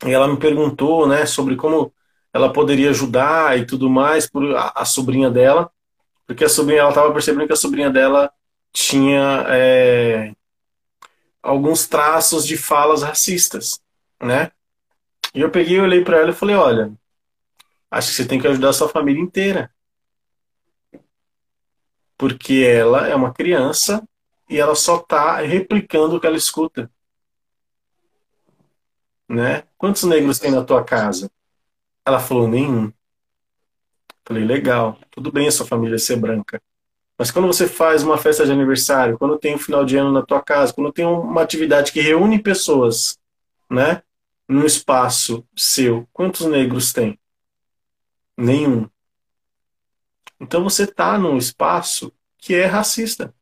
e 0.04 0.10
ela 0.10 0.28
me 0.28 0.36
perguntou 0.36 1.08
né, 1.08 1.24
sobre 1.24 1.56
como 1.56 1.90
ela 2.30 2.52
poderia 2.52 2.90
ajudar 2.90 3.58
e 3.58 3.64
tudo 3.64 3.88
mais 3.88 4.28
por 4.28 4.54
a, 4.54 4.70
a 4.76 4.84
sobrinha 4.84 5.30
dela, 5.30 5.70
porque 6.26 6.44
a 6.44 6.48
sobrinha 6.50 6.80
ela 6.80 6.90
estava 6.90 7.10
percebendo 7.10 7.46
que 7.46 7.54
a 7.54 7.56
sobrinha 7.56 7.88
dela 7.88 8.30
tinha 8.70 9.46
é, 9.48 10.34
alguns 11.42 11.86
traços 11.86 12.46
de 12.46 12.58
falas 12.58 13.02
racistas, 13.02 13.80
né? 14.22 14.50
E 15.34 15.40
eu 15.40 15.50
peguei, 15.50 15.80
olhei 15.80 16.04
para 16.04 16.18
ela 16.18 16.32
e 16.32 16.34
falei, 16.34 16.54
olha, 16.54 16.92
acho 17.90 18.10
que 18.10 18.14
você 18.16 18.26
tem 18.26 18.38
que 18.38 18.46
ajudar 18.46 18.68
a 18.68 18.74
sua 18.74 18.90
família 18.90 19.22
inteira, 19.22 19.74
porque 22.16 22.64
ela 22.64 23.06
é 23.08 23.14
uma 23.14 23.32
criança 23.32 24.06
e 24.48 24.58
ela 24.58 24.74
só 24.74 24.96
está 24.96 25.40
replicando 25.40 26.16
o 26.16 26.20
que 26.20 26.26
ela 26.26 26.36
escuta. 26.36 26.90
Né? 29.28 29.64
Quantos 29.76 30.04
negros 30.04 30.38
tem 30.38 30.50
na 30.50 30.64
tua 30.64 30.84
casa? 30.84 31.30
Ela 32.04 32.20
falou, 32.20 32.46
nenhum. 32.46 32.92
Falei, 34.24 34.44
legal, 34.44 34.98
tudo 35.10 35.30
bem 35.32 35.48
a 35.48 35.52
sua 35.52 35.66
família 35.66 35.98
ser 35.98 36.16
branca. 36.16 36.62
Mas 37.18 37.30
quando 37.30 37.46
você 37.46 37.66
faz 37.66 38.02
uma 38.02 38.18
festa 38.18 38.44
de 38.44 38.52
aniversário, 38.52 39.18
quando 39.18 39.38
tem 39.38 39.54
um 39.54 39.58
final 39.58 39.84
de 39.84 39.96
ano 39.96 40.12
na 40.12 40.22
tua 40.22 40.42
casa, 40.42 40.72
quando 40.72 40.92
tem 40.92 41.06
uma 41.06 41.42
atividade 41.42 41.90
que 41.90 42.00
reúne 42.00 42.42
pessoas, 42.42 43.18
né? 43.70 44.02
Num 44.48 44.64
espaço 44.64 45.44
seu, 45.56 46.06
quantos 46.12 46.46
negros 46.46 46.92
tem? 46.92 47.18
Nenhum. 48.36 48.88
Então 50.40 50.62
você 50.62 50.84
está 50.84 51.18
num 51.18 51.36
espaço 51.36 52.12
que 52.38 52.54
é 52.54 52.66
racista. 52.66 53.34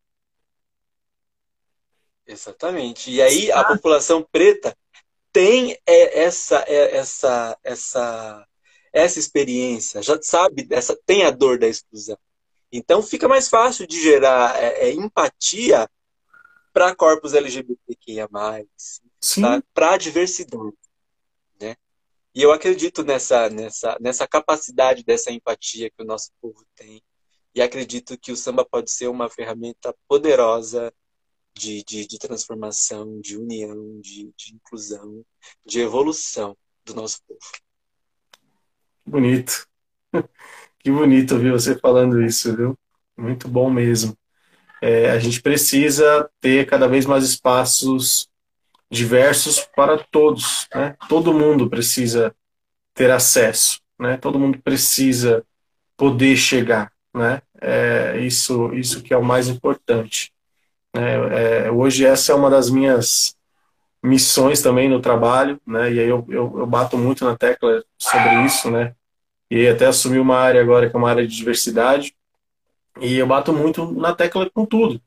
Exatamente. 2.26 3.10
E 3.10 3.20
aí 3.20 3.52
a 3.52 3.64
população 3.64 4.26
preta 4.30 4.76
tem 5.32 5.76
é, 5.86 6.22
essa 6.22 6.64
é, 6.66 6.96
essa 6.96 7.58
essa 7.62 8.46
essa 8.92 9.18
experiência, 9.18 10.00
já 10.00 10.16
sabe 10.22 10.68
essa 10.70 10.96
tem 11.04 11.24
a 11.24 11.30
dor 11.30 11.58
da 11.58 11.66
exclusão. 11.66 12.16
Então 12.70 13.02
fica 13.02 13.28
mais 13.28 13.48
fácil 13.48 13.86
de 13.86 14.00
gerar 14.00 14.56
é, 14.56 14.88
é, 14.88 14.92
empatia 14.92 15.88
para 16.72 16.94
corpos 16.94 17.34
LGBTQIA+, 17.34 18.28
para 19.74 19.94
a 19.94 19.96
diversidade? 19.96 20.72
E 22.34 22.42
eu 22.42 22.52
acredito 22.52 23.04
nessa 23.04 23.48
nessa 23.48 23.96
nessa 24.00 24.26
capacidade 24.26 25.04
dessa 25.04 25.30
empatia 25.30 25.90
que 25.90 26.02
o 26.02 26.06
nosso 26.06 26.30
povo 26.40 26.64
tem 26.74 27.02
e 27.54 27.62
acredito 27.62 28.18
que 28.18 28.32
o 28.32 28.36
samba 28.36 28.64
pode 28.64 28.90
ser 28.90 29.08
uma 29.08 29.30
ferramenta 29.30 29.94
poderosa 30.08 30.92
de, 31.56 31.84
de, 31.84 32.06
de 32.06 32.18
transformação, 32.18 33.20
de 33.20 33.36
união, 33.36 34.00
de, 34.00 34.32
de 34.36 34.54
inclusão, 34.54 35.24
de 35.64 35.80
evolução 35.80 36.56
do 36.84 36.94
nosso 36.94 37.20
povo. 37.26 37.40
Bonito. 39.06 39.66
Que 40.78 40.90
bonito 40.90 41.36
ouvir 41.36 41.50
você 41.50 41.78
falando 41.78 42.20
isso, 42.20 42.54
viu? 42.54 42.78
Muito 43.16 43.48
bom 43.48 43.70
mesmo. 43.70 44.14
É, 44.82 45.10
a 45.10 45.18
gente 45.18 45.40
precisa 45.40 46.30
ter 46.42 46.66
cada 46.66 46.86
vez 46.86 47.06
mais 47.06 47.24
espaços 47.24 48.28
diversos 48.90 49.60
para 49.74 49.98
todos, 49.98 50.68
né? 50.74 50.96
Todo 51.08 51.34
mundo 51.34 51.68
precisa 51.68 52.34
ter 52.94 53.10
acesso, 53.10 53.80
né? 53.98 54.16
Todo 54.16 54.38
mundo 54.38 54.58
precisa 54.62 55.44
poder 55.96 56.36
chegar, 56.36 56.92
né? 57.12 57.42
É, 57.60 58.18
isso, 58.18 58.72
isso 58.74 59.02
que 59.02 59.12
é 59.12 59.16
o 59.16 59.24
mais 59.24 59.48
importante. 59.48 60.32
É, 60.94 61.66
é, 61.66 61.70
hoje 61.70 62.04
essa 62.04 62.32
é 62.32 62.34
uma 62.34 62.48
das 62.48 62.70
minhas 62.70 63.36
missões 64.02 64.62
também 64.62 64.88
no 64.88 65.00
trabalho, 65.00 65.60
né? 65.66 65.92
E 65.92 66.00
aí 66.00 66.08
eu, 66.08 66.24
eu, 66.28 66.58
eu, 66.58 66.66
bato 66.66 66.96
muito 66.96 67.24
na 67.24 67.36
tecla 67.36 67.82
sobre 67.98 68.44
isso, 68.44 68.70
né? 68.70 68.94
E 69.50 69.66
até 69.66 69.86
assumi 69.86 70.18
uma 70.18 70.36
área 70.36 70.60
agora 70.60 70.88
que 70.88 70.94
é 70.94 70.98
uma 70.98 71.10
área 71.10 71.26
de 71.26 71.34
diversidade. 71.34 72.14
E 73.00 73.16
eu 73.16 73.26
bato 73.26 73.52
muito 73.52 73.92
na 73.92 74.14
tecla 74.14 74.48
com 74.50 74.64
tudo. 74.64 75.00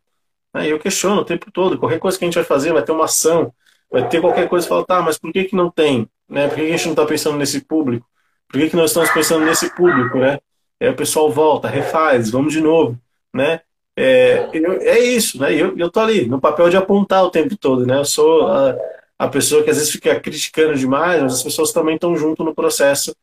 Né? 0.53 0.67
E 0.67 0.69
eu 0.71 0.79
questiono 0.79 1.21
o 1.21 1.25
tempo 1.25 1.51
todo. 1.51 1.77
Qualquer 1.77 1.99
coisa 1.99 2.17
que 2.17 2.25
a 2.25 2.27
gente 2.27 2.35
vai 2.35 2.43
fazer, 2.43 2.73
vai 2.73 2.83
ter 2.83 2.91
uma 2.91 3.05
ação, 3.05 3.53
vai 3.91 4.07
ter 4.07 4.21
qualquer 4.21 4.47
coisa 4.47 4.65
que 4.65 4.69
fala, 4.69 4.85
tá, 4.85 5.01
mas 5.01 5.17
por 5.17 5.31
que, 5.31 5.45
que 5.45 5.55
não 5.55 5.69
tem? 5.69 6.07
Né? 6.29 6.47
Por 6.47 6.55
que, 6.55 6.61
que 6.61 6.67
a 6.67 6.77
gente 6.77 6.85
não 6.85 6.93
está 6.93 7.05
pensando 7.05 7.37
nesse 7.37 7.61
público? 7.61 8.05
Por 8.49 8.59
que, 8.59 8.69
que 8.69 8.75
nós 8.75 8.91
estamos 8.91 9.09
pensando 9.11 9.45
nesse 9.45 9.73
público, 9.75 10.19
né? 10.19 10.39
Aí 10.79 10.89
o 10.89 10.95
pessoal 10.95 11.31
volta, 11.31 11.67
refaz, 11.67 12.29
vamos 12.29 12.53
de 12.53 12.61
novo, 12.61 12.99
né? 13.33 13.61
É, 13.95 14.49
eu, 14.53 14.73
é 14.81 14.99
isso, 14.99 15.39
né? 15.39 15.53
Eu, 15.53 15.77
eu 15.77 15.89
tô 15.89 15.99
ali, 15.99 16.27
no 16.27 16.39
papel 16.39 16.69
de 16.69 16.77
apontar 16.77 17.23
o 17.23 17.31
tempo 17.31 17.57
todo, 17.57 17.85
né? 17.85 17.97
Eu 17.97 18.05
sou 18.05 18.47
a, 18.47 18.77
a 19.17 19.27
pessoa 19.27 19.63
que 19.63 19.69
às 19.69 19.77
vezes 19.77 19.91
fica 19.91 20.19
criticando 20.19 20.77
demais, 20.77 21.21
mas 21.21 21.33
as 21.33 21.43
pessoas 21.43 21.71
também 21.71 21.95
estão 21.95 22.15
junto 22.15 22.43
no 22.43 22.53
processo 22.53 23.15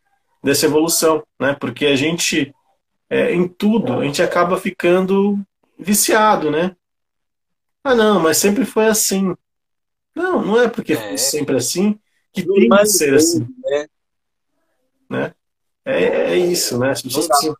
dessa 0.42 0.66
evolução, 0.66 1.22
né? 1.40 1.56
Porque 1.58 1.86
a 1.86 1.96
gente, 1.96 2.52
é, 3.08 3.32
em 3.32 3.46
tudo, 3.46 4.00
a 4.00 4.04
gente 4.04 4.22
acaba 4.22 4.58
ficando 4.58 5.38
viciado, 5.78 6.50
né? 6.50 6.74
Ah, 7.84 7.94
não, 7.94 8.18
mas 8.20 8.38
sempre 8.38 8.64
foi 8.64 8.86
assim. 8.86 9.34
Não, 10.14 10.44
não 10.44 10.60
é 10.60 10.68
porque 10.68 10.92
é. 10.92 10.96
foi 10.96 11.18
sempre 11.18 11.56
assim 11.56 11.98
que 12.32 12.44
tem 12.44 12.68
que 12.68 12.86
ser 12.86 13.14
assim. 13.14 13.46
Né? 13.64 13.86
né? 15.08 15.34
É, 15.84 16.32
é 16.32 16.36
isso, 16.36 16.78
né? 16.78 16.90
As 16.90 17.02
pessoas 17.02 17.28
precisam... 17.28 17.56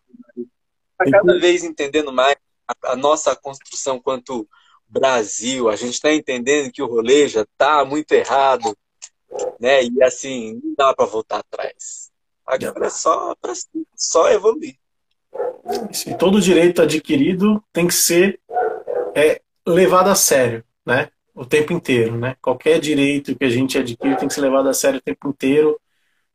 cada 1.11 1.39
vez 1.39 1.63
entendendo 1.63 2.13
mais 2.13 2.37
a, 2.67 2.93
a 2.93 2.97
nossa 2.97 3.37
construção 3.37 4.01
quanto 4.01 4.49
Brasil, 4.89 5.69
a 5.69 5.77
gente 5.77 5.95
está 5.95 6.13
entendendo 6.13 6.71
que 6.71 6.83
o 6.83 6.87
rolê 6.87 7.27
já 7.27 7.43
está 7.43 7.85
muito 7.85 8.13
errado, 8.13 8.77
né? 9.59 9.83
E 9.83 10.03
assim, 10.03 10.61
não 10.63 10.75
dá 10.77 10.95
para 10.95 11.07
voltar 11.07 11.39
atrás. 11.39 12.11
Agora 12.47 12.87
é 12.87 12.91
só, 12.91 13.35
pra, 13.41 13.53
só 13.97 14.31
evoluir. 14.31 14.77
E 16.07 16.15
todo 16.15 16.41
direito 16.41 16.83
adquirido 16.83 17.63
tem 17.73 17.87
que 17.89 17.95
ser 17.95 18.41
é, 19.15 19.41
levado 19.67 20.11
a 20.11 20.15
sério, 20.15 20.65
né? 20.87 21.11
O 21.35 21.45
tempo 21.45 21.73
inteiro, 21.73 22.17
né? 22.17 22.37
Qualquer 22.41 22.79
direito 22.79 23.37
que 23.37 23.45
a 23.45 23.51
gente 23.51 23.77
adquire 23.77 24.17
tem 24.17 24.29
que 24.29 24.35
ser 24.35 24.41
levado 24.41 24.69
a 24.69 24.75
sério 24.75 24.99
o 24.99 25.03
tempo 25.03 25.29
inteiro, 25.29 25.81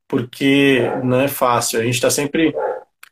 porque 0.08 0.82
não 1.04 1.22
é 1.22 1.28
fácil. 1.28 1.80
A 1.80 1.84
gente 1.84 1.96
está 1.96 2.10
sempre 2.10 2.54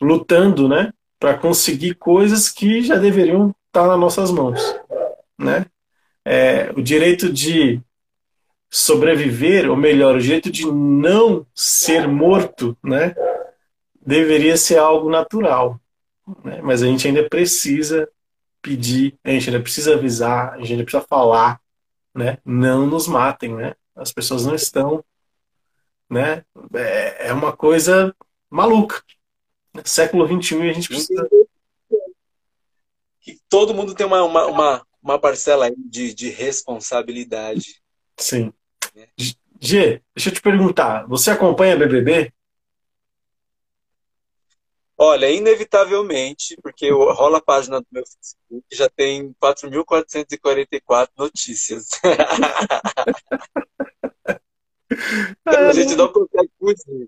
lutando, 0.02 0.68
né? 0.68 0.92
para 1.20 1.38
conseguir 1.38 1.96
coisas 1.96 2.50
que 2.50 2.82
já 2.82 2.96
deveriam 2.96 3.50
estar 3.68 3.82
tá 3.82 3.88
nas 3.88 4.00
nossas 4.00 4.32
mãos, 4.32 4.62
né? 5.38 5.66
É, 6.24 6.72
o 6.76 6.82
direito 6.82 7.32
de 7.32 7.82
sobreviver, 8.70 9.70
ou 9.70 9.78
melhor, 9.78 10.16
o 10.16 10.22
direito 10.22 10.52
de 10.52 10.66
não 10.66 11.46
ser 11.56 12.08
morto, 12.08 12.78
né? 12.84 13.16
Deveria 14.06 14.58
ser 14.58 14.78
algo 14.78 15.10
natural, 15.10 15.80
né? 16.44 16.60
Mas 16.62 16.84
a 16.84 16.86
gente 16.86 17.08
ainda 17.08 17.28
precisa 17.28 18.08
pedir, 18.62 19.16
a 19.24 19.32
gente 19.32 19.50
ainda 19.50 19.62
precisa 19.62 19.94
avisar, 19.94 20.54
a 20.54 20.58
gente 20.58 20.74
ainda 20.74 20.84
precisa 20.84 21.06
falar, 21.08 21.60
né? 22.18 22.40
Não 22.44 22.88
nos 22.88 23.08
matem, 23.08 23.56
né? 23.56 23.76
As 23.96 24.12
pessoas 24.12 24.46
não 24.46 24.56
estão, 24.56 25.06
né? 26.10 26.44
É, 26.74 27.28
é 27.28 27.34
uma 27.34 27.56
coisa 27.56 28.14
maluca, 28.50 29.04
século 29.86 30.26
XXI 30.26 30.56
e 30.64 30.70
a 30.70 30.74
gente 30.74 30.88
precisa. 30.88 31.30
Que 33.22 33.40
todo 33.48 33.74
mundo 33.74 33.94
tem 33.94 34.06
uma, 34.06 34.24
uma, 34.24 34.46
uma, 34.48 34.88
uma 35.02 35.20
parcela 35.20 35.70
de, 35.78 36.14
de 36.14 36.30
responsabilidade. 36.30 37.82
Sim. 38.18 38.52
Né? 38.96 39.08
G, 39.60 40.02
deixa 40.16 40.30
eu 40.30 40.34
te 40.34 40.42
perguntar, 40.42 41.06
você 41.08 41.32
acompanha 41.32 41.78
BBB? 41.78 42.34
Olha, 45.00 45.30
inevitavelmente, 45.30 46.58
porque 46.64 46.90
rola 46.90 47.38
a 47.38 47.42
página 47.42 47.80
do 47.80 47.86
meu 47.92 48.04
Facebook, 48.04 48.66
já 48.72 48.90
tem 48.90 49.32
4.444 49.40 51.10
notícias. 51.16 51.90
a 55.46 55.72
gente 55.72 55.96
não 55.96 56.08
consegue 56.08 56.50
fugir. 56.60 57.08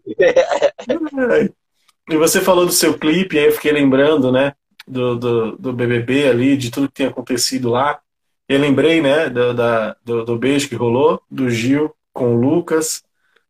E 2.07 2.17
você 2.17 2.39
falou 2.41 2.67
do 2.67 2.71
seu 2.71 2.95
clipe, 2.97 3.39
aí 3.39 3.45
eu 3.45 3.53
fiquei 3.53 3.71
lembrando, 3.71 4.31
né, 4.31 4.53
do, 4.87 5.15
do, 5.15 5.57
do 5.57 5.73
BBB 5.73 6.27
ali, 6.27 6.55
de 6.55 6.69
tudo 6.69 6.89
que 6.89 6.93
tem 6.93 7.07
acontecido 7.07 7.71
lá. 7.71 7.99
Eu 8.47 8.59
lembrei, 8.59 9.01
né, 9.01 9.29
do, 9.29 9.51
da, 9.53 9.95
do, 10.05 10.25
do 10.25 10.37
beijo 10.37 10.69
que 10.69 10.75
rolou, 10.75 11.19
do 11.29 11.49
Gil 11.49 11.91
com 12.13 12.35
o 12.35 12.39
Lucas, 12.39 13.01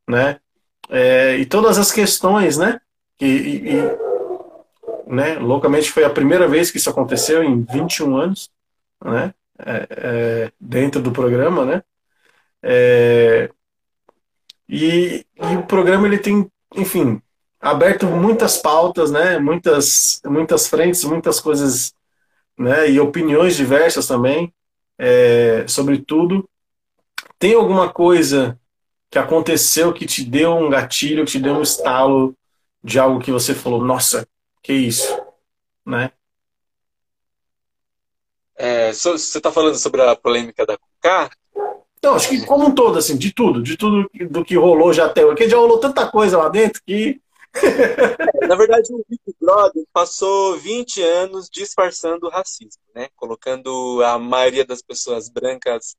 né, 0.08 0.40
é, 0.90 1.36
e 1.36 1.46
todas 1.46 1.78
as 1.78 1.92
questões, 1.92 2.58
né, 2.58 2.80
e, 3.20 3.26
e, 3.26 4.09
né, 5.10 5.40
loucamente 5.40 5.92
foi 5.92 6.04
a 6.06 6.10
primeira 6.10 6.48
vez 6.48 6.72
que 6.72 6.78
isso 6.78 6.90
aconteceu 6.90 7.44
em 7.44 7.64
21 7.64 8.16
anos, 8.18 8.50
né, 9.04 9.34
é, 9.60 9.88
é, 9.90 10.52
dentro 10.60 11.02
do 11.02 11.12
programa, 11.12 11.66
né, 11.66 11.84
É, 12.64 13.50
e, 14.70 15.26
e, 15.36 15.56
o 15.58 15.64
programa 15.64 16.06
ele 16.08 16.20
tem, 16.20 16.50
enfim, 16.76 17.22
aberto 17.60 18.06
muitas 18.06 18.58
pautas, 18.58 19.12
né? 19.12 19.40
Muitas, 19.40 20.22
muitas 20.26 20.68
frentes, 20.68 21.04
muitas 21.04 21.40
coisas, 21.40 21.94
né? 22.58 22.90
E 22.90 23.00
opiniões 23.00 23.56
diversas 23.56 24.08
também 24.08 24.54
é, 24.98 25.66
sobre 25.68 26.00
tudo. 26.00 26.48
Tem 27.40 27.56
alguma 27.56 27.92
coisa 27.92 28.60
que 29.10 29.18
aconteceu 29.18 29.94
que 29.94 30.06
te 30.06 30.24
deu 30.24 30.56
um 30.56 30.70
gatilho, 30.70 31.26
que 31.26 31.32
te 31.32 31.40
deu 31.40 31.56
um 31.56 31.62
estalo 31.64 32.36
de 32.84 33.00
algo 33.00 33.20
que 33.20 33.32
você 33.32 33.56
falou, 33.56 33.84
nossa, 33.84 34.28
que 34.62 34.74
isso, 34.74 35.20
né? 35.86 36.12
É, 38.56 38.92
você 38.92 39.38
está 39.38 39.52
falando 39.52 39.76
sobre 39.76 40.02
a 40.02 40.16
polêmica 40.16 40.66
da 40.66 40.78
Cucá? 40.78 41.30
Não, 42.04 42.16
acho 42.16 42.30
que 42.30 42.46
como 42.46 42.68
um 42.68 42.76
todo, 42.76 42.98
assim, 42.98 43.18
de 43.18 43.34
tudo, 43.34 43.62
de 43.62 43.78
tudo 43.78 44.10
do 44.30 44.44
que 44.44 44.56
rolou 44.56 44.94
já 44.94 45.06
até 45.06 45.26
porque 45.26 45.50
já 45.50 45.58
rolou 45.58 45.80
tanta 45.80 46.10
coisa 46.10 46.38
lá 46.38 46.50
dentro 46.50 46.82
que. 46.86 47.22
é, 48.42 48.48
na 48.48 48.56
verdade, 48.56 48.94
o 48.94 49.04
Big 49.08 49.22
Brother 49.40 49.84
passou 49.92 50.58
20 50.58 51.02
anos 51.02 51.50
disfarçando 51.50 52.28
o 52.28 52.30
racismo, 52.30 52.82
né? 52.94 53.10
Colocando 53.16 54.02
a 54.04 54.20
maioria 54.20 54.66
das 54.66 54.82
pessoas 54.82 55.30
brancas 55.30 55.96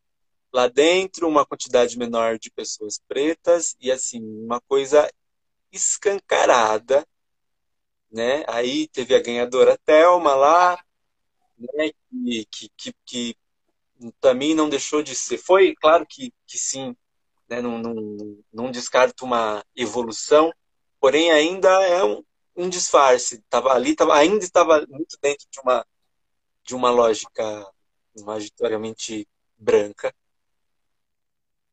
lá 0.52 0.68
dentro, 0.68 1.28
uma 1.28 1.46
quantidade 1.46 1.98
menor 1.98 2.38
de 2.38 2.50
pessoas 2.50 3.00
pretas, 3.08 3.76
e 3.80 3.90
assim, 3.90 4.20
uma 4.44 4.60
coisa 4.60 5.10
escancarada, 5.72 7.06
né? 8.10 8.44
Aí 8.48 8.88
teve 8.88 9.14
a 9.14 9.22
ganhadora 9.22 9.78
Thelma 9.84 10.34
lá, 10.34 10.82
né? 11.58 11.90
Que, 12.10 12.44
que, 12.46 12.70
que, 12.76 12.94
que 13.04 13.36
também 14.20 14.54
não 14.54 14.68
deixou 14.68 15.02
de 15.02 15.14
ser. 15.14 15.38
Foi, 15.38 15.74
claro 15.76 16.06
que, 16.06 16.32
que 16.46 16.58
sim, 16.58 16.96
né? 17.48 17.60
não, 17.60 17.78
não, 17.78 18.42
não 18.52 18.70
descarto 18.70 19.24
uma 19.24 19.64
evolução, 19.76 20.52
porém 20.98 21.30
ainda 21.30 21.68
é 21.84 22.02
um, 22.04 22.24
um 22.56 22.68
disfarce. 22.68 23.42
Tava 23.48 23.72
ali, 23.72 23.94
tava, 23.94 24.14
ainda 24.16 24.44
estava 24.44 24.86
muito 24.88 25.18
dentro 25.20 25.46
de 25.50 25.60
uma, 25.60 25.86
de 26.64 26.74
uma 26.74 26.90
lógica 26.90 27.66
majoritariamente 28.24 29.28
branca. 29.56 30.14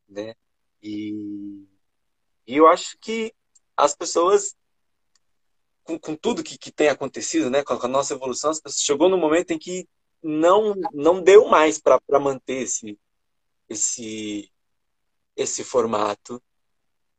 Né? 0.08 0.36
E, 0.82 1.66
e 2.46 2.58
eu 2.58 2.68
acho 2.68 2.98
que 3.00 3.34
as 3.76 3.96
pessoas 3.96 4.56
com, 5.88 5.98
com 5.98 6.16
tudo 6.16 6.44
que, 6.44 6.58
que 6.58 6.72
tem 6.72 6.90
acontecido, 6.90 7.50
né, 7.50 7.64
com 7.64 7.74
a, 7.74 7.88
nossa 7.88 8.14
evolução, 8.14 8.52
chegou 8.70 9.08
no 9.10 9.18
momento 9.18 9.52
em 9.52 9.58
que 9.58 9.88
não 10.22 10.76
não 10.94 11.22
deu 11.22 11.48
mais 11.48 11.80
para 11.80 12.20
manter 12.20 12.64
esse 12.64 13.00
esse 13.70 14.52
esse 15.36 15.64
formato. 15.64 16.44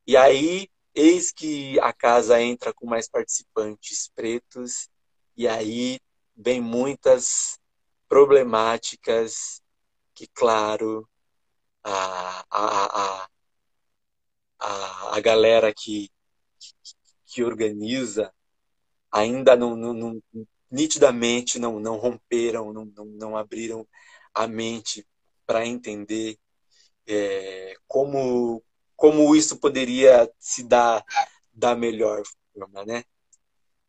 E 0.06 0.16
aí 0.16 0.68
eis 0.94 1.32
que 1.32 1.78
a 1.80 1.92
casa 1.92 2.42
entra 2.42 2.74
com 2.74 2.86
mais 2.86 3.08
participantes 3.08 4.10
pretos 4.14 4.88
e 5.36 5.48
aí 5.48 6.00
vem 6.36 6.60
muitas 6.60 7.58
problemáticas 8.08 9.62
que 10.14 10.26
claro 10.28 11.08
a 11.84 12.44
a, 12.50 13.22
a, 13.22 13.28
a, 14.60 15.16
a 15.16 15.20
galera 15.20 15.72
que, 15.74 16.10
que, 16.58 16.74
que 17.26 17.44
organiza 17.44 18.32
ainda 19.10 19.56
não, 19.56 19.76
não, 19.76 19.92
não, 19.94 20.22
nitidamente 20.70 21.58
não, 21.58 21.80
não 21.80 21.96
romperam, 21.96 22.72
não, 22.72 22.84
não, 22.84 23.04
não 23.04 23.36
abriram 23.36 23.86
a 24.34 24.46
mente 24.46 25.06
para 25.46 25.66
entender 25.66 26.38
é, 27.06 27.74
como, 27.86 28.62
como 28.94 29.34
isso 29.34 29.58
poderia 29.58 30.30
se 30.38 30.62
dar 30.62 31.04
da 31.52 31.74
melhor 31.74 32.22
forma, 32.52 32.84
né? 32.84 33.04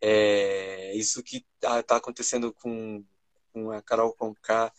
É, 0.02 0.96
isso 0.96 1.22
que 1.22 1.46
está 1.56 1.84
tá 1.84 1.98
acontecendo 1.98 2.54
com, 2.54 3.04
com 3.52 3.72
a 3.72 3.82
Carol 3.82 4.14
Conká 4.14 4.72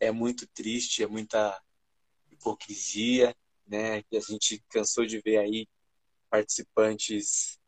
é 0.00 0.10
muito 0.10 0.46
triste, 0.46 1.02
é 1.02 1.06
muita 1.06 1.60
hipocrisia, 2.30 3.36
né? 3.66 4.02
Que 4.04 4.16
a 4.16 4.20
gente 4.20 4.64
cansou 4.70 5.04
de 5.04 5.20
ver 5.20 5.38
aí 5.38 5.68
participantes 6.30 7.58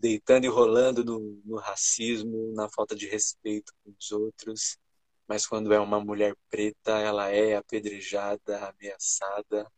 deitando 0.00 0.44
e 0.44 0.48
rolando 0.48 1.04
no, 1.04 1.40
no 1.44 1.56
racismo, 1.56 2.52
na 2.54 2.68
falta 2.68 2.94
de 2.94 3.06
respeito 3.06 3.72
com 3.82 3.92
os 3.98 4.10
outros. 4.12 4.78
Mas 5.26 5.46
quando 5.46 5.72
é 5.72 5.78
uma 5.78 6.00
mulher 6.00 6.34
preta, 6.48 6.98
ela 6.98 7.28
é 7.28 7.56
apedrejada, 7.56 8.58
ameaçada. 8.66 9.70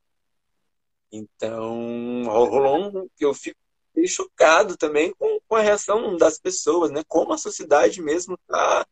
Então, 1.13 2.23
rolou 2.25 3.03
um, 3.03 3.11
eu 3.19 3.35
fico 3.35 3.59
chocado 4.07 4.77
também 4.77 5.13
com, 5.19 5.41
com 5.47 5.57
a 5.57 5.61
reação 5.61 6.17
das 6.17 6.39
pessoas, 6.39 6.91
né? 6.91 7.03
Como 7.09 7.33
a 7.33 7.39
sociedade 7.39 8.01
mesmo 8.01 8.35
está 8.35 8.87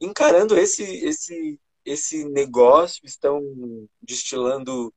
encarando 0.00 0.56
esse, 0.56 0.82
esse, 1.04 1.60
esse 1.84 2.24
negócio, 2.24 3.04
estão 3.04 3.40
destilando 4.00 4.92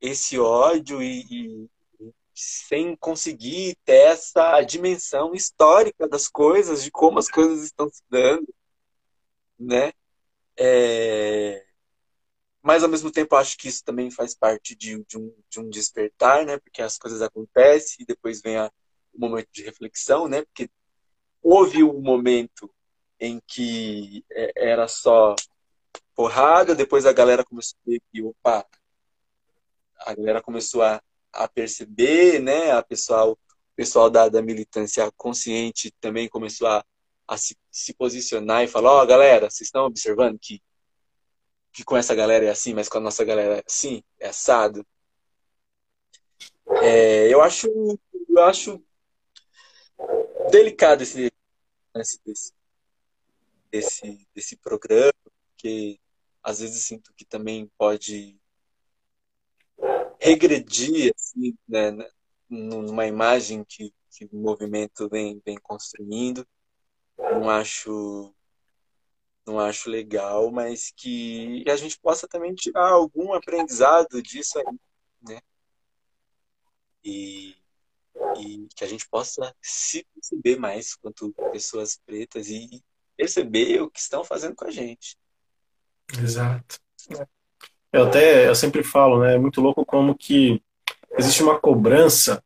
esse 0.00 0.38
ódio 0.38 1.02
e, 1.02 1.20
e, 1.30 1.70
sem 2.34 2.96
conseguir 2.96 3.76
ter 3.84 4.08
essa 4.08 4.60
dimensão 4.62 5.34
histórica 5.34 6.08
das 6.08 6.28
coisas, 6.28 6.82
de 6.82 6.90
como 6.90 7.18
as 7.18 7.30
coisas 7.30 7.64
estão 7.64 7.88
se 7.88 8.02
dando, 8.10 8.52
né? 9.58 9.92
É... 10.58 11.64
Mas 12.62 12.82
ao 12.82 12.88
mesmo 12.88 13.10
tempo 13.10 13.36
acho 13.36 13.56
que 13.58 13.68
isso 13.68 13.84
também 13.84 14.10
faz 14.10 14.34
parte 14.34 14.74
de, 14.74 15.04
de, 15.04 15.18
um, 15.18 15.34
de 15.50 15.60
um 15.60 15.68
despertar, 15.68 16.44
né? 16.44 16.58
Porque 16.58 16.82
as 16.82 16.98
coisas 16.98 17.22
acontecem 17.22 17.98
e 18.00 18.06
depois 18.06 18.40
vem 18.40 18.56
a, 18.56 18.70
o 19.12 19.20
momento 19.20 19.48
de 19.52 19.62
reflexão, 19.62 20.28
né? 20.28 20.42
Porque 20.44 20.70
houve 21.42 21.84
um 21.84 22.00
momento 22.00 22.72
em 23.20 23.40
que 23.46 24.24
é, 24.30 24.52
era 24.72 24.88
só 24.88 25.34
porrada, 26.14 26.74
depois 26.74 27.06
a 27.06 27.12
galera 27.12 27.44
começou 27.44 27.76
a 27.86 27.90
ver 27.90 28.00
que, 28.10 28.22
opa, 28.22 28.66
a 30.00 30.14
galera 30.14 30.42
começou 30.42 30.82
a 30.82 31.02
a 31.34 31.48
perceber, 31.48 32.40
né? 32.40 32.72
A 32.72 32.82
pessoal, 32.82 33.32
o 33.32 33.38
pessoal 33.76 34.10
da, 34.10 34.28
da 34.28 34.42
militância 34.42 35.10
consciente 35.16 35.90
também 36.00 36.28
começou 36.28 36.68
a, 36.68 36.84
a 37.28 37.36
se, 37.36 37.56
se 37.70 37.94
posicionar 37.94 38.62
e 38.64 38.68
falar, 38.68 38.92
ó, 38.92 39.02
oh, 39.02 39.06
galera, 39.06 39.50
vocês 39.50 39.68
estão 39.68 39.84
observando 39.86 40.38
que, 40.38 40.62
que 41.72 41.84
com 41.84 41.96
essa 41.96 42.14
galera 42.14 42.46
é 42.46 42.50
assim, 42.50 42.74
mas 42.74 42.88
com 42.88 42.98
a 42.98 43.00
nossa 43.00 43.24
galera 43.24 43.58
é 43.58 43.62
assim, 43.66 44.02
é 44.20 44.28
assado. 44.28 44.86
É, 46.82 47.28
eu 47.32 47.42
acho 47.42 47.68
eu 48.28 48.42
acho 48.44 48.82
delicado 50.50 51.02
esse 51.02 51.30
desse, 51.94 52.52
desse, 53.70 54.28
desse 54.34 54.56
programa, 54.56 55.12
porque 55.50 56.00
às 56.42 56.60
vezes 56.60 56.84
sinto 56.84 57.12
que 57.14 57.24
também 57.24 57.70
pode 57.78 58.38
regredir 60.24 61.12
assim, 61.14 61.54
né, 61.68 61.90
né, 61.90 62.08
numa 62.48 63.06
imagem 63.06 63.62
que, 63.62 63.92
que 64.10 64.24
o 64.24 64.36
movimento 64.36 65.06
vem, 65.10 65.40
vem 65.44 65.58
construindo. 65.58 66.46
Não 67.18 67.50
acho 67.50 68.34
não 69.46 69.60
acho 69.60 69.90
legal, 69.90 70.50
mas 70.50 70.90
que 70.96 71.62
a 71.68 71.76
gente 71.76 72.00
possa 72.00 72.26
também 72.26 72.54
tirar 72.54 72.92
algum 72.92 73.34
aprendizado 73.34 74.22
disso 74.22 74.58
aí, 74.58 74.78
né? 75.20 75.38
E, 77.04 77.54
e 78.38 78.66
que 78.74 78.84
a 78.84 78.86
gente 78.86 79.06
possa 79.06 79.54
se 79.60 80.06
perceber 80.14 80.56
mais 80.56 80.94
quanto 80.94 81.30
pessoas 81.52 82.00
pretas 82.06 82.48
e 82.48 82.82
perceber 83.14 83.82
o 83.82 83.90
que 83.90 84.00
estão 84.00 84.24
fazendo 84.24 84.54
com 84.56 84.64
a 84.64 84.70
gente. 84.70 85.18
Exato. 86.18 86.80
Eu 87.94 88.08
até 88.08 88.48
eu 88.48 88.54
sempre 88.56 88.82
falo, 88.82 89.20
né? 89.20 89.36
É 89.36 89.38
muito 89.38 89.60
louco 89.60 89.86
como 89.86 90.16
que 90.16 90.60
existe 91.16 91.44
uma 91.44 91.60
cobrança 91.60 92.42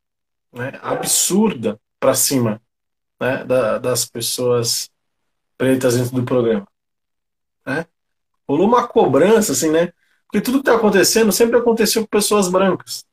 né, 0.53 0.79
absurda 0.83 1.81
para 1.99 2.13
cima 2.13 2.61
né, 3.19 3.45
da, 3.45 3.79
das 3.79 4.05
pessoas 4.05 4.91
pretas 5.57 5.97
dentro 5.97 6.15
do 6.15 6.23
programa. 6.23 6.69
Né? 7.65 7.87
Rolou 8.47 8.69
uma 8.69 8.87
cobrança, 8.87 9.53
assim, 9.53 9.71
né? 9.71 9.91
Porque 10.27 10.43
tudo 10.43 10.59
que 10.59 10.69
está 10.69 10.77
acontecendo 10.77 11.33
sempre 11.33 11.57
aconteceu 11.57 12.03
com 12.03 12.09
pessoas 12.09 12.51
brancas. 12.51 13.07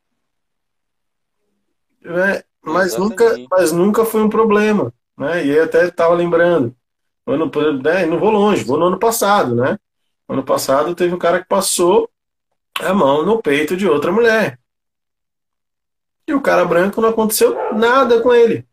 Né? 2.01 2.43
Mas, 2.61 2.97
nunca, 2.97 3.33
mas 3.49 3.71
nunca 3.71 4.03
foi 4.03 4.21
um 4.21 4.29
problema. 4.29 4.93
Né? 5.17 5.45
E 5.45 5.51
eu 5.51 5.63
até 5.63 5.85
estava 5.85 6.13
lembrando. 6.13 6.75
Ano, 7.25 7.49
né, 7.81 8.05
não 8.05 8.19
vou 8.19 8.29
longe, 8.29 8.65
vou 8.65 8.77
no 8.77 8.87
ano 8.87 8.99
passado, 8.99 9.55
né? 9.55 9.79
Ano 10.27 10.43
passado 10.43 10.93
teve 10.93 11.15
um 11.15 11.17
cara 11.17 11.41
que 11.41 11.47
passou 11.47 12.09
a 12.79 12.93
mão 12.93 13.25
no 13.25 13.41
peito 13.41 13.75
de 13.75 13.87
outra 13.87 14.11
mulher. 14.11 14.59
E 16.27 16.33
o 16.33 16.41
cara 16.41 16.65
branco 16.65 17.01
não 17.01 17.09
aconteceu 17.09 17.55
nada 17.73 18.21
com 18.21 18.33
ele. 18.33 18.65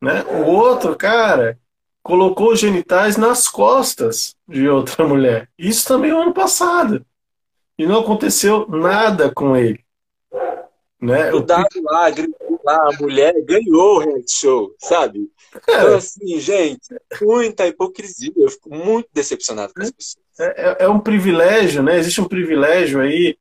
Né? 0.00 0.22
O 0.24 0.46
outro 0.46 0.96
cara 0.96 1.58
colocou 2.02 2.52
os 2.52 2.60
genitais 2.60 3.16
nas 3.16 3.48
costas 3.48 4.36
de 4.46 4.68
outra 4.68 5.06
mulher. 5.06 5.48
Isso 5.58 5.86
também 5.86 6.10
no 6.10 6.20
ano 6.20 6.34
passado. 6.34 7.04
e 7.78 7.86
não 7.86 8.00
aconteceu 8.00 8.68
nada 8.68 9.32
com 9.34 9.56
ele. 9.56 9.84
Né? 11.00 11.32
O 11.32 11.40
dado 11.40 11.82
lá, 11.82 12.08
gritou 12.08 12.60
lá, 12.64 12.88
a 12.88 13.02
mulher 13.02 13.34
ganhou 13.42 13.96
o 13.96 13.98
reality 13.98 14.32
show, 14.32 14.74
sabe? 14.78 15.30
É. 15.54 15.58
Então, 15.58 15.96
assim, 15.96 16.40
gente, 16.40 16.88
muita 17.20 17.66
hipocrisia. 17.66 18.32
Eu 18.36 18.48
fico 18.48 18.74
muito 18.74 19.08
decepcionado 19.12 19.74
com 19.74 19.82
as 19.82 19.90
pessoas. 19.90 20.23
É, 20.38 20.44
é, 20.44 20.76
é 20.84 20.88
um 20.88 20.98
privilégio, 20.98 21.82
né? 21.82 21.98
Existe 21.98 22.20
um 22.20 22.28
privilégio 22.28 23.00
aí, 23.00 23.36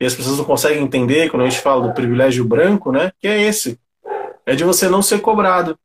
e 0.00 0.06
as 0.06 0.14
pessoas 0.14 0.38
não 0.38 0.44
conseguem 0.44 0.82
entender 0.82 1.30
quando 1.30 1.42
a 1.42 1.48
gente 1.48 1.60
fala 1.60 1.86
do 1.86 1.94
privilégio 1.94 2.44
branco, 2.44 2.90
né? 2.90 3.12
Que 3.20 3.28
é 3.28 3.42
esse. 3.42 3.78
É 4.46 4.54
de 4.54 4.64
você 4.64 4.88
não 4.88 5.02
ser 5.02 5.20
cobrado. 5.20 5.78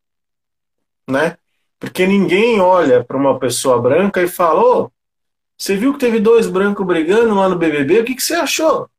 Né? 1.07 1.37
Porque 1.79 2.07
ninguém 2.07 2.59
olha 2.59 3.03
para 3.03 3.17
uma 3.17 3.37
pessoa 3.37 3.81
branca 3.81 4.21
e 4.21 4.27
fala: 4.27 4.61
Ô, 4.61 4.91
você 5.57 5.75
viu 5.75 5.93
que 5.93 5.99
teve 5.99 6.19
dois 6.19 6.47
brancos 6.47 6.85
brigando 6.85 7.35
lá 7.35 7.49
no 7.49 7.57
BBB? 7.57 7.99
O 7.99 8.05
que, 8.05 8.15
que 8.15 8.23
você 8.23 8.35
achou? 8.35 8.89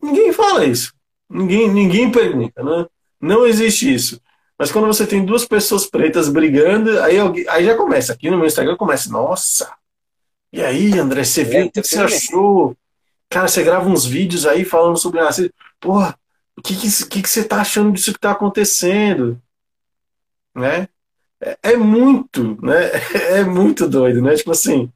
Ninguém 0.00 0.32
fala 0.32 0.64
isso. 0.64 0.92
Ninguém, 1.28 1.68
ninguém 1.68 2.10
pergunta. 2.10 2.62
Né? 2.62 2.86
Não 3.20 3.46
existe 3.46 3.92
isso. 3.92 4.20
Mas 4.62 4.70
quando 4.70 4.86
você 4.86 5.04
tem 5.04 5.24
duas 5.24 5.44
pessoas 5.44 5.86
pretas 5.86 6.28
brigando, 6.28 7.02
aí, 7.02 7.16
aí 7.48 7.64
já 7.64 7.76
começa. 7.76 8.12
Aqui 8.12 8.30
no 8.30 8.36
meu 8.36 8.46
Instagram 8.46 8.76
começa, 8.76 9.10
nossa. 9.10 9.74
E 10.52 10.62
aí, 10.62 10.96
André, 10.96 11.24
você 11.24 11.42
viu? 11.42 11.66
O 11.66 11.72
que 11.72 11.82
você 11.82 11.98
achou? 11.98 12.76
Cara, 13.28 13.48
você 13.48 13.64
grava 13.64 13.88
uns 13.88 14.06
vídeos 14.06 14.46
aí 14.46 14.64
falando 14.64 14.96
sobre 14.96 15.20
racismo. 15.20 15.50
Porra, 15.80 16.16
o 16.56 16.62
que, 16.62 16.76
que, 16.76 17.06
que, 17.08 17.22
que 17.22 17.28
você 17.28 17.42
tá 17.42 17.60
achando 17.60 17.90
disso 17.90 18.12
que 18.12 18.20
tá 18.20 18.30
acontecendo? 18.30 19.36
Né? 20.54 20.86
É, 21.40 21.58
é 21.72 21.76
muito, 21.76 22.56
né? 22.64 22.92
É 23.34 23.42
muito 23.42 23.88
doido, 23.88 24.22
né? 24.22 24.36
Tipo 24.36 24.52
assim, 24.52 24.88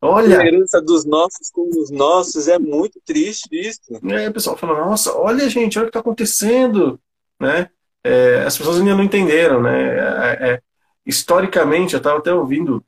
olha. 0.00 0.40
A 0.40 0.44
herança 0.44 0.82
dos 0.82 1.04
nossos 1.04 1.48
com 1.52 1.70
os 1.80 1.92
nossos 1.92 2.48
é 2.48 2.58
muito 2.58 3.00
triste 3.06 3.48
isso. 3.52 3.82
É, 4.10 4.28
o 4.28 4.32
pessoal 4.32 4.56
fala, 4.56 4.84
nossa, 4.84 5.16
olha, 5.16 5.48
gente, 5.48 5.78
olha 5.78 5.84
o 5.84 5.86
que 5.86 5.92
tá 5.92 6.00
acontecendo, 6.00 6.98
né? 7.40 7.70
É, 8.04 8.44
as 8.44 8.56
pessoas 8.56 8.78
ainda 8.78 8.94
não 8.94 9.04
entenderam, 9.04 9.62
né? 9.62 9.98
É, 9.98 10.52
é, 10.52 10.62
historicamente, 11.06 11.94
eu 11.94 11.98
estava 11.98 12.18
até 12.18 12.32
ouvindo 12.32 12.84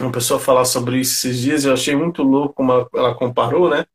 uma 0.00 0.12
pessoa 0.12 0.38
falar 0.38 0.64
sobre 0.64 0.98
isso 0.98 1.14
esses 1.26 1.40
dias, 1.40 1.64
eu 1.64 1.72
achei 1.72 1.96
muito 1.96 2.22
louco 2.22 2.54
como 2.54 2.72
ela, 2.72 2.88
ela 2.94 3.14
comparou, 3.14 3.70
né? 3.70 3.86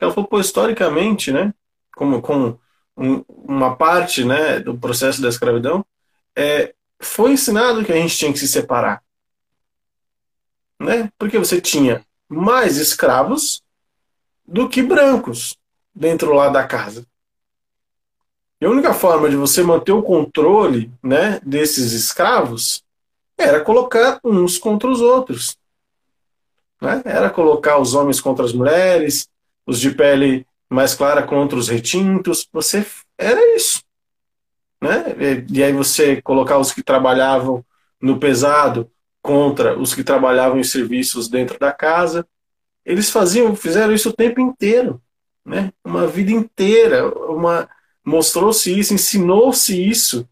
Ela 0.00 0.12
falou, 0.12 0.28
pô, 0.28 0.40
historicamente, 0.40 1.32
né? 1.32 1.54
Como, 1.94 2.20
como 2.20 2.60
um, 2.96 3.24
uma 3.28 3.76
parte 3.76 4.24
né, 4.24 4.58
do 4.60 4.76
processo 4.76 5.20
da 5.22 5.28
escravidão, 5.28 5.84
é, 6.34 6.74
foi 7.00 7.32
ensinado 7.32 7.84
que 7.84 7.92
a 7.92 7.96
gente 7.96 8.16
tinha 8.16 8.32
que 8.32 8.38
se 8.38 8.48
separar. 8.48 9.02
Né? 10.80 11.10
Porque 11.18 11.38
você 11.38 11.60
tinha 11.60 12.04
mais 12.28 12.76
escravos 12.76 13.62
do 14.46 14.68
que 14.68 14.82
brancos 14.82 15.56
dentro 15.94 16.32
lá 16.32 16.48
da 16.48 16.66
casa. 16.66 17.06
E 18.60 18.64
a 18.64 18.70
única 18.70 18.94
forma 18.94 19.28
de 19.28 19.36
você 19.36 19.62
manter 19.62 19.92
o 19.92 20.02
controle 20.02 20.90
né, 21.02 21.40
desses 21.44 21.92
escravos 21.92 22.82
era 23.36 23.60
colocar 23.60 24.18
uns 24.24 24.56
contra 24.56 24.88
os 24.88 25.00
outros. 25.00 25.56
Né? 26.80 27.02
Era 27.04 27.28
colocar 27.28 27.78
os 27.78 27.94
homens 27.94 28.20
contra 28.20 28.44
as 28.44 28.52
mulheres, 28.52 29.28
os 29.66 29.78
de 29.78 29.90
pele 29.90 30.46
mais 30.70 30.94
clara 30.94 31.22
contra 31.22 31.58
os 31.58 31.68
retintos. 31.68 32.48
Você 32.52 32.86
era 33.18 33.54
isso. 33.54 33.82
Né? 34.80 35.14
E, 35.18 35.58
e 35.58 35.62
aí 35.62 35.72
você 35.72 36.22
colocar 36.22 36.58
os 36.58 36.72
que 36.72 36.82
trabalhavam 36.82 37.64
no 38.00 38.18
pesado 38.18 38.90
contra 39.22 39.78
os 39.78 39.92
que 39.94 40.04
trabalhavam 40.04 40.58
em 40.58 40.64
serviços 40.64 41.28
dentro 41.28 41.58
da 41.58 41.72
casa. 41.72 42.26
Eles 42.84 43.10
faziam, 43.10 43.54
fizeram 43.56 43.92
isso 43.92 44.10
o 44.10 44.12
tempo 44.12 44.40
inteiro, 44.40 45.02
né? 45.44 45.72
Uma 45.84 46.06
vida 46.06 46.30
inteira, 46.30 47.08
uma 47.28 47.68
mostrou-se 48.06 48.72
isso, 48.72 48.94
ensinou-se 48.94 49.82
isso 49.82 50.28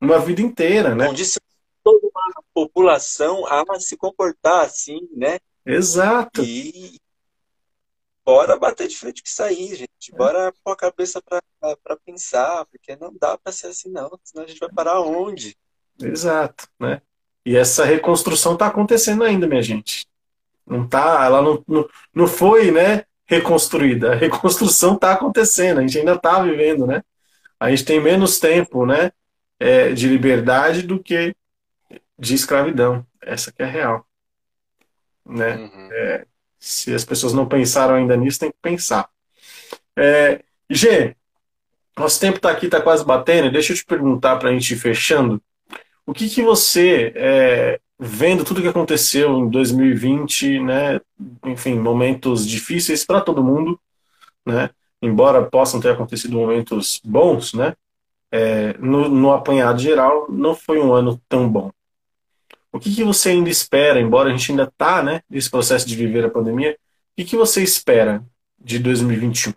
uma 0.00 0.18
vida 0.18 0.42
inteira, 0.42 0.92
né? 0.92 1.12
Disse 1.12 1.38
toda 1.84 2.04
uma 2.08 2.42
população 2.52 3.46
a 3.46 3.78
se 3.78 3.96
comportar 3.96 4.64
assim, 4.64 5.08
né? 5.12 5.38
Exato. 5.64 6.42
E 6.42 7.00
bora 8.24 8.58
bater 8.58 8.88
de 8.88 8.96
frente 8.96 9.22
com 9.22 9.28
isso 9.28 9.42
aí, 9.42 9.74
gente. 9.76 10.12
Bora 10.16 10.52
pôr 10.64 10.72
a 10.72 10.76
cabeça 10.76 11.22
para 11.22 11.96
pensar, 12.04 12.66
porque 12.66 12.96
não 12.96 13.14
dá 13.16 13.38
para 13.38 13.52
ser 13.52 13.68
assim 13.68 13.88
não, 13.88 14.18
senão 14.24 14.44
a 14.44 14.48
gente 14.48 14.58
vai 14.58 14.72
parar 14.72 15.00
onde? 15.00 15.56
Exato, 16.00 16.68
né? 16.80 17.00
E 17.46 17.56
essa 17.56 17.84
reconstrução 17.84 18.54
está 18.54 18.66
acontecendo 18.66 19.22
ainda, 19.22 19.46
minha 19.46 19.62
gente. 19.62 20.06
Não 20.66 20.88
tá, 20.88 21.24
ela 21.24 21.40
não, 21.40 21.62
não, 21.66 21.88
não 22.14 22.26
foi, 22.26 22.70
né, 22.72 23.04
reconstruída. 23.26 24.12
A 24.12 24.16
reconstrução 24.16 24.94
está 24.94 25.12
acontecendo, 25.12 25.78
a 25.78 25.82
gente 25.82 25.98
ainda 25.98 26.14
está 26.14 26.42
vivendo, 26.42 26.86
né? 26.86 27.02
A 27.62 27.70
gente 27.70 27.84
tem 27.84 28.00
menos 28.00 28.40
tempo 28.40 28.84
né, 28.84 29.12
é, 29.60 29.92
de 29.92 30.08
liberdade 30.08 30.82
do 30.82 31.00
que 31.00 31.32
de 32.18 32.34
escravidão. 32.34 33.06
Essa 33.20 33.52
que 33.52 33.62
é 33.62 33.66
real. 33.66 34.04
Né? 35.24 35.54
Uhum. 35.54 35.88
É, 35.92 36.26
se 36.58 36.92
as 36.92 37.04
pessoas 37.04 37.32
não 37.32 37.46
pensaram 37.46 37.94
ainda 37.94 38.16
nisso, 38.16 38.40
tem 38.40 38.50
que 38.50 38.58
pensar. 38.60 39.08
É, 39.96 40.42
G, 40.68 41.14
nosso 41.96 42.18
tempo 42.18 42.38
está 42.38 42.50
aqui, 42.50 42.66
está 42.66 42.80
quase 42.80 43.04
batendo. 43.04 43.52
Deixa 43.52 43.72
eu 43.72 43.76
te 43.76 43.84
perguntar 43.84 44.38
para 44.38 44.48
a 44.48 44.52
gente 44.52 44.74
ir 44.74 44.78
fechando. 44.78 45.40
O 46.04 46.12
que, 46.12 46.28
que 46.28 46.42
você, 46.42 47.12
é, 47.14 47.80
vendo 47.96 48.44
tudo 48.44 48.60
que 48.60 48.66
aconteceu 48.66 49.38
em 49.38 49.48
2020, 49.48 50.58
né, 50.58 51.00
enfim, 51.46 51.78
momentos 51.78 52.44
difíceis 52.44 53.06
para 53.06 53.20
todo 53.20 53.44
mundo, 53.44 53.80
né, 54.44 54.68
embora 55.02 55.44
possam 55.44 55.80
ter 55.80 55.90
acontecido 55.90 56.36
momentos 56.36 57.00
bons, 57.04 57.52
né? 57.52 57.74
É, 58.30 58.72
no, 58.78 59.08
no, 59.08 59.32
apanhado 59.32 59.82
geral, 59.82 60.26
não 60.30 60.54
foi 60.54 60.80
um 60.80 60.94
ano 60.94 61.20
tão 61.28 61.50
bom. 61.50 61.70
O 62.70 62.80
que, 62.80 62.94
que 62.94 63.04
você 63.04 63.30
ainda 63.30 63.50
espera, 63.50 64.00
embora 64.00 64.30
a 64.30 64.32
gente 64.32 64.52
ainda 64.52 64.62
está 64.62 65.02
né, 65.02 65.22
nesse 65.28 65.50
processo 65.50 65.86
de 65.86 65.94
viver 65.94 66.24
a 66.24 66.30
pandemia, 66.30 66.72
o 66.72 67.16
que, 67.16 67.24
que 67.26 67.36
você 67.36 67.62
espera 67.62 68.24
de 68.58 68.78
2021? 68.78 69.52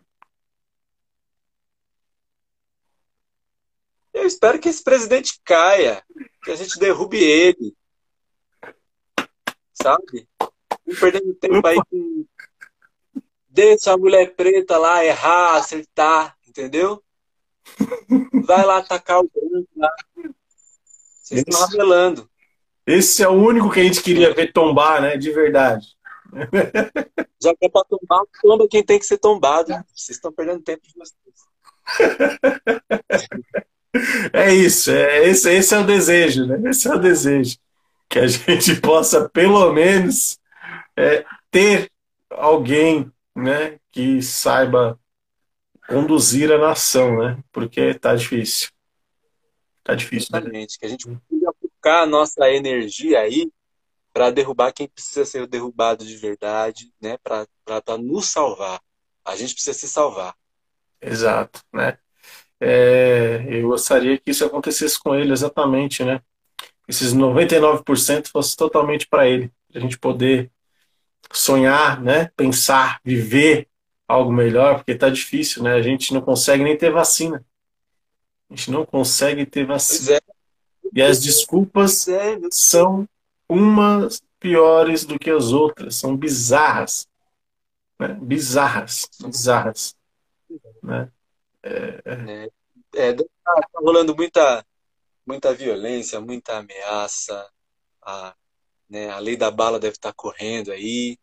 Eu 4.13 4.25
espero 4.25 4.59
que 4.59 4.67
esse 4.67 4.83
presidente 4.83 5.39
caia, 5.45 6.03
que 6.43 6.51
a 6.51 6.55
gente 6.55 6.77
derrube 6.77 7.17
ele. 7.17 7.73
Sabe? 9.73 10.27
Não 10.85 10.95
perdendo 10.99 11.33
tempo 11.35 11.65
aí 11.65 11.77
com 11.89 12.25
Deixa 13.55 13.93
a 13.93 13.97
mulher 13.97 14.35
preta 14.35 14.77
lá 14.77 15.05
errar, 15.05 15.55
acertar, 15.55 16.35
entendeu? 16.45 17.01
Vai 18.45 18.65
lá 18.65 18.79
atacar 18.79 19.21
o 19.21 19.31
branco 19.33 19.69
lá. 19.77 19.89
Vocês 21.23 21.39
esse, 21.39 21.49
estão 21.49 21.61
ramelando. 21.61 22.29
Esse 22.85 23.23
é 23.23 23.29
o 23.29 23.31
único 23.31 23.71
que 23.71 23.79
a 23.79 23.83
gente 23.83 24.03
queria 24.03 24.33
ver 24.33 24.51
tombar, 24.51 25.01
né? 25.01 25.15
De 25.15 25.31
verdade. 25.31 25.87
Já 27.41 27.55
que 27.55 27.65
é 27.65 27.69
pra 27.69 27.85
tombar, 27.85 28.23
tomba 28.41 28.67
quem 28.67 28.83
tem 28.83 28.99
que 28.99 29.05
ser 29.05 29.19
tombado. 29.19 29.71
Vocês 29.95 30.17
estão 30.17 30.33
perdendo 30.33 30.61
tempo 30.61 30.83
de 30.85 30.93
vocês. 30.93 31.15
É 34.33 34.53
isso, 34.53 34.91
é, 34.91 35.25
esse, 35.29 35.49
esse 35.49 35.73
é 35.73 35.79
o 35.79 35.85
desejo, 35.85 36.45
né? 36.45 36.69
Esse 36.69 36.85
é 36.85 36.93
o 36.93 36.99
desejo. 36.99 37.57
Que 38.09 38.19
a 38.19 38.27
gente 38.27 38.75
possa, 38.81 39.29
pelo 39.29 39.71
menos, 39.71 40.37
é, 40.97 41.23
ter 41.49 41.89
alguém 42.29 43.09
né, 43.35 43.79
que 43.91 44.21
saiba 44.21 44.99
conduzir 45.87 46.51
a 46.51 46.57
nação, 46.57 47.19
né? 47.19 47.43
Porque 47.51 47.93
tá 47.95 48.15
difícil. 48.15 48.69
Tá 49.83 49.93
difícil. 49.93 50.29
Né? 50.31 50.39
Exatamente. 50.39 50.71
Né? 50.73 50.77
Que 50.79 50.85
a 50.85 50.89
gente 50.89 51.05
consiga 51.05 51.53
focar 51.61 52.03
a 52.03 52.05
nossa 52.05 52.49
energia 52.49 53.19
aí 53.19 53.51
para 54.13 54.31
derrubar 54.31 54.71
quem 54.71 54.87
precisa 54.87 55.25
ser 55.25 55.45
derrubado 55.45 56.05
de 56.05 56.15
verdade, 56.15 56.91
né? 57.01 57.17
Para 57.17 57.97
nos 57.97 58.27
salvar. 58.27 58.79
A 59.25 59.35
gente 59.35 59.53
precisa 59.53 59.77
se 59.77 59.87
salvar. 59.87 60.33
Exato, 61.01 61.61
né? 61.73 61.97
É, 62.59 63.45
eu 63.49 63.67
gostaria 63.67 64.17
que 64.17 64.31
isso 64.31 64.45
acontecesse 64.45 64.97
com 64.97 65.13
ele 65.13 65.33
exatamente, 65.33 66.03
né? 66.03 66.21
Esses 66.87 67.13
99% 67.13 68.27
fosse 68.29 68.55
totalmente 68.55 69.07
para 69.07 69.27
ele, 69.27 69.51
a 69.73 69.79
gente 69.79 69.99
poder 69.99 70.51
sonhar, 71.31 72.01
né? 72.01 72.31
Pensar, 72.35 72.99
viver 73.03 73.67
algo 74.07 74.31
melhor, 74.31 74.77
porque 74.77 74.95
tá 74.95 75.09
difícil, 75.09 75.63
né? 75.63 75.73
A 75.73 75.81
gente 75.81 76.13
não 76.13 76.21
consegue 76.21 76.63
nem 76.63 76.77
ter 76.77 76.91
vacina. 76.91 77.43
A 78.49 78.55
gente 78.55 78.71
não 78.71 78.85
consegue 78.85 79.45
ter 79.45 79.65
vacina. 79.65 80.17
É. 80.17 80.21
E 80.93 81.01
as 81.01 81.21
desculpas 81.21 82.07
é. 82.07 82.39
são 82.51 83.07
umas 83.49 84.21
piores 84.39 85.05
do 85.05 85.17
que 85.17 85.29
as 85.29 85.51
outras, 85.51 85.95
são 85.95 86.15
bizarras. 86.15 87.07
Né? 87.99 88.09
Bizarras, 88.21 89.09
bizarras. 89.19 89.95
Né? 90.83 91.11
É, 91.63 92.01
é, 92.05 92.49
é, 92.95 93.13
tá 93.13 93.25
rolando 93.75 94.15
muita, 94.15 94.63
muita 95.25 95.53
violência, 95.53 96.21
muita 96.21 96.57
ameaça. 96.57 97.49
A, 98.01 98.35
né, 98.89 99.09
a 99.09 99.19
lei 99.19 99.35
da 99.35 99.49
bala 99.49 99.79
deve 99.79 99.95
estar 99.95 100.13
correndo 100.13 100.71
aí. 100.71 101.17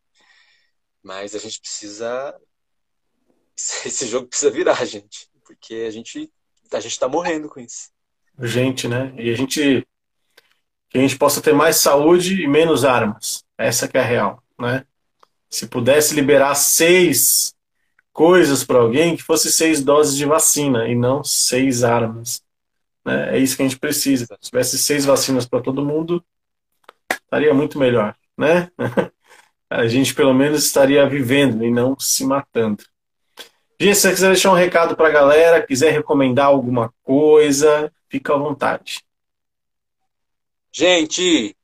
Mas 1.03 1.35
a 1.35 1.39
gente 1.39 1.61
precisa. 1.61 2.35
Esse 3.85 4.07
jogo 4.07 4.29
precisa 4.29 4.51
virar, 4.51 4.85
gente. 4.85 5.29
Porque 5.45 5.75
a 5.87 5.91
gente, 5.91 6.31
a 6.73 6.81
gente 6.81 6.99
tá 6.99 7.09
morrendo 7.09 7.49
com 7.49 7.61
isso. 7.61 7.91
Gente, 8.41 8.89
né? 8.89 9.15
E 9.19 9.31
a 9.31 9.37
gente. 9.37 9.87
Que 10.89 10.99
a 10.99 11.01
gente 11.01 11.17
possa 11.17 11.41
ter 11.41 11.55
mais 11.55 11.77
saúde 11.77 12.43
e 12.43 12.47
menos 12.47 12.85
armas. 12.85 13.45
Essa 13.57 13.89
que 13.89 13.97
é 13.97 14.01
a 14.01 14.05
real, 14.05 14.43
né? 14.59 14.85
Se 15.49 15.67
pudesse 15.67 16.15
liberar 16.15 16.55
seis 16.55 17.55
coisas 18.13 18.63
para 18.63 18.79
alguém, 18.79 19.17
que 19.17 19.23
fosse 19.23 19.51
seis 19.51 19.83
doses 19.83 20.17
de 20.17 20.27
vacina 20.27 20.87
e 20.87 20.95
não 20.95 21.25
seis 21.25 21.83
armas. 21.83 22.43
Né? 23.05 23.37
É 23.37 23.39
isso 23.39 23.57
que 23.57 23.63
a 23.63 23.69
gente 23.69 23.79
precisa. 23.79 24.27
Se 24.41 24.51
tivesse 24.51 24.79
seis 24.79 25.05
vacinas 25.05 25.47
para 25.47 25.63
todo 25.63 25.85
mundo, 25.85 26.23
estaria 27.33 27.55
muito 27.55 27.79
melhor, 27.79 28.15
né? 28.37 28.71
A 29.71 29.87
gente 29.87 30.15
pelo 30.15 30.35
menos 30.35 30.67
estaria 30.67 31.09
vivendo 31.09 31.65
e 31.65 31.71
não 31.71 31.99
se 31.99 32.27
matando. 32.27 32.85
Gia, 33.81 33.95
se 33.95 34.03
você 34.03 34.11
quiser 34.11 34.29
deixar 34.29 34.51
um 34.51 34.55
recado 34.55 34.95
para 34.95 35.09
a 35.09 35.13
galera, 35.13 35.67
quiser 35.67 35.93
recomendar 35.93 36.47
alguma 36.47 36.93
coisa, 37.03 37.91
fica 38.07 38.35
à 38.35 38.37
vontade. 38.37 39.03
Gente, 40.71 41.57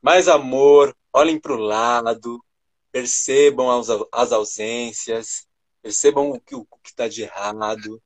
mais 0.00 0.28
amor, 0.28 0.96
olhem 1.12 1.38
para 1.38 1.52
o 1.52 1.58
lado, 1.58 2.42
percebam 2.90 3.68
as 4.10 4.32
ausências, 4.32 5.46
percebam 5.82 6.30
o 6.30 6.40
que 6.40 6.56
está 6.86 7.06
de 7.06 7.22
errado, 7.22 8.02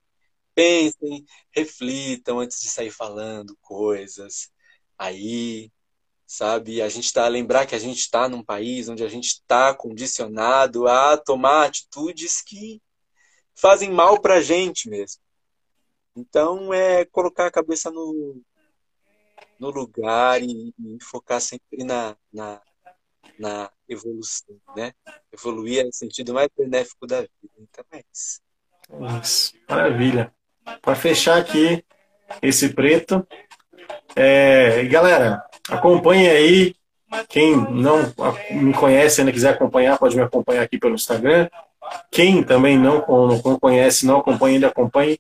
pensem, 0.57 1.24
reflitam 1.53 2.41
antes 2.41 2.61
de 2.61 2.68
sair 2.68 2.91
falando 2.91 3.57
coisas 3.62 4.51
aí, 4.99 5.70
sabe? 6.30 6.80
A 6.80 6.88
gente 6.88 7.06
está 7.06 7.24
a 7.24 7.28
lembrar 7.28 7.66
que 7.66 7.74
a 7.74 7.78
gente 7.78 7.98
está 7.98 8.28
num 8.28 8.42
país 8.42 8.88
onde 8.88 9.02
a 9.02 9.08
gente 9.08 9.26
está 9.26 9.74
condicionado 9.74 10.86
a 10.86 11.16
tomar 11.16 11.66
atitudes 11.66 12.40
que 12.40 12.80
fazem 13.52 13.90
mal 13.90 14.20
para 14.20 14.34
a 14.34 14.40
gente 14.40 14.88
mesmo. 14.88 15.20
Então 16.14 16.72
é 16.72 17.04
colocar 17.06 17.46
a 17.46 17.50
cabeça 17.50 17.90
no, 17.90 18.40
no 19.58 19.70
lugar 19.70 20.40
e, 20.40 20.72
e 20.78 20.98
focar 21.02 21.40
sempre 21.40 21.82
na, 21.82 22.16
na, 22.32 22.62
na 23.36 23.72
evolução, 23.88 24.56
né? 24.76 24.92
Evoluir 25.32 25.84
é 25.84 25.88
o 25.88 25.92
sentido 25.92 26.32
mais 26.32 26.48
benéfico 26.56 27.08
da 27.08 27.22
vida. 27.22 27.54
Então 27.58 27.84
é 27.90 28.04
isso. 28.14 28.40
Isso. 29.20 29.54
Maravilha. 29.68 30.32
Para 30.80 30.94
fechar 30.94 31.38
aqui 31.38 31.84
esse 32.40 32.72
preto, 32.72 33.26
é, 34.16 34.84
galera, 34.84 35.43
acompanhe 35.68 36.28
aí. 36.28 36.74
Quem 37.28 37.57
não 37.57 38.12
me 38.53 38.72
conhece, 38.72 39.20
ainda 39.20 39.32
quiser 39.32 39.51
acompanhar, 39.51 39.99
pode 39.99 40.14
me 40.14 40.22
acompanhar 40.22 40.62
aqui 40.62 40.78
pelo 40.78 40.95
Instagram. 40.95 41.49
Quem 42.11 42.43
também 42.43 42.78
não, 42.78 43.05
não 43.45 43.59
conhece, 43.59 44.07
não 44.07 44.18
acompanha, 44.18 44.55
ainda 44.55 44.68
acompanhe 44.68 45.18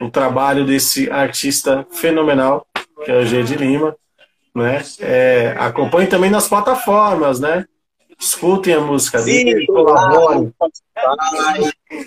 o 0.00 0.10
trabalho 0.10 0.66
desse 0.66 1.10
artista 1.10 1.86
fenomenal, 1.92 2.66
que 3.04 3.10
é 3.10 3.18
o 3.18 3.26
G 3.26 3.42
de 3.44 3.54
Lima. 3.54 3.96
Né? 4.54 4.82
É, 5.00 5.54
acompanhe 5.58 6.08
também 6.08 6.30
nas 6.30 6.48
plataformas, 6.48 7.40
né? 7.40 7.64
Escutem 8.18 8.74
a 8.74 8.80
música 8.80 9.18
Sim, 9.18 9.44
dele, 9.44 9.66
colaborem. 9.66 10.52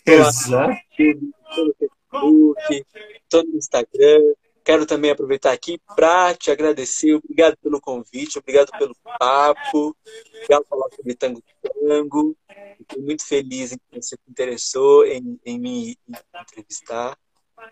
Exato. 0.06 0.74
Facebook, 0.96 2.86
todo 3.30 3.50
no 3.50 3.58
Instagram. 3.58 4.22
Quero 4.66 4.88
também 4.88 5.12
aproveitar 5.12 5.52
aqui 5.52 5.80
para 5.96 6.34
te 6.34 6.50
agradecer. 6.50 7.14
Obrigado 7.14 7.56
pelo 7.62 7.80
convite, 7.80 8.40
obrigado 8.40 8.72
pelo 8.80 8.96
papo, 9.20 9.96
obrigado 10.34 10.66
falar 10.68 10.90
sobre 10.96 11.14
Tango 11.14 11.44
Tango. 11.62 12.36
Estou 12.82 13.04
muito 13.04 13.24
feliz 13.24 13.72
em 13.72 13.78
que 13.78 14.02
você 14.02 14.16
se 14.16 14.22
interessou 14.28 15.06
em, 15.06 15.40
em 15.46 15.60
me 15.60 15.96
entrevistar. 16.42 17.16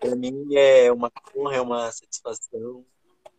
Para 0.00 0.14
mim 0.14 0.46
é 0.54 0.92
uma 0.92 1.10
honra, 1.36 1.56
é 1.56 1.60
uma 1.60 1.90
satisfação 1.90 2.84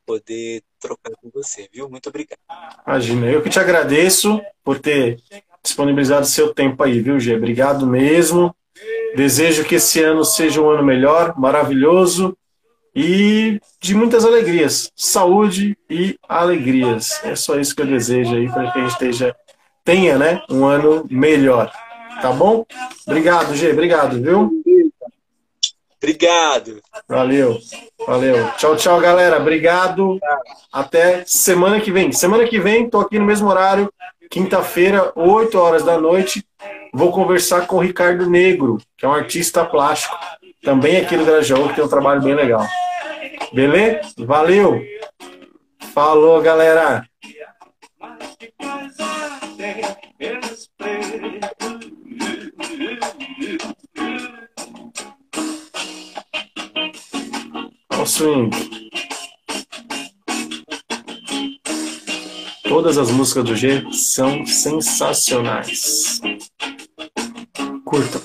poder 0.05 0.61
trocar 0.77 1.13
com 1.21 1.29
você, 1.29 1.69
viu? 1.71 1.89
Muito 1.89 2.09
obrigado. 2.09 2.39
Imagina, 2.85 3.31
eu 3.31 3.41
que 3.41 3.49
te 3.49 3.59
agradeço 3.59 4.41
por 4.65 4.79
ter 4.79 5.17
disponibilizado 5.63 6.25
seu 6.25 6.53
tempo 6.53 6.83
aí, 6.83 6.99
viu, 6.99 7.17
Gê? 7.21 7.37
Obrigado 7.37 7.87
mesmo. 7.87 8.53
Desejo 9.15 9.63
que 9.63 9.75
esse 9.75 10.03
ano 10.03 10.25
seja 10.25 10.61
um 10.61 10.69
ano 10.69 10.83
melhor, 10.83 11.39
maravilhoso 11.39 12.37
e 12.95 13.59
de 13.81 13.93
muitas 13.93 14.23
alegrias, 14.23 14.91
saúde 14.95 15.77
e 15.89 16.17
alegrias. 16.27 17.23
É 17.23 17.35
só 17.35 17.59
isso 17.59 17.75
que 17.75 17.81
eu 17.81 17.87
desejo 17.87 18.35
aí 18.35 18.49
para 18.49 18.71
que 18.71 18.79
a 18.79 18.81
gente 18.81 18.91
esteja, 18.91 19.35
tenha, 19.83 20.17
né, 20.17 20.41
um 20.49 20.65
ano 20.65 21.05
melhor. 21.09 21.71
Tá 22.21 22.31
bom? 22.31 22.65
Obrigado, 23.05 23.53
Gê, 23.55 23.71
obrigado, 23.71 24.21
viu? 24.21 24.51
Obrigado. 26.01 26.81
Valeu, 27.07 27.57
valeu. 28.05 28.51
Tchau, 28.57 28.75
tchau, 28.75 28.99
galera. 29.01 29.39
Obrigado. 29.39 30.19
Até 30.71 31.23
semana 31.25 31.81
que 31.81 31.91
vem. 31.91 32.11
Semana 32.11 32.45
que 32.45 32.59
vem, 32.59 32.89
tô 32.89 32.99
aqui 32.99 33.17
no 33.17 33.25
mesmo 33.25 33.49
horário, 33.49 33.91
quinta-feira, 34.29 35.11
8 35.15 35.57
horas 35.57 35.83
da 35.83 35.99
noite 35.99 36.45
vou 36.95 37.11
conversar 37.11 37.67
com 37.67 37.75
o 37.75 37.79
Ricardo 37.79 38.29
Negro, 38.29 38.77
que 38.97 39.05
é 39.05 39.09
um 39.09 39.13
artista 39.13 39.65
plástico, 39.65 40.15
também 40.65 40.97
aqui 40.97 41.15
do 41.15 41.23
Grajaú, 41.23 41.69
que 41.69 41.75
tem 41.75 41.85
um 41.85 41.87
trabalho 41.87 42.21
bem 42.21 42.33
legal. 42.33 42.65
Beleza? 43.53 44.01
Valeu! 44.17 44.83
Falou, 45.93 46.41
galera! 46.41 47.07
Ao 57.89 58.05
swing. 58.05 58.49
Todas 62.67 62.97
as 62.97 63.11
músicas 63.11 63.43
do 63.45 63.55
G 63.55 63.85
são 63.93 64.45
sensacionais 64.45 66.19
curtam. 67.85 68.24